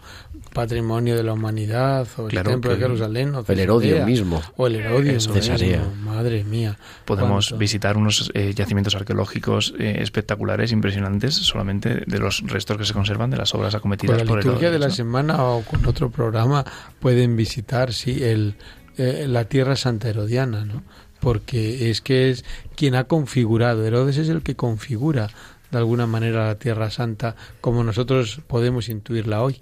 patrimonio 0.53 1.15
de 1.15 1.23
la 1.23 1.33
humanidad, 1.33 2.07
o 2.17 2.25
el 2.25 2.29
Claro, 2.29 2.51
templo 2.51 2.71
de 2.71 2.77
que- 2.77 2.83
Jerusalén, 2.83 3.33
o 3.33 3.43
El 3.47 3.59
Herodio 3.59 3.89
Cesarea, 3.89 4.05
mismo. 4.05 4.41
o 4.55 4.67
el 4.67 4.75
Herodio 4.75 5.11
Eso, 5.13 5.33
mismo. 5.33 5.53
Cesarea. 5.55 5.81
Madre 6.03 6.43
mía. 6.43 6.77
Podemos 7.05 7.47
cuánto. 7.47 7.57
visitar 7.59 7.97
unos 7.97 8.29
eh, 8.35 8.53
yacimientos 8.53 8.93
arqueológicos 8.95 9.73
eh, 9.79 9.97
espectaculares, 10.01 10.71
impresionantes, 10.71 11.33
solamente 11.33 12.03
de 12.05 12.19
los 12.19 12.41
restos 12.45 12.77
que 12.77 12.85
se 12.85 12.93
conservan 12.93 13.31
de 13.31 13.37
las 13.37 13.55
obras 13.55 13.73
acometidas 13.73 14.19
la 14.19 14.25
por 14.25 14.37
liturgia 14.37 14.69
de 14.69 14.75
Herodes, 14.75 14.79
la 14.81 14.87
¿no? 14.89 14.93
semana 14.93 15.43
o 15.43 15.63
con 15.63 15.83
otro 15.87 16.11
programa 16.11 16.63
pueden 16.99 17.35
visitar, 17.35 17.91
sí, 17.91 18.23
el, 18.23 18.55
eh, 18.97 19.25
la 19.27 19.45
tierra 19.45 19.75
santa 19.75 20.09
herodiana, 20.09 20.65
¿no? 20.65 20.83
Porque 21.19 21.89
es 21.89 22.01
que 22.01 22.29
es 22.29 22.43
quien 22.75 22.95
ha 22.95 23.05
configurado, 23.05 23.85
Herodes 23.85 24.17
es 24.17 24.29
el 24.29 24.41
que 24.43 24.55
configura 24.55 25.29
de 25.71 25.77
alguna 25.79 26.05
manera 26.05 26.45
la 26.45 26.55
Tierra 26.55 26.91
Santa 26.91 27.35
como 27.59 27.83
nosotros 27.83 28.41
podemos 28.45 28.89
intuirla 28.89 29.41
hoy, 29.41 29.59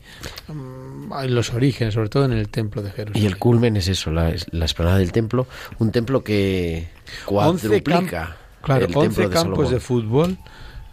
Mm, 0.47 1.13
en 1.23 1.35
los 1.35 1.53
orígenes, 1.53 1.93
sobre 1.93 2.09
todo 2.09 2.25
en 2.25 2.33
el 2.33 2.49
templo 2.49 2.81
de 2.81 2.91
Jerusalén. 2.91 3.23
Y 3.23 3.25
el 3.25 3.37
culmen 3.37 3.77
es 3.77 3.87
eso, 3.87 4.11
la, 4.11 4.33
la 4.51 4.65
explanada 4.65 4.97
del 4.97 5.11
templo, 5.13 5.47
un 5.79 5.91
templo 5.91 6.23
que 6.23 6.89
11 7.25 7.25
cuadruplica 7.25 8.37
Claro, 8.61 8.85
el 8.85 8.91
11 8.95 9.01
templo 9.07 9.23
de 9.29 9.33
campos 9.33 9.55
Salomón. 9.69 9.73
de 9.73 9.79
fútbol 9.79 10.37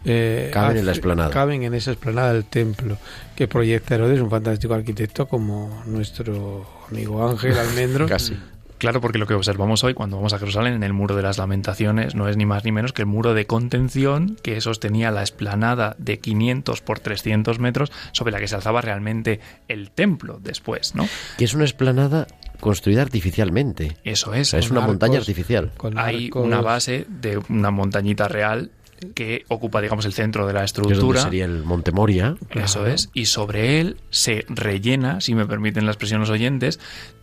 eh, 0.04 0.50
Caben 0.52 0.76
en 0.78 0.86
la 0.86 0.92
explanada. 0.92 1.30
Caben 1.30 1.64
en 1.64 1.74
esa 1.74 1.90
explanada 1.90 2.32
del 2.32 2.44
templo 2.44 2.96
que 3.34 3.48
proyecta 3.48 3.96
Herodes, 3.96 4.20
un 4.20 4.30
fantástico 4.30 4.72
arquitecto 4.74 5.26
como 5.26 5.82
nuestro 5.86 6.64
amigo 6.90 7.28
Ángel 7.28 7.58
Almendro. 7.58 8.06
Casi. 8.08 8.36
Claro, 8.78 9.00
porque 9.00 9.18
lo 9.18 9.26
que 9.26 9.34
observamos 9.34 9.82
hoy 9.82 9.92
cuando 9.92 10.14
vamos 10.16 10.32
a 10.34 10.38
Jerusalén 10.38 10.74
en 10.74 10.84
el 10.84 10.92
muro 10.92 11.16
de 11.16 11.22
las 11.22 11.36
lamentaciones 11.36 12.14
no 12.14 12.28
es 12.28 12.36
ni 12.36 12.46
más 12.46 12.64
ni 12.64 12.70
menos 12.70 12.92
que 12.92 13.02
el 13.02 13.06
muro 13.06 13.34
de 13.34 13.44
contención 13.44 14.36
que 14.40 14.60
sostenía 14.60 15.10
la 15.10 15.22
explanada 15.22 15.96
de 15.98 16.20
500 16.20 16.80
por 16.82 17.00
300 17.00 17.58
metros 17.58 17.90
sobre 18.12 18.30
la 18.30 18.38
que 18.38 18.46
se 18.46 18.54
alzaba 18.54 18.80
realmente 18.80 19.40
el 19.66 19.90
templo 19.90 20.38
después, 20.40 20.94
¿no? 20.94 21.08
Que 21.38 21.44
es 21.44 21.54
una 21.54 21.64
explanada 21.64 22.28
construida 22.60 23.02
artificialmente. 23.02 23.96
Eso 24.04 24.30
O 24.30 24.34
es. 24.34 24.50
sea, 24.50 24.60
es 24.60 24.70
una 24.70 24.78
arcos. 24.80 24.92
montaña 24.92 25.18
artificial. 25.18 25.72
Con 25.76 25.98
Hay 25.98 26.30
una 26.34 26.60
base 26.60 27.04
de 27.08 27.40
una 27.48 27.72
montañita 27.72 28.28
real 28.28 28.70
que 29.14 29.44
ocupa, 29.48 29.80
digamos, 29.80 30.04
el 30.06 30.12
centro 30.12 30.46
de 30.46 30.52
la 30.52 30.64
estructura. 30.64 31.22
sería 31.22 31.44
el 31.44 31.64
Monte 31.64 31.92
Moria. 31.92 32.36
Eso 32.50 32.86
es. 32.86 33.10
Y 33.14 33.26
sobre 33.26 33.80
él 33.80 33.96
se 34.10 34.44
rellena, 34.48 35.20
si 35.20 35.34
me 35.34 35.46
permiten 35.46 35.84
la 35.86 35.92
expresión 35.92 36.20
los 36.20 36.30
oyentes, 36.30 36.80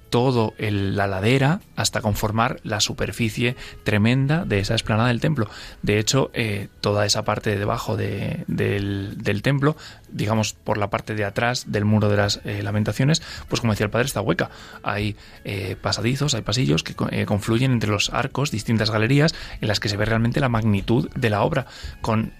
todo 0.10 0.54
el- 0.58 0.96
la 0.96 1.08
ladera 1.08 1.60
hasta 1.76 2.02
conformar 2.02 2.60
la 2.64 2.80
superficie 2.80 3.56
tremenda 3.84 4.46
de 4.46 4.60
esa 4.60 4.74
explanada 4.74 5.10
del 5.10 5.20
templo. 5.20 5.50
De 5.82 6.00
hecho, 6.00 6.32
eh, 6.34 6.70
toda 6.82 7.06
esa 7.06 7.24
parte 7.26 7.50
de 7.50 7.58
debajo 7.58 7.98
de- 7.98 8.44
del, 8.48 9.42
templo 9.42 9.76
digamos, 10.10 10.54
por 10.54 10.78
la 10.78 10.90
parte 10.90 11.14
de 11.16 11.26
atrás 11.26 11.66
del 11.68 11.84
muro 11.84 12.08
de 12.08 12.16
las 12.16 12.40
eh, 12.46 12.64
lamentaciones, 12.64 13.22
pues 13.50 13.60
como 13.60 13.74
decía 13.74 13.86
el 13.86 13.90
padre, 13.92 14.06
está 14.06 14.22
hueca. 14.22 14.50
Hay 14.82 15.18
eh, 15.44 15.76
pasadizos, 15.82 16.34
hay 16.36 16.42
pasillos 16.42 16.84
que 16.84 16.94
co- 16.96 17.10
confluyen 17.26 17.74
entre 17.74 17.90
los 17.90 18.10
arcos, 18.12 18.50
distintas 18.52 18.92
galerías, 18.92 19.36
en 19.60 19.68
las 19.68 19.82
que 19.82 19.90
se 19.90 19.98
ve 19.98 20.06
realmente 20.06 20.40
la 20.40 20.48
magnitud 20.50 21.10
de 21.16 21.30
la 21.30 21.42
obra, 21.42 21.66
con... 22.02 22.32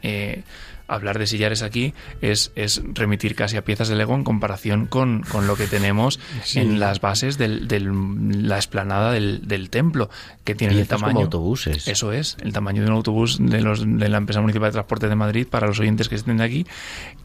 Hablar 0.88 1.18
de 1.18 1.26
sillares 1.28 1.64
aquí 1.64 1.94
es, 2.22 2.52
es 2.56 2.82
remitir 2.94 3.36
casi 3.36 3.58
a 3.58 3.64
piezas 3.64 3.88
de 3.88 3.96
Lego 3.96 4.14
en 4.16 4.24
comparación 4.24 4.86
con, 4.86 5.24
con 5.24 5.48
lo 5.48 5.56
que 5.56 5.66
tenemos 5.68 6.20
Sí. 6.44 6.60
en 6.60 6.80
las 6.80 7.02
bases 7.02 7.38
de 7.38 7.46
del, 7.62 8.48
la 8.48 8.56
explanada 8.58 9.12
del, 9.12 9.48
del 9.48 9.70
templo, 9.70 10.10
que 10.44 10.54
tiene 10.56 10.74
el 10.74 10.80
Piezas 10.82 10.96
como 10.98 11.08
tamaño. 11.08 11.26
autobuses. 11.26 11.88
Eso 11.88 12.12
es, 12.12 12.38
el 12.42 12.54
tamaño 12.54 12.84
de 12.84 12.90
un 12.90 12.96
autobús 12.96 13.38
de, 13.40 13.62
los, 13.62 13.84
de 13.86 14.10
la 14.10 14.18
empresa 14.18 14.42
municipal 14.42 14.70
de 14.70 14.74
transporte 14.74 15.08
de 15.10 15.16
Madrid 15.16 15.48
para 15.50 15.68
los 15.68 15.80
oyentes 15.80 16.10
que 16.10 16.16
estén 16.16 16.38
de 16.38 16.44
aquí, 16.44 16.66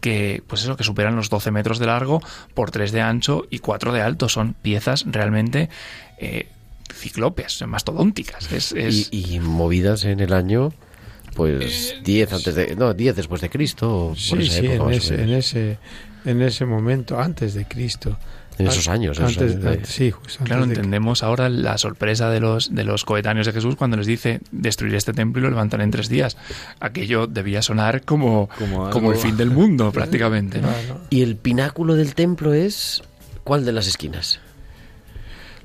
que 0.00 0.42
pues 0.46 0.62
eso, 0.62 0.76
que 0.76 0.84
superan 0.84 1.16
los 1.16 1.28
12 1.30 1.50
metros 1.50 1.78
de 1.78 1.86
largo 1.86 2.22
por 2.54 2.70
3 2.70 2.92
de 2.92 3.00
ancho 3.02 3.46
y 3.50 3.58
4 3.58 3.92
de 3.92 4.00
alto. 4.02 4.28
Son 4.28 4.54
piezas 4.54 5.04
realmente 5.06 5.68
eh, 6.18 6.48
ciclópeas, 6.94 7.62
mastodónticas. 7.66 8.50
Es, 8.52 8.72
es- 8.72 9.08
Y, 9.12 9.34
y 9.36 9.40
movidas 9.40 10.04
en 10.04 10.20
el 10.20 10.32
año, 10.32 10.72
pues 11.40 11.94
10 12.04 12.32
antes 12.32 12.54
de, 12.54 12.76
no, 12.76 12.94
10 12.94 13.16
después 13.16 13.40
de 13.40 13.50
Cristo. 13.50 14.08
por 14.08 14.16
Sí, 14.18 14.36
esa 14.46 14.60
sí, 14.60 14.66
época, 14.66 14.90
en 14.90 14.96
ese, 14.96 15.14
en, 15.22 15.30
ese, 15.30 15.78
en 16.24 16.42
ese 16.42 16.64
momento, 16.66 17.18
antes 17.18 17.54
de 17.54 17.64
Cristo. 17.66 18.16
En 18.58 18.66
esos 18.66 18.88
años, 18.88 19.16
esos 19.16 19.30
Antes, 19.38 19.52
años 19.52 19.62
de- 19.64 19.70
antes- 19.70 19.88
sí, 19.88 20.10
justo 20.10 20.40
antes 20.40 20.46
Claro, 20.46 20.64
que- 20.64 20.68
entendemos 20.74 21.22
ahora 21.22 21.48
la 21.48 21.78
sorpresa 21.78 22.28
de 22.28 22.40
los, 22.40 22.74
de 22.74 22.84
los 22.84 23.06
coetáneos 23.06 23.46
de 23.46 23.52
Jesús 23.52 23.74
cuando 23.74 23.96
les 23.96 24.06
dice 24.06 24.40
destruir 24.52 24.94
este 24.96 25.14
templo 25.14 25.40
y 25.40 25.44
lo 25.44 25.48
levantaré 25.50 25.82
en 25.84 25.90
tres 25.90 26.10
días. 26.10 26.36
Aquello 26.78 27.26
debía 27.26 27.62
sonar 27.62 28.02
como, 28.02 28.50
Como 28.92 29.12
el 29.12 29.18
fin 29.18 29.38
del 29.38 29.50
mundo, 29.50 29.92
prácticamente. 29.94 30.60
¿no? 30.60 30.68
Claro. 30.68 31.00
Y 31.08 31.22
el 31.22 31.36
pináculo 31.36 31.94
del 31.96 32.14
templo 32.14 32.52
es. 32.52 33.02
¿Cuál 33.44 33.64
de 33.64 33.72
las 33.72 33.86
esquinas? 33.86 34.40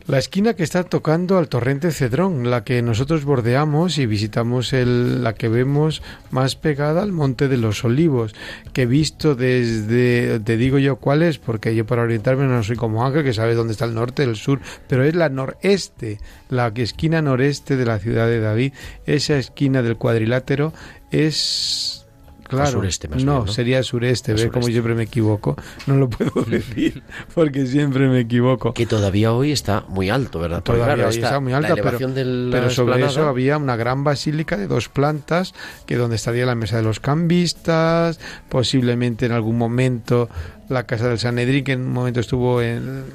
La 0.07 0.19
esquina 0.19 0.53
que 0.53 0.61
está 0.61 0.83
tocando 0.83 1.39
al 1.39 1.49
torrente 1.49 1.91
Cedrón, 1.91 2.51
la 2.51 2.63
que 2.63 2.83
nosotros 2.83 3.25
bordeamos 3.25 3.97
y 3.97 4.05
visitamos 4.05 4.71
el, 4.71 5.23
la 5.23 5.33
que 5.33 5.49
vemos 5.49 6.03
más 6.29 6.55
pegada 6.55 7.01
al 7.01 7.11
Monte 7.11 7.47
de 7.47 7.57
los 7.57 7.83
Olivos, 7.83 8.35
que 8.71 8.85
visto 8.85 9.33
desde, 9.33 10.39
te 10.41 10.57
digo 10.57 10.77
yo 10.77 10.97
cuál 10.97 11.23
es, 11.23 11.39
porque 11.39 11.73
yo 11.73 11.87
para 11.87 12.03
orientarme 12.03 12.45
no 12.45 12.61
soy 12.61 12.75
como 12.75 13.03
Ángel, 13.03 13.23
que 13.23 13.33
sabe 13.33 13.55
dónde 13.55 13.73
está 13.73 13.85
el 13.85 13.95
norte, 13.95 14.21
el 14.21 14.35
sur, 14.35 14.59
pero 14.87 15.03
es 15.03 15.15
la 15.15 15.29
noreste, 15.29 16.19
la 16.49 16.67
esquina 16.75 17.23
noreste 17.23 17.75
de 17.75 17.85
la 17.85 17.97
ciudad 17.97 18.27
de 18.27 18.39
David, 18.39 18.73
esa 19.07 19.39
esquina 19.39 19.81
del 19.81 19.97
cuadrilátero 19.97 20.71
es... 21.09 22.04
Claro, 22.47 22.71
sureste, 22.71 23.07
más 23.07 23.23
no, 23.23 23.33
bien, 23.33 23.45
¿no? 23.45 23.51
sería 23.51 23.81
sureste, 23.81 24.31
Al 24.33 24.37
ve 24.37 24.49
como 24.49 24.67
siempre 24.67 24.93
me 24.93 25.03
equivoco, 25.03 25.55
no 25.87 25.95
lo 25.95 26.09
puedo 26.09 26.41
decir, 26.47 27.01
porque 27.33 27.65
siempre 27.65 28.07
me 28.07 28.19
equivoco. 28.19 28.73
Que 28.73 28.85
todavía 28.85 29.33
hoy 29.33 29.51
está 29.51 29.83
muy 29.87 30.09
alto, 30.09 30.39
¿verdad? 30.39 30.61
Todavía 30.61 30.85
claro, 30.85 31.03
hoy 31.09 31.15
está 31.15 31.27
está 31.27 31.39
muy 31.39 31.53
alta, 31.53 31.69
la 31.69 31.75
pero, 31.75 31.87
elevación 31.87 32.13
de 32.13 32.25
la 32.25 32.51
pero 32.51 32.69
sobre 32.69 33.03
eso 33.03 33.27
había 33.27 33.57
una 33.57 33.75
gran 33.75 34.03
basílica 34.03 34.57
de 34.57 34.67
dos 34.67 34.89
plantas, 34.89 35.53
que 35.87 35.95
donde 35.95 36.17
estaría 36.17 36.45
la 36.45 36.55
mesa 36.55 36.77
de 36.77 36.83
los 36.83 36.99
cambistas, 36.99 38.19
posiblemente 38.49 39.25
en 39.25 39.31
algún 39.31 39.57
momento 39.57 40.29
la 40.69 40.85
casa 40.85 41.09
del 41.09 41.19
Sanedrín, 41.19 41.63
que 41.63 41.73
en 41.73 41.81
un 41.81 41.93
momento 41.93 42.19
estuvo 42.19 42.61
en 42.61 43.05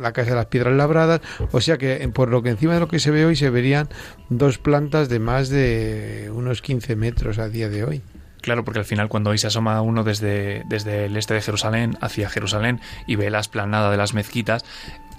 la 0.00 0.12
casa 0.12 0.30
de 0.30 0.36
las 0.36 0.46
piedras 0.46 0.74
labradas, 0.74 1.20
o 1.52 1.60
sea 1.60 1.78
que 1.78 2.08
por 2.12 2.28
lo 2.30 2.42
que 2.42 2.50
encima 2.50 2.74
de 2.74 2.80
lo 2.80 2.88
que 2.88 2.98
se 2.98 3.10
ve 3.10 3.24
hoy 3.24 3.36
se 3.36 3.50
verían 3.50 3.88
dos 4.30 4.58
plantas 4.58 5.08
de 5.08 5.18
más 5.18 5.48
de 5.48 6.30
unos 6.34 6.62
15 6.62 6.96
metros 6.96 7.38
a 7.38 7.48
día 7.48 7.68
de 7.68 7.84
hoy. 7.84 8.02
Claro, 8.40 8.64
porque 8.64 8.80
al 8.80 8.84
final 8.84 9.08
cuando 9.08 9.30
hoy 9.30 9.38
se 9.38 9.46
asoma 9.46 9.80
uno 9.82 10.04
desde, 10.04 10.64
desde 10.66 11.06
el 11.06 11.16
este 11.16 11.34
de 11.34 11.42
Jerusalén 11.42 11.96
hacia 12.00 12.28
Jerusalén 12.28 12.80
y 13.06 13.16
ve 13.16 13.30
la 13.30 13.40
esplanada 13.40 13.90
de 13.90 13.96
las 13.96 14.14
mezquitas, 14.14 14.64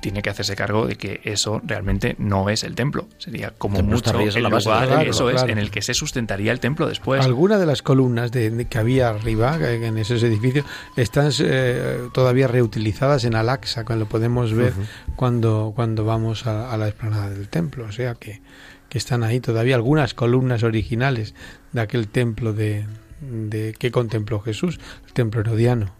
tiene 0.02 0.22
que 0.22 0.30
hacerse 0.30 0.56
cargo 0.56 0.88
de 0.88 0.96
que 0.96 1.22
eso 1.24 1.62
realmente 1.64 2.16
no 2.18 2.50
es 2.50 2.64
el 2.64 2.76
templo. 2.76 3.08
Sería 3.20 3.54
como 3.58 3.78
templo 3.78 3.96
mucho 3.96 4.20
el 4.20 4.44
la 4.44 4.50
base 4.50 4.70
lugar, 4.70 5.08
eso 5.08 5.30
es, 5.30 5.44
en 5.44 5.58
el 5.58 5.72
que 5.72 5.82
se 5.82 5.94
sustentaría 5.94 6.52
el 6.52 6.60
templo 6.60 6.88
después. 6.88 7.24
Algunas 7.24 7.60
de 7.60 7.68
las 7.68 7.82
columnas 7.82 8.32
de, 8.32 8.66
que 8.70 8.78
había 8.78 9.10
arriba, 9.10 9.58
en 9.62 9.98
esos 9.98 10.24
edificios, 10.24 10.66
están 10.98 11.32
eh, 11.40 12.10
todavía 12.14 12.48
reutilizadas 12.48 13.24
en 13.24 13.36
que 13.62 13.96
lo 13.96 14.06
podemos 14.08 14.54
ver 14.54 14.74
cuando, 15.16 15.72
cuando 15.76 16.04
vamos 16.04 16.48
a, 16.48 16.72
a 16.74 16.78
la 16.78 16.88
explanada 16.88 17.30
del 17.30 17.48
templo. 17.48 17.86
O 17.86 17.92
sea 17.92 18.16
que, 18.16 18.42
que 18.90 18.98
están 18.98 19.24
ahí 19.24 19.40
todavía 19.40 19.76
algunas 19.76 20.14
columnas 20.14 20.64
originales 20.64 21.36
de 21.72 21.82
aquel 21.82 22.08
templo 22.08 22.54
de, 22.54 22.86
de 23.22 23.74
que 23.78 23.92
contempló 23.92 24.40
Jesús, 24.40 24.80
el 25.06 25.14
templo 25.14 25.42
herodiano. 25.42 25.94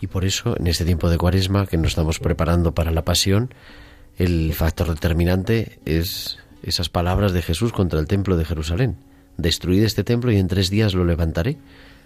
Y 0.00 0.06
por 0.06 0.24
eso, 0.24 0.56
en 0.58 0.66
este 0.66 0.84
tiempo 0.84 1.10
de 1.10 1.18
cuaresma 1.18 1.66
que 1.66 1.76
nos 1.76 1.88
estamos 1.88 2.18
preparando 2.18 2.74
para 2.74 2.90
la 2.90 3.04
pasión, 3.04 3.54
el 4.18 4.52
factor 4.54 4.88
determinante 4.88 5.78
es 5.84 6.38
esas 6.62 6.88
palabras 6.88 7.32
de 7.32 7.42
Jesús 7.42 7.72
contra 7.72 7.98
el 7.98 8.06
templo 8.06 8.36
de 8.36 8.44
Jerusalén. 8.44 8.96
Destruid 9.36 9.82
este 9.82 10.04
templo 10.04 10.30
y 10.30 10.36
en 10.36 10.48
tres 10.48 10.70
días 10.70 10.94
lo 10.94 11.04
levantaré. 11.04 11.58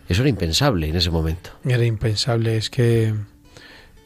Eso 0.09 0.23
era 0.23 0.31
impensable 0.31 0.89
en 0.89 0.97
ese 0.97 1.11
momento. 1.11 1.51
Era 1.65 1.85
impensable, 1.85 2.57
es 2.57 2.71
que 2.71 3.13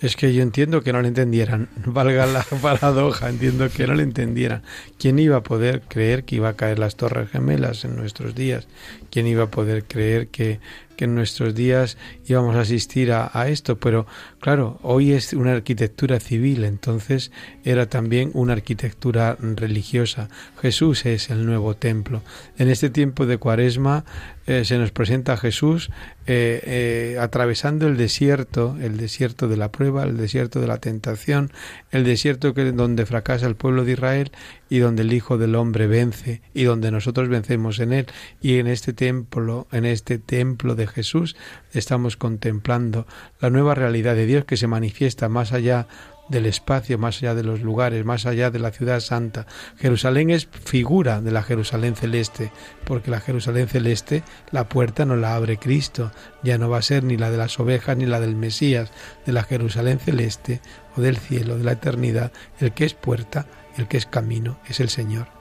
es 0.00 0.16
que 0.16 0.32
yo 0.32 0.42
entiendo 0.42 0.82
que 0.82 0.92
no 0.92 1.02
lo 1.02 1.08
entendieran, 1.08 1.68
valga 1.84 2.26
la 2.26 2.42
paradoja, 2.62 3.28
entiendo 3.28 3.68
que 3.68 3.86
no 3.86 3.94
lo 3.94 4.02
entendieran. 4.02 4.62
¿Quién 4.98 5.18
iba 5.18 5.36
a 5.36 5.42
poder 5.42 5.82
creer 5.82 6.24
que 6.24 6.36
iba 6.36 6.48
a 6.48 6.56
caer 6.56 6.78
las 6.78 6.96
torres 6.96 7.30
gemelas 7.30 7.84
en 7.84 7.96
nuestros 7.96 8.34
días? 8.34 8.66
¿Quién 9.10 9.26
iba 9.26 9.44
a 9.44 9.50
poder 9.50 9.84
creer 9.84 10.28
que, 10.28 10.60
en 11.04 11.14
nuestros 11.14 11.54
días 11.54 11.96
íbamos 12.26 12.56
a 12.56 12.60
asistir 12.60 13.12
a, 13.12 13.30
a 13.32 13.48
esto? 13.48 13.78
Pero 13.78 14.06
claro, 14.40 14.78
hoy 14.82 15.12
es 15.12 15.32
una 15.32 15.52
arquitectura 15.52 16.20
civil, 16.20 16.64
entonces 16.64 17.32
era 17.64 17.86
también 17.86 18.30
una 18.34 18.54
arquitectura 18.54 19.36
religiosa. 19.40 20.28
Jesús 20.60 21.06
es 21.06 21.30
el 21.30 21.46
nuevo 21.46 21.76
templo. 21.76 22.22
En 22.58 22.68
este 22.68 22.90
tiempo 22.90 23.26
de 23.26 23.38
cuaresma 23.38 24.04
eh, 24.50 24.64
se 24.64 24.78
nos 24.78 24.90
presenta 24.90 25.34
a 25.34 25.36
Jesús 25.36 25.90
eh, 26.26 26.60
eh, 26.64 27.18
atravesando 27.20 27.86
el 27.86 27.96
desierto, 27.96 28.76
el 28.80 28.96
desierto 28.96 29.46
de 29.46 29.56
la 29.56 29.70
prueba, 29.70 30.02
el 30.02 30.16
desierto 30.16 30.60
de 30.60 30.66
la 30.66 30.78
tentación, 30.78 31.52
el 31.92 32.02
desierto 32.02 32.52
que, 32.52 32.72
donde 32.72 33.06
fracasa 33.06 33.46
el 33.46 33.54
pueblo 33.54 33.84
de 33.84 33.92
Israel 33.92 34.32
y 34.68 34.78
donde 34.78 35.02
el 35.02 35.12
Hijo 35.12 35.38
del 35.38 35.54
Hombre 35.54 35.86
vence 35.86 36.42
y 36.52 36.64
donde 36.64 36.90
nosotros 36.90 37.28
vencemos 37.28 37.78
en 37.78 37.92
él. 37.92 38.06
Y 38.40 38.58
en 38.58 38.66
este 38.66 38.92
templo, 38.92 39.68
en 39.70 39.84
este 39.84 40.18
templo 40.18 40.74
de 40.74 40.86
Jesús, 40.90 41.36
estamos 41.72 42.16
contemplando 42.16 43.06
la 43.40 43.50
nueva 43.50 43.74
realidad 43.74 44.14
de 44.14 44.26
Dios 44.26 44.44
que 44.44 44.56
se 44.56 44.66
manifiesta 44.66 45.28
más 45.28 45.52
allá 45.52 45.86
del 46.30 46.46
espacio, 46.46 46.96
más 46.96 47.18
allá 47.18 47.34
de 47.34 47.42
los 47.42 47.60
lugares, 47.60 48.04
más 48.04 48.24
allá 48.24 48.50
de 48.50 48.60
la 48.60 48.70
ciudad 48.70 49.00
santa. 49.00 49.46
Jerusalén 49.76 50.30
es 50.30 50.46
figura 50.46 51.20
de 51.20 51.32
la 51.32 51.42
Jerusalén 51.42 51.96
celeste, 51.96 52.52
porque 52.84 53.10
la 53.10 53.20
Jerusalén 53.20 53.68
celeste, 53.68 54.22
la 54.52 54.68
puerta 54.68 55.04
no 55.04 55.16
la 55.16 55.34
abre 55.34 55.58
Cristo, 55.58 56.12
ya 56.42 56.56
no 56.56 56.70
va 56.70 56.78
a 56.78 56.82
ser 56.82 57.02
ni 57.04 57.16
la 57.16 57.30
de 57.30 57.36
las 57.36 57.58
ovejas 57.58 57.96
ni 57.96 58.06
la 58.06 58.20
del 58.20 58.36
Mesías, 58.36 58.92
de 59.26 59.32
la 59.32 59.42
Jerusalén 59.42 59.98
celeste 59.98 60.60
o 60.96 61.00
del 61.00 61.16
cielo, 61.16 61.58
de 61.58 61.64
la 61.64 61.72
eternidad, 61.72 62.32
el 62.60 62.72
que 62.72 62.84
es 62.84 62.94
puerta, 62.94 63.46
el 63.76 63.88
que 63.88 63.96
es 63.96 64.06
camino, 64.06 64.60
es 64.68 64.80
el 64.80 64.88
Señor. 64.88 65.39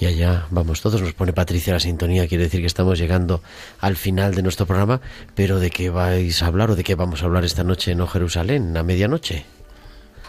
Y 0.00 0.06
allá 0.06 0.46
vamos 0.50 0.80
todos, 0.80 1.02
nos 1.02 1.12
pone 1.12 1.32
Patricia 1.32 1.72
la 1.72 1.80
sintonía, 1.80 2.28
quiere 2.28 2.44
decir 2.44 2.60
que 2.60 2.66
estamos 2.66 2.98
llegando 2.98 3.42
al 3.80 3.96
final 3.96 4.34
de 4.34 4.42
nuestro 4.42 4.64
programa, 4.64 5.00
pero 5.34 5.58
¿de 5.58 5.70
qué 5.70 5.90
vais 5.90 6.40
a 6.42 6.46
hablar 6.46 6.70
o 6.70 6.76
de 6.76 6.84
qué 6.84 6.94
vamos 6.94 7.22
a 7.22 7.26
hablar 7.26 7.44
esta 7.44 7.64
noche 7.64 7.90
en 7.90 8.00
O 8.00 8.06
Jerusalén, 8.06 8.76
a 8.76 8.84
medianoche? 8.84 9.44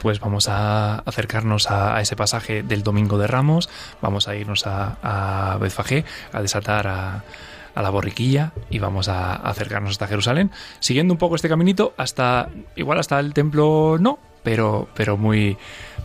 Pues 0.02 0.20
vamos 0.20 0.48
a 0.50 1.00
acercarnos 1.00 1.70
a, 1.70 2.02
ese 2.02 2.16
pasaje 2.16 2.64
del 2.64 2.82
Domingo 2.82 3.20
de 3.20 3.28
Ramos, 3.28 3.70
vamos 4.02 4.28
a 4.28 4.36
irnos 4.36 4.66
a, 4.66 4.98
a 5.04 5.60
a 5.60 6.42
desatar 6.42 6.88
a, 6.88 7.24
a 7.76 7.82
la 7.82 7.90
borriquilla 7.92 8.54
y 8.72 8.80
vamos 8.80 9.08
a 9.08 9.36
acercarnos 9.36 9.92
hasta 9.92 10.08
Jerusalén, 10.08 10.52
siguiendo 10.80 11.14
un 11.14 11.18
poco 11.20 11.36
este 11.36 11.50
caminito 11.50 11.94
hasta, 11.98 12.50
igual 12.76 13.00
hasta 13.00 13.20
el 13.20 13.34
templo 13.34 13.98
no, 14.00 14.18
pero, 14.44 14.88
pero 14.96 15.18
muy 15.18 15.58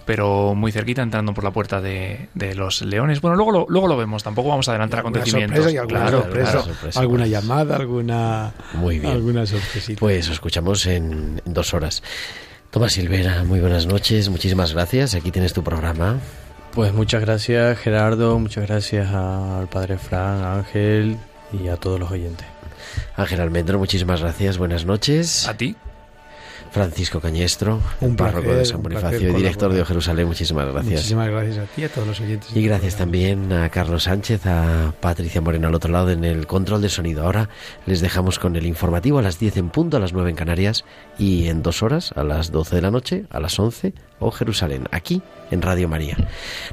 pero 0.06 0.54
muy 0.54 0.70
cerquita 0.70 1.00
entrando 1.00 1.32
por 1.32 1.44
la 1.44 1.50
puerta 1.50 1.80
de, 1.80 2.28
de 2.34 2.54
los 2.54 2.82
leones. 2.82 3.22
Bueno, 3.22 3.36
luego 3.36 3.50
lo, 3.52 3.66
luego 3.70 3.88
lo 3.88 3.96
vemos, 3.96 4.22
tampoco 4.22 4.50
vamos 4.50 4.68
a 4.68 4.72
adelantar 4.72 5.00
acontecimientos. 5.00 5.56
sorpresa 5.64 5.74
y 5.74 5.78
alguna 5.78 6.00
Claro, 6.02 6.22
sorpresa, 6.22 6.50
claro. 6.50 6.66
sorpresa, 6.66 7.00
alguna 7.00 7.22
pues. 7.22 7.30
llamada, 7.30 7.76
alguna, 7.76 8.52
Muy 8.74 8.98
bien. 8.98 9.12
alguna 9.14 9.46
sorpresita. 9.46 9.98
Pues 10.00 10.26
os 10.26 10.34
escuchamos 10.34 10.84
en, 10.84 11.40
en 11.46 11.54
dos 11.54 11.72
horas. 11.72 12.02
Tomás 12.70 12.92
Silvera, 12.92 13.44
muy 13.44 13.60
buenas 13.60 13.86
noches, 13.86 14.28
muchísimas 14.28 14.74
gracias, 14.74 15.14
aquí 15.14 15.30
tienes 15.30 15.54
tu 15.54 15.62
programa. 15.64 16.18
Pues 16.72 16.92
muchas 16.92 17.22
gracias 17.22 17.78
Gerardo, 17.78 18.38
muchas 18.38 18.66
gracias 18.66 19.08
al 19.10 19.68
padre 19.68 19.96
Fran, 19.96 20.42
a 20.42 20.54
Ángel 20.56 21.16
y 21.52 21.68
a 21.68 21.76
todos 21.76 21.98
los 21.98 22.10
oyentes. 22.10 22.46
Ángel 23.16 23.40
Almendro, 23.40 23.78
muchísimas 23.78 24.20
gracias, 24.20 24.58
buenas 24.58 24.84
noches. 24.84 25.48
A 25.48 25.56
ti. 25.56 25.76
Francisco 26.74 27.20
Cañestro, 27.20 27.80
Un 28.00 28.16
párroco 28.16 28.52
de 28.52 28.64
San 28.64 28.82
Bonifacio 28.82 29.30
y 29.30 29.32
director 29.32 29.72
de. 29.72 29.80
O 29.80 29.84
Jerusalén. 29.84 30.26
Muchísimas 30.26 30.66
gracias. 30.66 30.94
Muchísimas 30.94 31.28
gracias 31.28 31.58
a 31.58 31.64
ti 31.66 31.82
y 31.82 31.84
a 31.84 31.88
todos 31.88 32.08
los 32.08 32.20
oyentes. 32.20 32.50
Y 32.52 32.62
gracias 32.62 32.96
también 32.96 33.52
a 33.52 33.68
Carlos 33.68 34.02
Sánchez, 34.02 34.44
a 34.46 34.92
Patricia 35.00 35.40
Moreno 35.40 35.68
al 35.68 35.74
otro 35.76 35.92
lado 35.92 36.10
en 36.10 36.24
el 36.24 36.48
control 36.48 36.82
de 36.82 36.88
sonido. 36.88 37.22
Ahora 37.22 37.48
les 37.86 38.00
dejamos 38.00 38.40
con 38.40 38.56
el 38.56 38.66
informativo 38.66 39.20
a 39.20 39.22
las 39.22 39.38
10 39.38 39.56
en 39.58 39.70
punto, 39.70 39.98
a 39.98 40.00
las 40.00 40.12
9 40.12 40.30
en 40.30 40.36
Canarias 40.36 40.84
y 41.16 41.46
en 41.46 41.62
dos 41.62 41.84
horas, 41.84 42.12
a 42.16 42.24
las 42.24 42.50
12 42.50 42.74
de 42.74 42.82
la 42.82 42.90
noche, 42.90 43.24
a 43.30 43.38
las 43.38 43.56
11 43.56 43.94
o 44.18 44.32
Jerusalén, 44.32 44.88
aquí 44.90 45.22
en 45.52 45.62
Radio 45.62 45.88
María. 45.88 46.16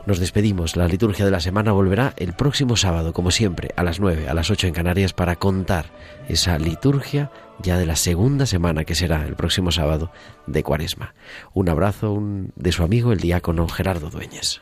Nos 0.08 0.20
despedimos. 0.20 0.76
La 0.76 0.88
liturgia 0.88 1.26
de 1.26 1.32
la 1.32 1.42
semana 1.42 1.74
volverá 1.74 2.14
el 2.18 2.34
próximo 2.34 2.76
sábado, 2.76 3.14
como 3.14 3.30
siempre, 3.30 3.70
a 3.76 3.84
las 3.84 4.00
9, 4.00 4.30
a 4.30 4.34
las 4.34 4.50
8 4.50 4.66
en 4.66 4.74
Canarias, 4.74 5.14
para 5.14 5.36
contar 5.36 5.86
esa 6.28 6.58
liturgia 6.58 7.30
ya 7.62 7.78
de 7.78 7.86
la 7.86 7.96
segunda 7.96 8.46
semana 8.46 8.84
que 8.86 8.96
será 8.96 9.26
el 9.26 9.36
próximo 9.36 9.72
sábado 9.72 10.12
de 10.48 10.64
Cuaresma. 10.64 11.14
Un 11.54 11.70
abrazo 11.70 12.22
de 12.56 12.72
su 12.72 12.84
amigo 12.84 13.12
el 13.12 13.20
diácono 13.20 13.68
Gerardo 13.68 14.10
Dueñes. 14.10 14.62